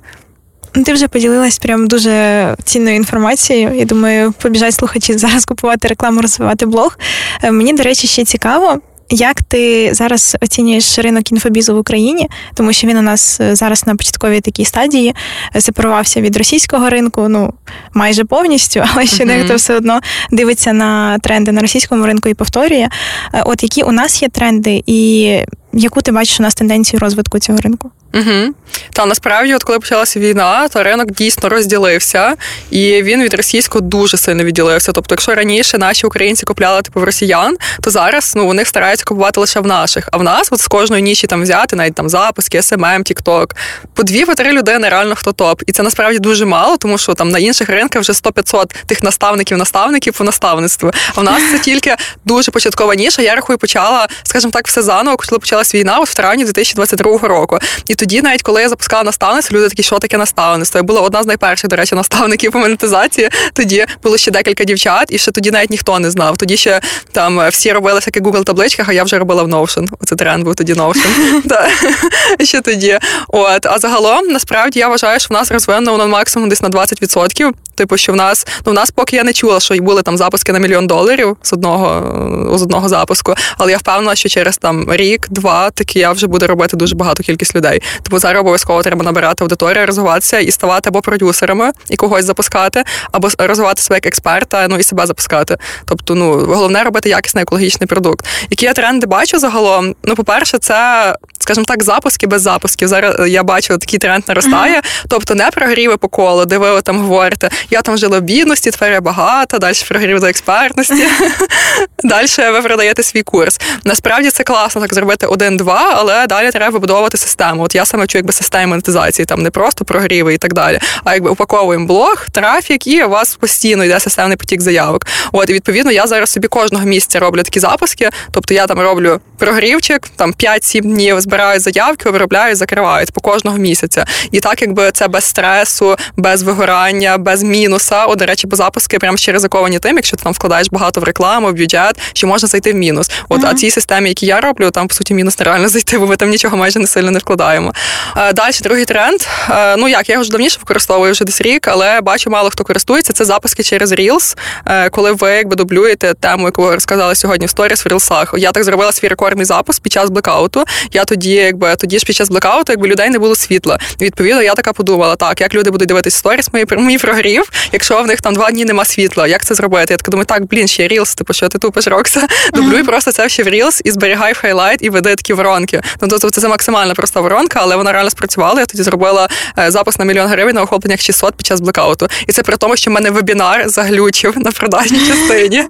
Ну, 0.74 0.84
ти 0.84 0.92
вже 0.92 1.08
поділилась 1.08 1.58
прям 1.58 1.86
дуже 1.86 2.56
цінною 2.64 2.96
інформацією. 2.96 3.74
Я 3.74 3.84
думаю, 3.84 4.32
побіжать 4.42 4.74
слухачі 4.74 5.18
зараз 5.18 5.44
купувати 5.44 5.88
рекламу, 5.88 6.20
розвивати 6.20 6.66
блог. 6.66 6.98
Е, 7.42 7.50
мені, 7.50 7.72
до 7.72 7.82
речі, 7.82 8.06
ще 8.06 8.24
цікаво. 8.24 8.80
Як 9.10 9.42
ти 9.42 9.94
зараз 9.94 10.36
оцінюєш 10.40 10.98
ринок 10.98 11.32
інфобізу 11.32 11.74
в 11.74 11.78
Україні, 11.78 12.28
тому 12.54 12.72
що 12.72 12.86
він 12.86 12.96
у 12.96 13.02
нас 13.02 13.40
е, 13.40 13.54
зараз 13.54 13.86
на 13.86 13.96
початковій 13.96 14.40
такій 14.40 14.64
стадії 14.64 15.14
е, 15.56 15.60
сепарувався 15.60 16.20
від 16.20 16.36
російського 16.36 16.90
ринку, 16.90 17.28
ну 17.28 17.52
майже 17.94 18.24
повністю, 18.24 18.82
але 18.92 19.06
ще 19.06 19.24
mm-hmm. 19.24 19.26
дехто 19.26 19.56
все 19.56 19.74
одно 19.74 20.00
дивиться 20.30 20.72
на 20.72 21.18
тренди 21.18 21.52
на 21.52 21.60
російському 21.60 22.06
ринку 22.06 22.28
і 22.28 22.34
повторює. 22.34 22.88
Е, 23.34 23.42
от 23.46 23.62
які 23.62 23.82
у 23.82 23.92
нас 23.92 24.22
є 24.22 24.28
тренди, 24.28 24.82
і 24.86 25.28
яку 25.72 26.02
ти 26.02 26.12
бачиш 26.12 26.40
у 26.40 26.42
нас 26.42 26.54
тенденцію 26.54 27.00
розвитку 27.00 27.38
цього 27.38 27.58
ринку? 27.58 27.90
Угу. 28.14 28.54
Та 28.92 29.06
насправді, 29.06 29.54
от 29.54 29.64
коли 29.64 29.78
почалася 29.78 30.20
війна, 30.20 30.68
то 30.68 30.82
ринок 30.82 31.10
дійсно 31.10 31.48
розділився, 31.48 32.34
і 32.70 33.02
він 33.02 33.22
від 33.22 33.34
російського 33.34 33.80
дуже 33.80 34.16
сильно 34.16 34.44
відділився. 34.44 34.92
Тобто, 34.92 35.14
якщо 35.14 35.34
раніше 35.34 35.78
наші 35.78 36.06
українці 36.06 36.46
купляли 36.46 36.82
типу 36.82 37.00
в 37.00 37.04
росіян, 37.04 37.56
то 37.82 37.90
зараз 37.90 38.32
ну 38.36 38.46
вони 38.46 38.64
стараються 38.64 39.04
купувати 39.04 39.40
лише 39.40 39.60
в 39.60 39.66
наших. 39.66 40.08
А 40.12 40.16
в 40.16 40.22
нас, 40.22 40.48
от 40.52 40.60
з 40.60 40.68
кожної 40.68 41.02
ніші 41.02 41.26
там 41.26 41.42
взяти, 41.42 41.76
навіть 41.76 41.94
там 41.94 42.08
запуски, 42.08 42.62
СММ, 42.62 43.04
Тікток, 43.04 43.56
по 43.94 44.02
дві 44.02 44.24
по 44.24 44.34
три 44.34 44.52
людини 44.52 44.88
реально 44.88 45.14
хто 45.14 45.32
топ. 45.32 45.62
І 45.66 45.72
це 45.72 45.82
насправді 45.82 46.18
дуже 46.18 46.44
мало, 46.44 46.76
тому 46.76 46.98
що 46.98 47.14
там 47.14 47.28
на 47.28 47.38
інших 47.38 47.68
ринках 47.68 48.02
вже 48.02 48.12
100-500 48.12 48.74
тих 48.86 49.02
наставників, 49.02 49.58
наставників 49.58 50.14
по 50.14 50.24
наставництву. 50.24 50.90
А 51.14 51.20
в 51.20 51.24
нас 51.24 51.42
це 51.52 51.58
тільки 51.58 51.96
дуже 52.24 52.50
початкова 52.50 52.94
ніша. 52.94 53.22
Я 53.22 53.34
рахую, 53.34 53.58
почала, 53.58 54.08
скажімо 54.22 54.50
так, 54.50 54.66
все 54.66 54.82
заново, 54.82 55.16
коли 55.16 55.38
почалась 55.38 55.74
війна 55.74 55.98
от 55.98 56.08
в 56.08 56.14
травні 56.14 56.44
2022 56.44 57.18
року. 57.18 57.58
І 57.86 57.94
тоді, 58.00 58.22
навіть 58.22 58.42
коли 58.42 58.62
я 58.62 58.68
запускала 58.68 59.02
наставництво, 59.02 59.58
люди 59.58 59.68
такі, 59.68 59.82
що 59.82 59.98
таке 59.98 60.18
наставництво? 60.18 60.78
Я 60.78 60.82
була 60.82 61.00
одна 61.00 61.22
з 61.22 61.26
найперших, 61.26 61.70
до 61.70 61.76
речі, 61.76 61.94
наставників 61.94 62.52
по 62.52 62.58
монетизації. 62.58 63.28
Тоді 63.52 63.86
було 64.02 64.16
ще 64.16 64.30
декілька 64.30 64.64
дівчат, 64.64 65.06
і 65.10 65.18
ще 65.18 65.30
тоді 65.30 65.50
навіть 65.50 65.70
ніхто 65.70 65.98
не 65.98 66.10
знав. 66.10 66.36
Тоді 66.36 66.56
ще 66.56 66.80
там 67.12 67.48
всі 67.48 67.72
робили 67.72 67.98
всякі 67.98 68.20
Google 68.20 68.44
табличках, 68.44 68.88
а 68.88 68.92
я 68.92 69.04
вже 69.04 69.18
робила 69.18 69.42
в 69.42 69.48
Notion. 69.48 69.88
Оце 70.00 70.16
тренд 70.16 70.44
був 70.44 70.54
тоді 70.54 70.74
Notion. 70.74 71.06
Ще 72.44 72.60
тоді. 72.60 72.98
От, 73.28 73.66
а 73.66 73.78
загалом, 73.78 74.26
насправді, 74.26 74.78
я 74.78 74.88
вважаю, 74.88 75.20
що 75.20 75.28
в 75.30 75.32
нас 75.32 75.50
розвинено 75.50 75.92
воно 75.92 76.08
максимум 76.08 76.48
десь 76.48 76.62
на 76.62 76.68
20%. 76.68 77.52
Типу, 77.74 77.96
що 77.96 78.12
в 78.12 78.16
нас 78.16 78.46
ну 78.66 78.72
в 78.72 78.74
нас 78.74 78.90
поки 78.90 79.16
я 79.16 79.24
не 79.24 79.32
чула, 79.32 79.60
що 79.60 79.74
були 79.74 80.02
там 80.02 80.16
запуски 80.16 80.52
на 80.52 80.58
мільйон 80.58 80.86
доларів 80.86 81.36
з 81.42 81.52
одного 81.52 82.58
з 82.58 82.62
одного 82.62 82.88
запуску. 82.88 83.34
Але 83.58 83.72
я 83.72 83.78
впевнена, 83.78 84.16
що 84.16 84.28
через 84.28 84.58
там 84.58 84.92
рік-два 84.92 85.70
таки 85.70 85.98
я 85.98 86.12
вже 86.12 86.26
буду 86.26 86.46
робити 86.46 86.76
дуже 86.76 86.94
багато 86.94 87.22
кількість 87.22 87.56
людей. 87.56 87.82
Тому 88.02 88.18
зараз 88.18 88.40
обов'язково 88.40 88.82
треба 88.82 89.04
набирати 89.04 89.44
аудиторію, 89.44 89.86
розвиватися 89.86 90.38
і 90.38 90.50
ставати 90.50 90.88
або 90.88 91.00
продюсерами 91.00 91.72
і 91.90 91.96
когось 91.96 92.24
запускати, 92.24 92.84
або 93.12 93.28
розвивати 93.38 93.82
себе 93.82 93.96
як 93.96 94.06
експерта, 94.06 94.68
ну 94.68 94.78
і 94.78 94.82
себе 94.82 95.06
запускати. 95.06 95.56
Тобто, 95.84 96.14
ну 96.14 96.32
головне 96.32 96.84
робити 96.84 97.08
якісний 97.08 97.42
екологічний 97.42 97.86
продукт. 97.86 98.26
Які 98.50 98.66
я 98.66 98.72
тренди 98.72 99.06
бачу 99.06 99.38
загалом? 99.38 99.94
Ну, 100.04 100.14
по-перше, 100.14 100.58
це, 100.58 101.14
скажімо 101.38 101.64
так, 101.64 101.82
запуски 101.82 102.26
без 102.26 102.42
запусків. 102.42 102.88
Зараз 102.88 103.28
я 103.28 103.42
бачу, 103.42 103.78
такий 103.78 103.98
тренд 103.98 104.24
наростає. 104.28 104.76
Uh-huh. 104.76 105.04
Тобто 105.08 105.34
не 105.34 105.50
прогріви 105.50 105.96
по 105.96 106.08
колу, 106.08 106.44
де 106.44 106.58
ви 106.58 106.82
там 106.82 107.00
говорите, 107.00 107.50
я 107.70 107.82
там 107.82 107.96
жила 107.96 108.18
в 108.18 108.22
бідності, 108.22 108.70
тепер 108.70 108.92
я 108.92 109.00
багата, 109.00 109.58
далі 109.58 109.74
прогрів 109.88 110.20
до 110.20 110.26
експертності. 110.26 111.08
Далі 112.04 112.26
ви 112.52 112.62
продаєте 112.62 113.02
свій 113.02 113.22
курс. 113.22 113.60
Насправді 113.84 114.30
це 114.30 114.44
класно 114.44 114.80
так 114.80 114.94
зробити 114.94 115.26
один-два, 115.26 115.94
але 115.96 116.26
далі 116.26 116.50
треба 116.50 116.72
вибудовувати 116.72 117.18
систему. 117.18 117.62
От 117.62 117.74
я 117.80 117.86
саме 117.86 118.06
чую 118.06 118.20
якби 118.20 118.32
систему 118.32 118.70
монетизації, 118.70 119.26
там 119.26 119.42
не 119.42 119.50
просто 119.50 119.84
прогріви 119.84 120.34
і 120.34 120.38
так 120.38 120.54
далі, 120.54 120.78
а 121.04 121.14
якби 121.14 121.30
упаковуємо 121.30 121.86
блог, 121.86 122.26
трафік, 122.32 122.86
і 122.86 123.04
у 123.04 123.08
вас 123.08 123.34
постійно 123.34 123.84
йде 123.84 124.00
системний 124.00 124.36
потік 124.36 124.60
заявок. 124.60 125.06
От 125.32 125.50
і 125.50 125.52
відповідно 125.52 125.92
я 125.92 126.06
зараз 126.06 126.30
собі 126.30 126.48
кожного 126.48 126.84
місяця 126.84 127.18
роблю 127.18 127.42
такі 127.42 127.60
запуски. 127.60 128.10
Тобто 128.30 128.54
я 128.54 128.66
там 128.66 128.80
роблю 128.80 129.20
прогрівчик, 129.38 130.08
там 130.16 130.32
5-7 130.32 130.80
днів 130.80 131.20
збираю 131.20 131.60
заявки, 131.60 132.08
обробляю, 132.08 132.56
закриваю 132.56 133.06
по 133.14 133.20
кожного 133.20 133.58
місяця. 133.58 134.04
І 134.30 134.40
так, 134.40 134.62
якби 134.62 134.90
це 134.90 135.08
без 135.08 135.24
стресу, 135.24 135.96
без 136.16 136.42
вигорання, 136.42 137.18
без 137.18 137.42
мінуса. 137.42 138.06
О, 138.06 138.16
до 138.16 138.26
речі, 138.26 138.46
бо 138.46 138.56
запуски 138.56 138.98
прям 138.98 139.16
ще 139.16 139.32
ризиковані 139.32 139.78
тим, 139.78 139.96
якщо 139.96 140.16
ти 140.16 140.22
там 140.22 140.32
вкладаєш 140.32 140.68
багато 140.70 141.00
в 141.00 141.04
рекламу, 141.04 141.48
в 141.48 141.52
бюджет, 141.52 142.00
що 142.12 142.26
можна 142.26 142.48
зайти 142.48 142.72
в 142.72 142.76
мінус. 142.76 143.10
От, 143.28 143.40
uh-huh. 143.40 143.50
а 143.50 143.54
цій 143.54 143.70
системі, 143.70 144.08
які 144.08 144.26
я 144.26 144.40
роблю, 144.40 144.70
там 144.70 144.88
по 144.88 144.94
суті 144.94 145.14
мінус 145.14 145.38
нереально 145.38 145.68
зайти, 145.68 145.98
бо 145.98 146.06
ми 146.06 146.16
там 146.16 146.30
нічого 146.30 146.56
майже 146.56 146.78
не 146.78 146.86
сильно 146.86 147.10
не 147.10 147.18
вкладаємо. 147.18 147.69
Е, 148.16 148.32
Далі 148.32 148.54
другий 148.62 148.84
тренд. 148.84 149.20
Е, 149.50 149.76
ну 149.76 149.88
як 149.88 150.08
я 150.08 150.12
його 150.12 150.22
вже 150.22 150.30
давніше 150.30 150.58
використовую 150.58 151.12
вже 151.12 151.24
десь 151.24 151.40
рік, 151.40 151.68
але 151.68 152.00
бачу, 152.00 152.30
мало 152.30 152.50
хто 152.50 152.64
користується. 152.64 153.12
Це 153.12 153.24
запуски 153.24 153.62
через 153.62 153.92
Reels, 153.92 154.36
е, 154.66 154.90
коли 154.90 155.12
ви 155.12 155.30
якби 155.30 155.56
дублюєте 155.56 156.14
тему, 156.14 156.46
яку 156.46 156.62
ви 156.62 156.74
розказали 156.74 157.14
сьогодні 157.14 157.46
в 157.46 157.50
сторіс 157.50 157.84
в 157.84 157.88
Рілсах. 157.88 158.34
Я 158.38 158.52
так 158.52 158.64
зробила 158.64 158.92
свій 158.92 159.08
рекордний 159.08 159.44
запуск 159.44 159.82
під 159.82 159.92
час 159.92 160.10
блекауту. 160.10 160.64
Я 160.92 161.04
тоді, 161.04 161.32
якби 161.32 161.76
тоді 161.76 161.98
ж 161.98 162.04
під 162.04 162.16
час 162.16 162.28
блекауту, 162.28 162.72
якби 162.72 162.85
в 162.85 162.88
людей 162.88 163.10
не 163.10 163.18
було 163.18 163.34
світла. 163.34 163.78
Відповідно, 164.00 164.42
я 164.42 164.54
така 164.54 164.72
подумала, 164.72 165.16
так 165.16 165.40
як 165.40 165.54
люди 165.54 165.70
будуть 165.70 165.88
дивитися 165.88 166.18
сторіс, 166.18 166.48
мої 166.52 166.66
мій 166.70 166.98
прогрів, 166.98 167.50
якщо 167.72 168.02
в 168.02 168.06
них 168.06 168.20
там 168.20 168.34
два 168.34 168.50
дні 168.50 168.64
нема 168.64 168.84
світла, 168.84 169.26
як 169.26 169.44
це 169.44 169.54
зробити? 169.54 169.92
Я 169.92 169.96
така 169.96 170.10
думаю, 170.10 170.26
так, 170.26 170.46
блін, 170.46 170.68
ще 170.68 170.88
Reels, 170.88 171.16
типу, 171.16 171.32
що 171.32 171.48
ти 171.48 171.58
тупиш 171.58 171.86
Рокса, 171.86 172.26
дублюй 172.54 172.82
просто 172.82 173.12
це 173.12 173.28
ще 173.28 173.42
в 173.42 173.46
Reels 173.46 173.80
і 173.84 173.90
зберігай 173.90 174.32
в 174.32 174.38
highlight 174.38 174.82
і 174.82 174.90
веди 174.90 175.14
такі 175.14 175.32
воронки. 175.32 175.82
Ну 176.00 176.08
тобто 176.08 176.30
це 176.30 176.48
максимально 176.48 176.94
проста 176.94 177.20
воронка, 177.20 177.59
але 177.60 177.76
вона 177.76 177.92
реально 177.92 178.10
спрацювала. 178.10 178.60
Я 178.60 178.66
тоді 178.66 178.82
зробила 178.82 179.28
е, 179.58 179.70
запуск 179.70 179.98
на 179.98 180.04
мільйон 180.04 180.28
гривень 180.28 180.54
на 180.54 180.62
охопленнях 180.62 181.00
600 181.00 181.34
під 181.34 181.46
час 181.46 181.60
блекауту. 181.60 182.08
І 182.26 182.32
це 182.32 182.42
при 182.42 182.56
тому, 182.56 182.76
що 182.76 182.90
в 182.90 182.94
мене 182.94 183.10
вебінар 183.10 183.68
заглючив 183.68 184.38
на 184.38 184.50
продажній 184.50 185.00
частині. 185.08 185.64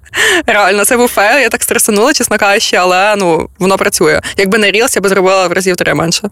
Реально, 0.46 0.84
це 0.84 0.96
був 0.96 1.08
фейл, 1.08 1.38
я 1.38 1.48
так 1.48 1.62
стресанула, 1.62 2.12
чесно 2.12 2.38
кажучи, 2.38 2.76
але 2.76 3.16
ну 3.16 3.48
воно 3.58 3.76
працює. 3.76 4.20
Якби 4.36 4.58
не 4.58 4.66
Reels, 4.66 4.96
я 4.96 5.02
би 5.02 5.08
зробила 5.08 5.46
в 5.46 5.52
разів 5.52 5.76
три 5.76 5.94
менше. 5.94 6.30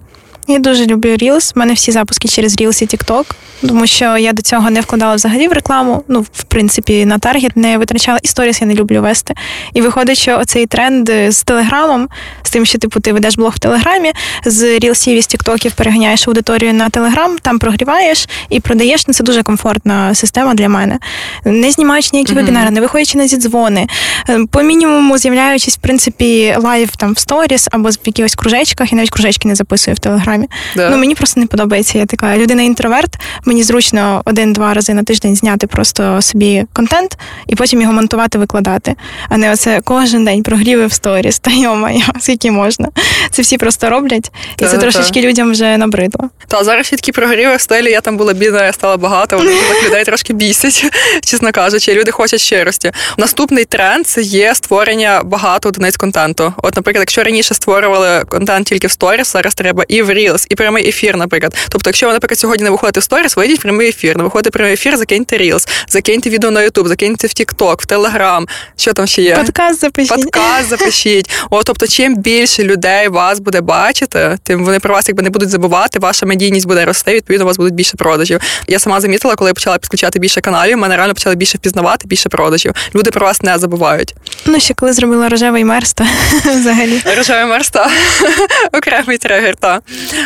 Я 0.50 0.58
дуже 0.58 0.86
люблю 0.86 1.10
Reels. 1.10 1.52
У 1.56 1.58
мене 1.58 1.72
всі 1.72 1.92
запуски 1.92 2.28
через 2.28 2.56
Reels 2.56 2.82
і 2.82 2.86
TikTok, 2.86 3.24
тому 3.68 3.86
що 3.86 4.16
я 4.16 4.32
до 4.32 4.42
цього 4.42 4.70
не 4.70 4.80
вкладала 4.80 5.14
взагалі 5.14 5.48
в 5.48 5.52
рекламу. 5.52 6.04
Ну, 6.08 6.20
в 6.20 6.42
принципі, 6.42 7.06
на 7.06 7.18
таргет 7.18 7.56
не 7.56 7.78
витрачала. 7.78 8.18
І 8.22 8.28
сторіс 8.28 8.60
я 8.60 8.66
не 8.66 8.74
люблю 8.74 9.02
вести. 9.02 9.34
І 9.74 9.80
виходить, 9.80 10.18
що 10.18 10.38
оцей 10.38 10.66
тренд 10.66 11.10
з 11.28 11.42
телеграмом, 11.42 12.08
з 12.42 12.50
тим, 12.50 12.66
що 12.66 12.78
типу 12.78 13.00
ти 13.00 13.12
ведеш 13.12 13.36
блог 13.36 13.52
в 13.54 13.58
телеграмі, 13.58 14.12
з 14.44 14.62
Reels 14.78 15.08
і 15.08 15.22
з 15.22 15.26
тіктоків 15.48 15.72
переганяєш 15.72 16.28
аудиторію 16.28 16.74
на 16.74 16.88
телеграм, 16.88 17.38
там 17.42 17.58
прогріваєш 17.58 18.28
і 18.50 18.60
продаєш. 18.60 19.06
Ну, 19.06 19.14
це 19.14 19.24
дуже 19.24 19.42
комфортна 19.42 20.14
система 20.14 20.54
для 20.54 20.68
мене. 20.68 20.98
Не 21.44 21.70
знімаючи 21.70 22.10
ніякі 22.12 22.32
mm-hmm. 22.32 22.36
вебінари, 22.36 22.70
не 22.70 22.80
виходячи 22.80 23.18
на 23.18 23.28
зідзвони, 23.28 23.86
е, 24.28 24.38
по 24.50 24.62
мінімуму 24.62 25.18
з'являючись, 25.18 25.76
в 25.76 25.80
принципі, 25.80 26.54
live 26.58 26.96
там 26.96 27.12
в 27.12 27.18
сторіс 27.18 27.68
або 27.70 27.88
в 27.88 27.96
якихось 28.04 28.34
кружечках, 28.34 28.92
і 28.92 28.94
навіть 28.94 29.10
кружечки 29.10 29.48
не 29.48 29.54
записую 29.54 29.94
в 29.94 29.98
телеграмі. 29.98 30.46
Yeah. 30.76 30.88
Ну 30.90 30.96
мені 30.96 31.14
просто 31.14 31.40
не 31.40 31.46
подобається. 31.46 31.98
Я 31.98 32.06
така 32.06 32.36
людина 32.36 32.62
інтроверт. 32.62 33.18
Мені 33.44 33.62
зручно 33.62 34.22
один-два 34.24 34.74
рази 34.74 34.94
на 34.94 35.02
тиждень 35.02 35.36
зняти 35.36 35.66
просто 35.66 36.22
собі 36.22 36.64
контент 36.72 37.18
і 37.46 37.56
потім 37.56 37.80
його 37.80 37.92
монтувати, 37.92 38.38
викладати. 38.38 38.94
А 39.28 39.36
не 39.36 39.52
оце 39.52 39.80
кожен 39.84 40.24
день 40.24 40.42
прогріви 40.42 40.86
в 40.86 40.92
сторіс. 40.92 41.38
Та 41.38 41.50
йома, 41.50 41.90
скільки 42.20 42.50
можна. 42.50 42.88
Це 43.30 43.42
всі 43.42 43.58
просто 43.58 43.90
роблять, 43.90 44.32
і 44.58 44.64
це 44.64 44.78
трошечки 44.78 45.20
людям 45.20 45.37
вже 45.44 45.76
набридло. 45.76 46.30
Та 46.48 46.64
зараз 46.64 46.86
ще 46.86 46.96
такі 46.96 47.12
в 47.56 47.60
стилі, 47.60 47.90
я 47.90 48.00
там 48.00 48.16
була 48.16 48.32
бідна, 48.32 48.66
я 48.66 48.72
стала 48.72 48.96
багато, 48.96 49.36
вони 49.36 49.52
людей 49.86 50.04
трошки 50.04 50.32
бісять, 50.32 50.84
чесно 51.24 51.52
кажучи. 51.52 51.94
Люди 51.94 52.10
хочуть 52.10 52.40
щирості. 52.40 52.92
Наступний 53.18 53.64
тренд 53.64 54.06
це 54.06 54.22
є 54.22 54.54
створення 54.54 55.22
багато 55.24 55.68
одиниць 55.68 55.96
контенту. 55.96 56.54
От, 56.56 56.76
наприклад, 56.76 57.02
якщо 57.02 57.22
раніше 57.22 57.54
створювали 57.54 58.24
контент 58.28 58.66
тільки 58.66 58.86
в 58.86 58.90
сторіс, 58.90 59.32
зараз 59.32 59.54
треба 59.54 59.84
і 59.88 60.02
в 60.02 60.10
Reels, 60.10 60.46
і 60.48 60.54
прямий 60.54 60.88
ефір, 60.88 61.16
наприклад. 61.16 61.56
Тобто, 61.68 61.90
якщо 61.90 62.06
ви, 62.06 62.12
наприклад, 62.12 62.38
сьогодні 62.38 62.64
не 62.64 62.70
виходите 62.70 63.00
в 63.00 63.02
сторіс, 63.02 63.36
вийдіть 63.36 63.58
в 63.58 63.62
прямий 63.62 63.88
ефір, 63.88 64.16
не 64.16 64.22
виходите 64.22 64.50
в 64.50 64.52
прямий 64.52 64.72
ефір, 64.72 64.96
закиньте 64.96 65.38
Reels, 65.38 65.68
закиньте 65.88 66.30
відео 66.30 66.50
на 66.50 66.60
YouTube, 66.60 66.88
закиньте 66.88 67.26
в 67.26 67.30
TikTok, 67.30 67.82
в 67.82 67.86
Telegram. 67.86 68.48
Що 68.76 68.92
там 68.92 69.06
ще 69.06 69.22
є? 69.22 69.36
Подкаст 69.36 69.80
запишіть. 69.80 70.08
Подкаст 70.08 70.68
запишіть. 70.68 71.30
О, 71.50 71.62
тобто, 71.62 71.86
чим 71.86 72.16
більше 72.16 72.62
людей 72.62 73.08
вас 73.08 73.40
буде 73.40 73.60
бачити, 73.60 74.38
тим 74.42 74.64
вони 74.64 74.80
про 74.80 74.94
вас 74.94 75.08
якби 75.08 75.22
не 75.28 75.32
будуть 75.32 75.50
забувати. 75.50 75.98
Ваша 75.98 76.26
медійність 76.26 76.66
буде 76.66 76.84
рости. 76.84 77.14
Відповідно, 77.14 77.44
у 77.44 77.46
вас 77.46 77.56
будуть 77.56 77.74
більше 77.74 77.96
продажів. 77.96 78.40
Я 78.68 78.78
сама 78.78 79.00
замітила, 79.00 79.34
коли 79.34 79.50
я 79.50 79.54
почала 79.54 79.78
підключати 79.78 80.18
більше 80.18 80.40
каналів, 80.40 80.78
мене 80.78 80.96
реально 80.96 81.14
почали 81.14 81.36
більше 81.36 81.58
впізнавати, 81.58 82.06
більше 82.08 82.28
продажів. 82.28 82.72
Люди 82.94 83.10
про 83.10 83.26
вас 83.26 83.42
не 83.42 83.58
забувають. 83.58 84.14
Ну 84.46 84.60
ще 84.60 84.74
коли 84.74 84.92
зробила 84.92 85.28
рожевий 85.28 85.64
мерз, 85.64 85.92
то 85.92 86.04
взагалі 86.44 87.02
рожевий 87.16 87.44
мерз, 87.44 87.70
та 87.70 87.90
окремий 88.72 89.18
тригер. 89.18 89.56
Та 89.56 89.80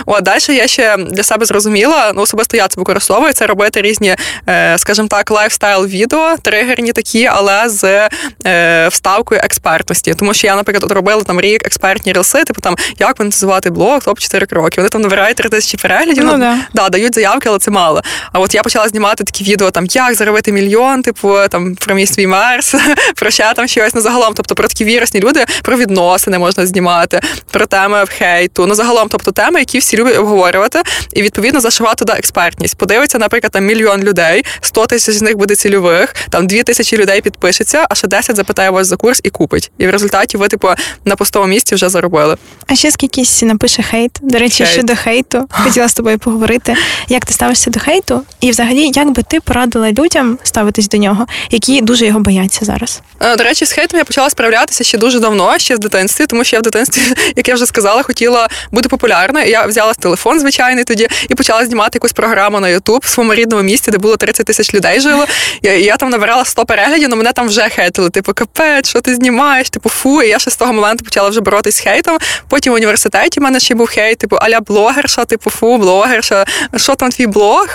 От 0.06 0.24
далі 0.24 0.40
я 0.48 0.66
ще 0.66 0.96
для 0.96 1.22
себе 1.22 1.46
зрозуміла. 1.46 2.12
Ну 2.14 2.22
особисто 2.22 2.56
я 2.56 2.68
це 2.68 2.80
використовую. 2.80 3.32
Це 3.32 3.46
робити 3.46 3.82
різні, 3.82 4.16
е, 4.48 4.78
скажімо 4.78 5.08
так, 5.08 5.30
лайфстайл 5.30 5.86
відео, 5.86 6.36
тригерні 6.42 6.92
такі, 6.92 7.26
але 7.26 7.68
з 7.68 8.08
е, 8.46 8.88
вставкою 8.88 9.40
експертності. 9.44 10.14
Тому 10.14 10.34
що 10.34 10.46
я, 10.46 10.56
наприклад, 10.56 10.92
робила 10.92 11.22
там 11.22 11.40
рік 11.40 11.66
експертні 11.66 12.12
рілси, 12.12 12.44
типу 12.44 12.60
там 12.60 12.76
як 12.98 13.18
монетизувати 13.18 13.70
блог, 13.70 14.04
топ 14.04 14.18
4 14.18 14.46
кроки. 14.46 14.81
Вони 14.82 14.88
там 14.88 15.02
набирають 15.02 15.36
3 15.36 15.48
тисячі 15.48 15.78
переглядів. 15.78 16.24
Ну, 16.24 16.32
ну 16.32 16.38
да. 16.38 16.58
да, 16.74 16.88
дають 16.88 17.14
заявки, 17.14 17.48
але 17.48 17.58
це 17.58 17.70
мало. 17.70 18.02
А 18.32 18.38
от 18.38 18.54
я 18.54 18.62
почала 18.62 18.88
знімати 18.88 19.24
такі 19.24 19.44
відео, 19.44 19.70
там 19.70 19.86
як 19.86 20.14
заробити 20.14 20.52
мільйон, 20.52 21.02
типу 21.02 21.36
там 21.50 21.74
про 21.74 21.94
мій 21.94 22.06
свій 22.06 22.26
Мерс, 22.26 22.74
про 23.16 23.30
ще 23.30 23.52
там 23.56 23.68
щось. 23.68 23.94
Ну 23.94 24.00
загалом, 24.00 24.34
тобто 24.34 24.54
про 24.54 24.68
такі 24.68 24.84
вірусні 24.84 25.20
люди, 25.20 25.44
про 25.62 25.76
відносини 25.76 26.38
можна 26.38 26.66
знімати, 26.66 27.20
про 27.50 27.66
теми 27.66 28.04
в 28.04 28.08
хейту. 28.08 28.66
Ну 28.66 28.74
загалом, 28.74 29.08
тобто 29.08 29.32
теми, 29.32 29.60
які 29.60 29.78
всі 29.78 29.96
люблять 29.96 30.18
обговорювати, 30.18 30.82
і 31.12 31.22
відповідно 31.22 31.60
зашивати 31.60 32.04
туди 32.04 32.12
експертність. 32.18 32.78
Подивиться, 32.78 33.18
наприклад, 33.18 33.52
там 33.52 33.64
мільйон 33.64 34.02
людей, 34.02 34.44
100 34.60 34.86
тисяч 34.86 35.14
з 35.14 35.22
них 35.22 35.36
буде 35.36 35.56
цільових, 35.56 36.14
там 36.30 36.46
2 36.46 36.62
тисячі 36.62 36.96
людей 36.96 37.20
підпишеться, 37.20 37.86
а 37.90 37.94
ще 37.94 38.08
10 38.08 38.36
запитає 38.36 38.70
вас 38.70 38.86
за 38.86 38.96
курс 38.96 39.20
і 39.24 39.30
купить. 39.30 39.70
І 39.78 39.86
в 39.86 39.90
результаті 39.90 40.36
ви, 40.36 40.48
типу, 40.48 40.68
на 41.04 41.16
пустому 41.16 41.46
місці 41.46 41.74
вже 41.74 41.88
заробили. 41.88 42.36
А 42.66 42.74
ще 42.74 42.90
скількись 42.90 43.42
напише 43.42 43.82
хейт. 43.82 44.18
До 44.22 44.38
речі. 44.38 44.64
Щодо 44.72 44.96
хейту, 44.96 45.48
хотіла 45.50 45.88
з 45.88 45.94
тобою 45.94 46.18
поговорити. 46.18 46.76
Як 47.08 47.24
ти 47.24 47.32
ставишся 47.32 47.70
до 47.70 47.80
хейту? 47.80 48.22
І 48.40 48.50
взагалі, 48.50 48.90
як 48.94 49.10
би 49.10 49.22
ти 49.22 49.40
порадила 49.40 49.92
людям 49.92 50.38
ставитись 50.42 50.88
до 50.88 50.96
нього, 50.96 51.26
які 51.50 51.80
дуже 51.80 52.06
його 52.06 52.20
бояться 52.20 52.64
зараз? 52.64 53.00
Е, 53.20 53.36
до 53.36 53.44
речі, 53.44 53.66
з 53.66 53.72
хейтом 53.72 53.98
я 53.98 54.04
почала 54.04 54.30
справлятися 54.30 54.84
ще 54.84 54.98
дуже 54.98 55.20
давно, 55.20 55.58
ще 55.58 55.76
з 55.76 55.78
дитинстві, 55.78 56.26
тому 56.26 56.44
що 56.44 56.56
я 56.56 56.60
в 56.60 56.62
дитинстві, 56.62 57.02
як 57.36 57.48
я 57.48 57.54
вже 57.54 57.66
сказала, 57.66 58.02
хотіла 58.02 58.48
бути 58.70 58.88
популярною. 58.88 59.46
Я 59.48 59.66
взяла 59.66 59.94
телефон 59.94 60.40
звичайний 60.40 60.84
тоді 60.84 61.08
і 61.28 61.34
почала 61.34 61.66
знімати 61.66 61.90
якусь 61.96 62.12
програму 62.12 62.60
на 62.60 62.68
Ютуб 62.68 63.00
в 63.04 63.08
своєму 63.08 63.34
рідному 63.34 63.62
місті, 63.62 63.90
де 63.90 63.98
було 63.98 64.16
30 64.16 64.46
тисяч 64.46 64.74
людей 64.74 65.00
жило. 65.00 65.26
Я, 65.62 65.78
я 65.78 65.96
там 65.96 66.10
набирала 66.10 66.44
100 66.44 66.64
переглядів, 66.64 67.08
але 67.08 67.16
мене 67.16 67.32
там 67.32 67.46
вже 67.46 67.68
хейтили. 67.68 68.10
Типу, 68.10 68.32
капець, 68.32 68.88
що 68.88 69.00
ти 69.00 69.14
знімаєш? 69.14 69.70
Типу, 69.70 69.88
фу. 69.88 70.22
І 70.22 70.28
я 70.28 70.38
ще 70.38 70.50
з 70.50 70.56
того 70.56 70.72
моменту 70.72 71.04
почала 71.04 71.28
вже 71.28 71.40
боротись 71.40 71.76
з 71.76 71.80
хейтом. 71.80 72.18
Потім 72.48 72.72
в 72.72 72.76
університеті 72.76 73.40
в 73.40 73.42
мене 73.42 73.60
ще 73.60 73.74
був 73.74 73.88
хейт, 73.88 74.18
типу, 74.18 74.36
аля 74.36 74.60
блогерша, 74.66 75.24
типу, 75.24 75.50
фу, 75.50 75.78
блогерша, 75.78 76.44
що 76.76 76.94
там 76.94 77.10
твій 77.10 77.26
блог? 77.26 77.68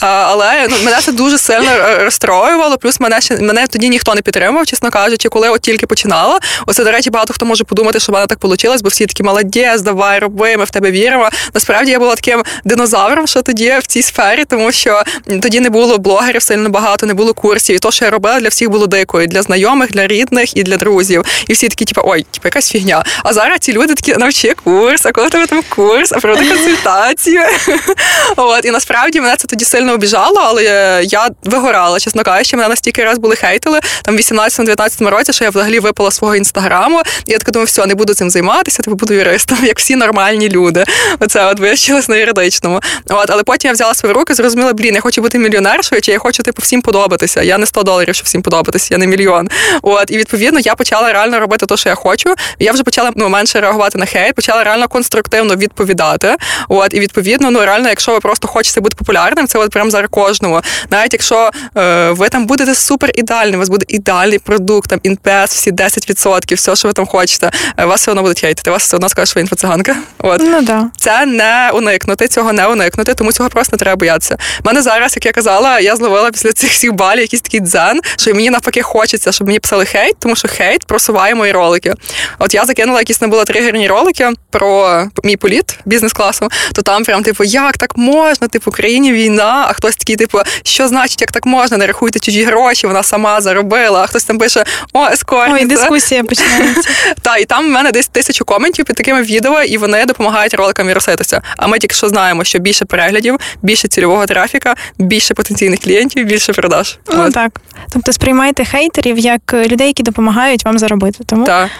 Але 0.00 0.66
ну, 0.70 0.76
мене 0.84 0.98
це 1.00 1.12
дуже 1.12 1.38
сильно 1.38 1.70
розстроювало. 1.98 2.78
Плюс 2.78 3.00
мене 3.00 3.20
ще 3.20 3.36
мене 3.36 3.66
тоді 3.66 3.88
ніхто 3.88 4.14
не 4.14 4.22
підтримував, 4.22 4.66
чесно 4.66 4.90
кажучи, 4.90 5.28
коли 5.28 5.48
от 5.48 5.60
тільки 5.60 5.86
починала. 5.86 6.38
Оце, 6.66 6.84
до 6.84 6.90
речі, 6.90 7.10
багато 7.10 7.32
хто 7.32 7.46
може 7.46 7.64
подумати, 7.64 8.00
що 8.00 8.12
в 8.12 8.14
мене 8.14 8.26
так 8.26 8.38
вийшло, 8.42 8.76
бо 8.82 8.88
всі 8.88 9.06
такі 9.06 9.22
молодець, 9.22 9.80
давай, 9.80 10.18
роби, 10.18 10.56
ми 10.56 10.64
в 10.64 10.70
тебе 10.70 10.90
віримо. 10.90 11.28
Насправді 11.54 11.90
я 11.90 11.98
була 11.98 12.14
таким 12.14 12.42
динозавром, 12.64 13.26
що 13.26 13.42
тоді 13.42 13.78
в 13.82 13.86
цій 13.86 14.02
сфері, 14.02 14.44
тому 14.44 14.72
що 14.72 15.02
тоді 15.42 15.60
не 15.60 15.70
було 15.70 15.98
блогерів 15.98 16.42
сильно 16.42 16.68
багато, 16.68 17.06
не 17.06 17.14
було 17.14 17.34
курсів. 17.34 17.76
І 17.76 17.78
то, 17.78 17.90
що 17.90 18.04
я 18.04 18.10
робила, 18.10 18.40
для 18.40 18.48
всіх 18.48 18.70
було 18.70 18.86
дикою, 18.86 19.26
для 19.26 19.42
знайомих, 19.42 19.90
для 19.90 20.06
рідних 20.06 20.56
і 20.56 20.62
для 20.62 20.76
друзів. 20.76 21.24
І 21.48 21.52
всі 21.52 21.68
такі, 21.68 21.84
типу, 21.84 22.00
ой, 22.04 22.26
типу, 22.30 22.48
якась 22.48 22.70
фігня. 22.70 23.04
А 23.22 23.32
зараз 23.32 23.58
ці 23.60 23.72
люди 23.72 23.94
такі 23.94 24.14
навчи 24.14 24.54
курс, 24.64 25.06
а 25.06 25.12
коли 25.12 25.28
тебе 25.28 25.46
там 25.46 25.62
курс, 25.68 26.12
а 26.12 26.20
проведи 26.34 26.54
консультацію. 26.54 27.42
От 28.36 28.64
і 28.64 28.70
насправді 28.70 29.20
мене 29.20 29.36
це 29.36 29.46
тоді 29.48 29.64
сильно 29.64 29.92
обіжало, 29.92 30.40
але 30.44 30.64
я 31.04 31.28
вигорала, 31.44 32.00
чесно 32.00 32.22
кажучи, 32.22 32.56
мене 32.56 32.68
настільки 32.68 33.04
раз 33.04 33.18
були 33.18 33.36
хейтили 33.36 33.80
там 34.02 34.16
в 34.16 34.18
18-19 34.18 35.08
році, 35.08 35.32
що 35.32 35.44
я 35.44 35.50
взагалі 35.50 35.80
випала 35.80 36.10
свого 36.10 36.36
інстаграму. 36.36 37.02
І 37.26 37.32
я 37.32 37.38
така 37.38 37.52
думаю, 37.52 37.66
все, 37.66 37.86
не 37.86 37.94
буду 37.94 38.14
цим 38.14 38.30
займатися, 38.30 38.82
типу 38.82 38.96
буду 38.96 39.14
юристом, 39.14 39.58
як 39.64 39.78
всі 39.78 39.96
нормальні 39.96 40.48
люди. 40.48 40.84
Оце 41.20 41.46
от 41.46 41.60
вивчилась 41.60 42.08
на 42.08 42.16
юридичному. 42.16 42.80
От, 43.10 43.30
але 43.30 43.42
потім 43.42 43.68
я 43.68 43.72
взяла 43.72 43.94
свої 43.94 44.14
руки, 44.14 44.34
зрозуміла, 44.34 44.72
блін, 44.72 44.94
я 44.94 45.00
хочу 45.00 45.22
бути 45.22 45.38
мільйонершою, 45.38 46.00
чи 46.00 46.12
я 46.12 46.18
хочу 46.18 46.42
типу 46.42 46.62
всім 46.62 46.82
подобатися. 46.82 47.42
Я 47.42 47.58
не 47.58 47.66
100 47.66 47.82
доларів, 47.82 48.14
щоб 48.14 48.24
всім 48.26 48.42
подобатися, 48.42 48.88
я 48.90 48.98
не 48.98 49.06
мільйон. 49.06 49.48
От 49.82 50.10
і 50.10 50.18
відповідно 50.18 50.60
я 50.60 50.74
почала 50.74 51.12
реально 51.12 51.40
робити 51.40 51.66
те, 51.66 51.76
що 51.76 51.88
я 51.88 51.94
хочу. 51.94 52.34
Я 52.58 52.72
вже 52.72 52.82
почала 52.82 53.12
ну 53.16 53.28
менше 53.28 53.60
реагувати 53.60 53.98
на 53.98 54.06
хейт, 54.06 54.34
почала 54.34 54.64
реально 54.64 54.88
конструктивно 54.88 55.56
відповідати. 55.56 56.23
От 56.68 56.94
і 56.94 57.00
відповідно, 57.00 57.50
ну 57.50 57.60
реально, 57.60 57.88
якщо 57.88 58.12
ви 58.12 58.20
просто 58.20 58.48
хочете 58.48 58.80
бути 58.80 58.96
популярним, 58.96 59.46
це 59.46 59.58
от 59.58 59.70
прям 59.70 59.90
зараз 59.90 60.08
кожному. 60.10 60.60
Навіть 60.90 61.12
якщо 61.12 61.50
е, 61.76 62.10
ви 62.10 62.28
там 62.28 62.46
будете 62.46 62.74
супер 62.74 63.10
ідеальним, 63.14 63.54
у 63.54 63.58
вас 63.58 63.68
буде 63.68 63.84
ідеальний 63.88 64.38
продукт, 64.38 64.90
там 64.90 65.00
інпес, 65.02 65.50
всі 65.50 65.72
10%, 65.72 66.54
все, 66.54 66.76
що 66.76 66.88
ви 66.88 66.94
там 66.94 67.06
хочете, 67.06 67.50
е, 67.76 67.84
вас 67.84 68.00
все 68.00 68.10
одно 68.10 68.22
будуть 68.22 68.40
хейтити. 68.40 68.70
Вас 68.70 68.82
все 68.82 68.96
одно 68.96 69.08
скажуть, 69.08 69.28
що 69.28 69.34
ви 69.34 69.40
інфоциганка. 69.40 69.96
От 70.18 70.40
ну 70.44 70.62
да 70.62 70.90
це 70.96 71.26
не 71.26 71.70
уникнути, 71.74 72.28
цього 72.28 72.52
не 72.52 72.66
уникнути, 72.66 73.14
тому 73.14 73.32
цього 73.32 73.48
просто 73.48 73.76
не 73.76 73.78
треба 73.78 73.96
боятися. 73.96 74.36
У 74.64 74.66
мене 74.66 74.82
зараз, 74.82 75.16
як 75.16 75.26
я 75.26 75.32
казала, 75.32 75.80
я 75.80 75.96
зловила 75.96 76.30
після 76.30 76.52
цих 76.52 76.70
всіх 76.70 76.92
балів 76.92 77.20
якийсь 77.20 77.42
такий 77.42 77.60
дзен, 77.60 78.00
що 78.18 78.34
мені 78.34 78.50
навпаки 78.50 78.82
хочеться, 78.82 79.32
щоб 79.32 79.46
мені 79.46 79.58
писали 79.58 79.84
хейт, 79.84 80.16
тому 80.18 80.36
що 80.36 80.48
хейт 80.48 80.84
просуває 80.84 81.34
мої 81.34 81.52
ролики. 81.52 81.94
От 82.38 82.54
я 82.54 82.64
закинула 82.64 82.98
якісь 82.98 83.20
не 83.20 83.26
були 83.26 83.44
тригерні 83.44 83.88
ролики 83.88 84.30
про 84.50 85.02
мій 85.24 85.36
політ 85.36 85.78
бізнес-класу, 86.14 86.48
то 86.72 86.82
там 86.82 87.04
прям, 87.04 87.22
типу, 87.22 87.44
як 87.44 87.76
так 87.76 87.96
можна? 87.96 88.48
Типу, 88.48 88.70
в 88.70 88.74
країні 88.74 89.12
війна, 89.12 89.66
а 89.68 89.72
хтось 89.72 89.96
такий, 89.96 90.16
типу, 90.16 90.38
що 90.62 90.88
значить, 90.88 91.20
як 91.20 91.32
так 91.32 91.46
можна? 91.46 91.76
Не 91.76 91.86
рахуйте 91.86 92.18
чужі 92.18 92.44
гроші, 92.44 92.86
вона 92.86 93.02
сама 93.02 93.40
заробила, 93.40 94.02
а 94.02 94.06
хтось 94.06 94.24
там 94.24 94.38
пише 94.38 94.64
О, 94.92 95.06
ескортниця. 95.06 95.64
Ой, 95.64 95.68
дискусія 95.68 96.24
починається. 96.24 96.90
Так, 97.22 97.40
і 97.40 97.44
там 97.44 97.66
в 97.66 97.68
мене 97.68 97.92
десь 97.92 98.06
тисячу 98.06 98.44
коментів 98.44 98.84
під 98.84 98.96
такими 98.96 99.22
відео, 99.22 99.62
і 99.62 99.78
вони 99.78 100.04
допомагають 100.04 100.54
роликам 100.54 100.88
віруситися. 100.88 101.42
А 101.56 101.66
ми 101.66 101.78
тільки 101.78 101.94
що 101.94 102.08
знаємо, 102.08 102.44
що 102.44 102.58
більше 102.58 102.84
переглядів, 102.84 103.36
більше 103.62 103.88
цільового 103.88 104.26
трафіка, 104.26 104.74
більше 104.98 105.34
потенційних 105.34 105.80
клієнтів, 105.80 106.26
більше 106.26 106.52
продаж. 106.52 106.98
Ну 107.12 107.24
От. 107.24 107.34
так. 107.34 107.60
Тобто 107.92 108.12
сприймайте 108.12 108.64
хейтерів 108.64 109.18
як 109.18 109.54
людей, 109.54 109.86
які 109.86 110.02
допомагають 110.02 110.64
вам 110.64 110.78
заробити. 110.78 111.24
Тому 111.26 111.44
так. 111.44 111.70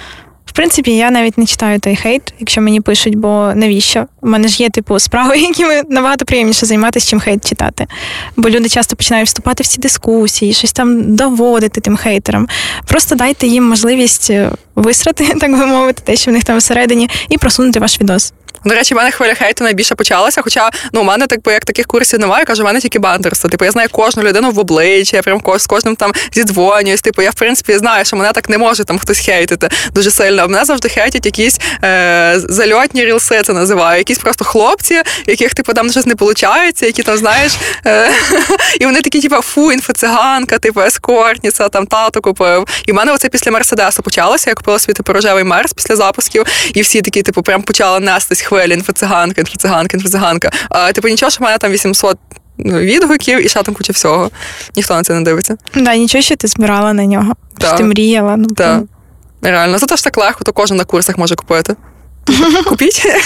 В 0.47 0.53
принципі, 0.53 0.97
я 0.97 1.11
навіть 1.11 1.38
не 1.38 1.47
читаю 1.47 1.80
той 1.80 1.97
хейт, 1.97 2.34
якщо 2.38 2.61
мені 2.61 2.80
пишуть, 2.80 3.14
бо 3.14 3.53
навіщо? 3.55 4.07
У 4.20 4.28
мене 4.28 4.49
ж 4.49 4.62
є 4.62 4.70
типу 4.70 4.99
справи, 4.99 5.38
якими 5.38 5.82
набагато 5.88 6.24
приємніше 6.24 6.66
займатися, 6.66 7.11
чим 7.11 7.20
хейт 7.20 7.49
читати. 7.49 7.86
Бо 8.36 8.51
люди 8.51 8.68
часто 8.68 8.97
починають 8.97 9.28
вступати 9.28 9.62
в 9.62 9.66
ці 9.66 9.80
дискусії, 9.80 10.53
щось 10.53 10.72
там 10.72 11.16
доводити 11.16 11.80
тим 11.80 11.97
хейтерам. 11.97 12.49
Просто 12.86 13.14
дайте 13.14 13.47
їм 13.47 13.68
можливість 13.68 14.30
е, 14.30 14.51
висрати, 14.74 15.24
так 15.40 15.51
би 15.51 15.66
мовити, 15.66 16.03
те, 16.05 16.16
що 16.16 16.30
в 16.30 16.34
них 16.34 16.45
там 16.45 16.59
всередині, 16.59 17.11
і 17.28 17.38
просунути 17.38 17.80
ваш 17.80 18.01
відос. 18.01 18.32
До 18.65 18.75
речі, 18.75 18.95
в 18.95 18.97
мене 18.97 19.11
хвиля 19.11 19.35
хейту 19.35 19.65
найбільше 19.65 19.95
почалася. 19.95 20.43
Хоча 20.43 20.71
ну 20.93 21.01
у 21.01 21.05
мене 21.05 21.27
так 21.27 21.41
як 21.47 21.65
таких 21.65 21.87
курсів 21.87 22.21
немає, 22.21 22.45
кажу, 22.45 22.62
в 22.62 22.67
мене 22.67 22.81
тільки 22.81 22.99
бандерство. 22.99 23.51
Типу, 23.51 23.65
я 23.65 23.71
знаю 23.71 23.89
кожну 23.93 24.23
людину 24.23 24.51
в 24.51 24.59
обличчя, 24.59 25.17
я 25.17 25.23
прям 25.23 25.43
з 25.59 25.67
кожним 25.67 25.97
там 25.97 26.12
зідзвонююсь. 26.33 27.01
Типу, 27.01 27.23
я 27.23 27.31
в 27.31 27.35
принципі 27.35 27.79
знаю, 27.79 28.05
що 28.05 28.17
мене 28.17 28.33
так 28.33 28.49
не 28.49 28.59
може 28.59 28.85
там 28.85 28.99
хтось 28.99 29.19
хейтити 29.19 29.69
дуже 29.93 30.11
сильно. 30.11 30.49
Мене 30.49 30.65
завжди 30.65 30.89
хейтять 30.89 31.27
якісь 31.27 31.61
е, 31.85 32.35
зальотні 32.37 33.05
рілси, 33.05 33.43
це 33.43 33.53
називаю, 33.53 33.99
якісь 33.99 34.19
просто 34.19 34.45
хлопці, 34.45 35.03
яких 35.27 35.55
типу 35.55 35.73
там 35.73 35.91
щось 35.91 36.07
не 36.07 36.15
виходить, 36.15 36.83
які 36.83 37.03
там 37.03 37.17
знаєш, 37.17 37.53
е, 37.87 38.11
і 38.81 38.85
вони 38.85 39.01
такі, 39.01 39.21
типу, 39.21 39.43
фу, 39.43 39.73
інфоциганка, 39.73 40.59
типу 40.59 40.81
ескортниця, 40.81 41.69
там 41.69 41.87
тато 41.87 42.21
купив. 42.21 42.67
І 42.87 42.93
в 42.93 42.95
мене 42.95 43.12
оце 43.12 43.29
після 43.29 43.51
Мерседесу 43.51 44.03
почалося. 44.03 44.51
Я 44.51 44.55
купила 44.55 44.79
свій 44.79 44.93
типу, 44.93 45.12
рожевий 45.12 45.45
мерс 45.45 45.73
після 45.73 45.97
запусків, 45.97 46.45
і 46.75 46.83
всі 46.83 47.03
такі, 47.03 47.23
типу, 47.23 47.43
прям 47.43 47.62
почали 47.62 48.01
нестись 48.01 48.43
хвилі 48.55 48.73
інфоциганка, 48.73 49.41
інфоциганка, 49.41 49.97
інфоциганка. 49.97 50.51
А 50.69 50.93
типу 50.93 51.09
нічого, 51.09 51.31
що 51.31 51.41
в 51.41 51.43
мене 51.43 51.59
там 51.59 51.73
800 51.73 52.19
ну, 52.59 52.79
відгуків 52.79 53.47
і 53.47 53.49
ще 53.49 53.63
там 53.63 53.75
куча 53.75 53.93
всього. 53.93 54.31
Ніхто 54.77 54.95
на 54.95 55.03
це 55.03 55.15
не 55.15 55.21
дивиться. 55.21 55.57
Да, 55.75 55.97
нічого, 55.97 56.23
що 56.23 56.37
ти 56.37 56.49
збирала 56.49 56.93
на 56.93 57.05
нього. 57.05 57.33
Да. 57.59 57.67
Що 57.67 57.77
ти 57.77 57.85
мріяла. 57.85 58.37
Ну, 58.37 58.47
да. 58.49 58.83
Реально, 59.43 59.79
це 59.79 59.87
теж 59.87 60.03
так 60.03 60.19
легко, 60.19 60.45
то 60.45 60.53
кожен 60.53 60.77
на 60.77 60.85
курсах 60.85 61.19
може 61.19 61.35
купити. 61.35 61.77
Купіть. 62.69 63.07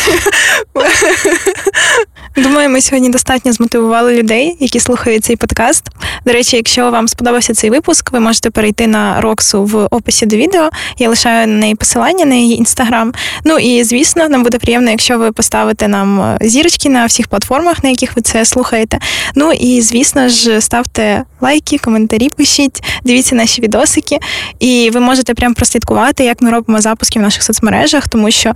Думаю, 2.36 2.70
ми 2.70 2.80
сьогодні 2.80 3.10
достатньо 3.10 3.52
змотивували 3.52 4.16
людей, 4.16 4.56
які 4.60 4.80
слухають 4.80 5.24
цей 5.24 5.36
подкаст. 5.36 5.84
До 6.24 6.32
речі, 6.32 6.56
якщо 6.56 6.90
вам 6.90 7.08
сподобався 7.08 7.54
цей 7.54 7.70
випуск, 7.70 8.12
ви 8.12 8.20
можете 8.20 8.50
перейти 8.50 8.86
на 8.86 9.20
Роксу 9.20 9.64
в 9.64 9.86
описі 9.90 10.26
до 10.26 10.36
відео. 10.36 10.70
Я 10.98 11.08
лишаю 11.08 11.46
на 11.46 11.54
неї 11.54 11.74
посилання 11.74 12.24
на 12.24 12.34
її 12.34 12.56
інстаграм. 12.56 13.12
Ну 13.44 13.58
і 13.58 13.84
звісно, 13.84 14.28
нам 14.28 14.42
буде 14.42 14.58
приємно, 14.58 14.90
якщо 14.90 15.18
ви 15.18 15.32
поставите 15.32 15.88
нам 15.88 16.20
е, 16.20 16.38
зірочки 16.40 16.88
на 16.88 17.06
всіх 17.06 17.28
платформах, 17.28 17.84
на 17.84 17.90
яких 17.90 18.16
ви 18.16 18.22
це 18.22 18.44
слухаєте. 18.44 18.98
Ну 19.34 19.52
і 19.52 19.80
звісно 19.82 20.28
ж, 20.28 20.60
ставте 20.60 21.24
лайки, 21.40 21.78
коментарі, 21.78 22.30
пишіть, 22.30 22.82
дивіться 23.04 23.34
наші 23.34 23.62
відосики, 23.62 24.18
і 24.60 24.90
ви 24.92 25.00
можете 25.00 25.34
прям 25.34 25.54
прослідкувати, 25.54 26.24
як 26.24 26.42
ми 26.42 26.50
робимо 26.50 26.80
запуски 26.80 27.18
в 27.18 27.22
наших 27.22 27.42
соцмережах, 27.42 28.08
тому 28.08 28.30
що 28.30 28.52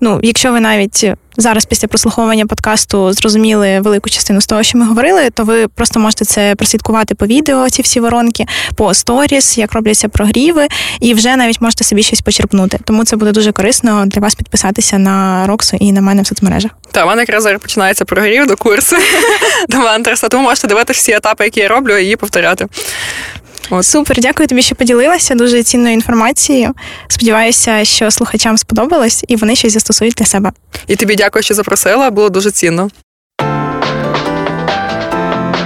ну, 0.00 0.20
якщо 0.22 0.52
ви 0.52 0.60
навіть 0.60 1.06
зараз 1.36 1.64
після 1.64 1.88
прослуховування 1.88 2.46
подкасту 2.46 3.12
зрозуміли 3.12 3.80
велику 3.80 4.10
частину 4.10 4.40
з 4.40 4.46
того, 4.46 4.62
що 4.62 4.78
ми 4.78 4.86
говорили, 4.86 5.30
то 5.30 5.44
ви 5.44 5.68
просто 5.68 6.00
можете 6.00 6.24
це 6.24 6.54
прослідкувати 6.54 7.14
по 7.14 7.26
відео, 7.26 7.70
ці 7.70 7.82
всі 7.82 8.00
воронки, 8.00 8.46
по 8.74 8.94
сторіс, 8.94 9.58
як 9.58 9.72
робляться 9.72 10.08
прогріви, 10.08 10.68
і 11.00 11.14
вже 11.14 11.36
навіть 11.36 11.60
можете 11.60 11.84
собі 11.84 12.02
щось 12.02 12.20
почерпнути. 12.20 12.78
Тому 12.84 13.04
це 13.04 13.16
буде 13.16 13.32
дуже 13.32 13.52
корисно 13.52 14.06
для 14.06 14.20
вас 14.20 14.34
підписатися 14.34 14.98
на 14.98 15.46
Роксу 15.46 15.76
і 15.80 15.92
на 15.92 16.00
мене 16.00 16.22
в 16.22 16.26
соцмережах. 16.26 16.70
Та 16.90 17.04
в 17.04 17.08
мене 17.08 17.22
якраз 17.22 17.42
зараз 17.42 17.60
починається 17.60 18.04
прогрів 18.04 18.46
до 18.46 18.56
курсу 18.56 18.96
до 19.68 19.80
Вантерса, 19.80 20.28
тому 20.28 20.42
можете 20.42 20.68
дивитися 20.68 20.98
всі 20.98 21.12
етапи, 21.12 21.44
які 21.44 21.60
я 21.60 21.68
роблю, 21.68 21.96
і 21.96 22.02
її 22.02 22.16
повторяти. 22.16 22.66
От. 23.70 23.86
Супер, 23.86 24.20
дякую 24.20 24.46
тобі, 24.46 24.62
що 24.62 24.74
поділилася 24.74 25.34
дуже 25.34 25.62
цінною 25.62 25.94
інформацією. 25.94 26.74
Сподіваюся, 27.08 27.84
що 27.84 28.10
слухачам 28.10 28.58
сподобалось 28.58 29.24
і 29.28 29.36
вони 29.36 29.56
щось 29.56 29.72
застосують 29.72 30.14
для 30.14 30.26
себе. 30.26 30.52
І 30.86 30.96
тобі 30.96 31.14
дякую, 31.14 31.42
що 31.42 31.54
запросила. 31.54 32.10
Було 32.10 32.28
дуже 32.28 32.50
цінно. 32.50 32.90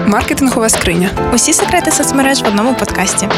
Маркетингова 0.07 0.69
скриня. 0.69 1.11
Усі 1.35 1.53
секрети 1.53 1.91
соцмереж 1.93 2.43
в 2.43 2.47
одному 2.47 2.75
подкасті. 2.75 3.29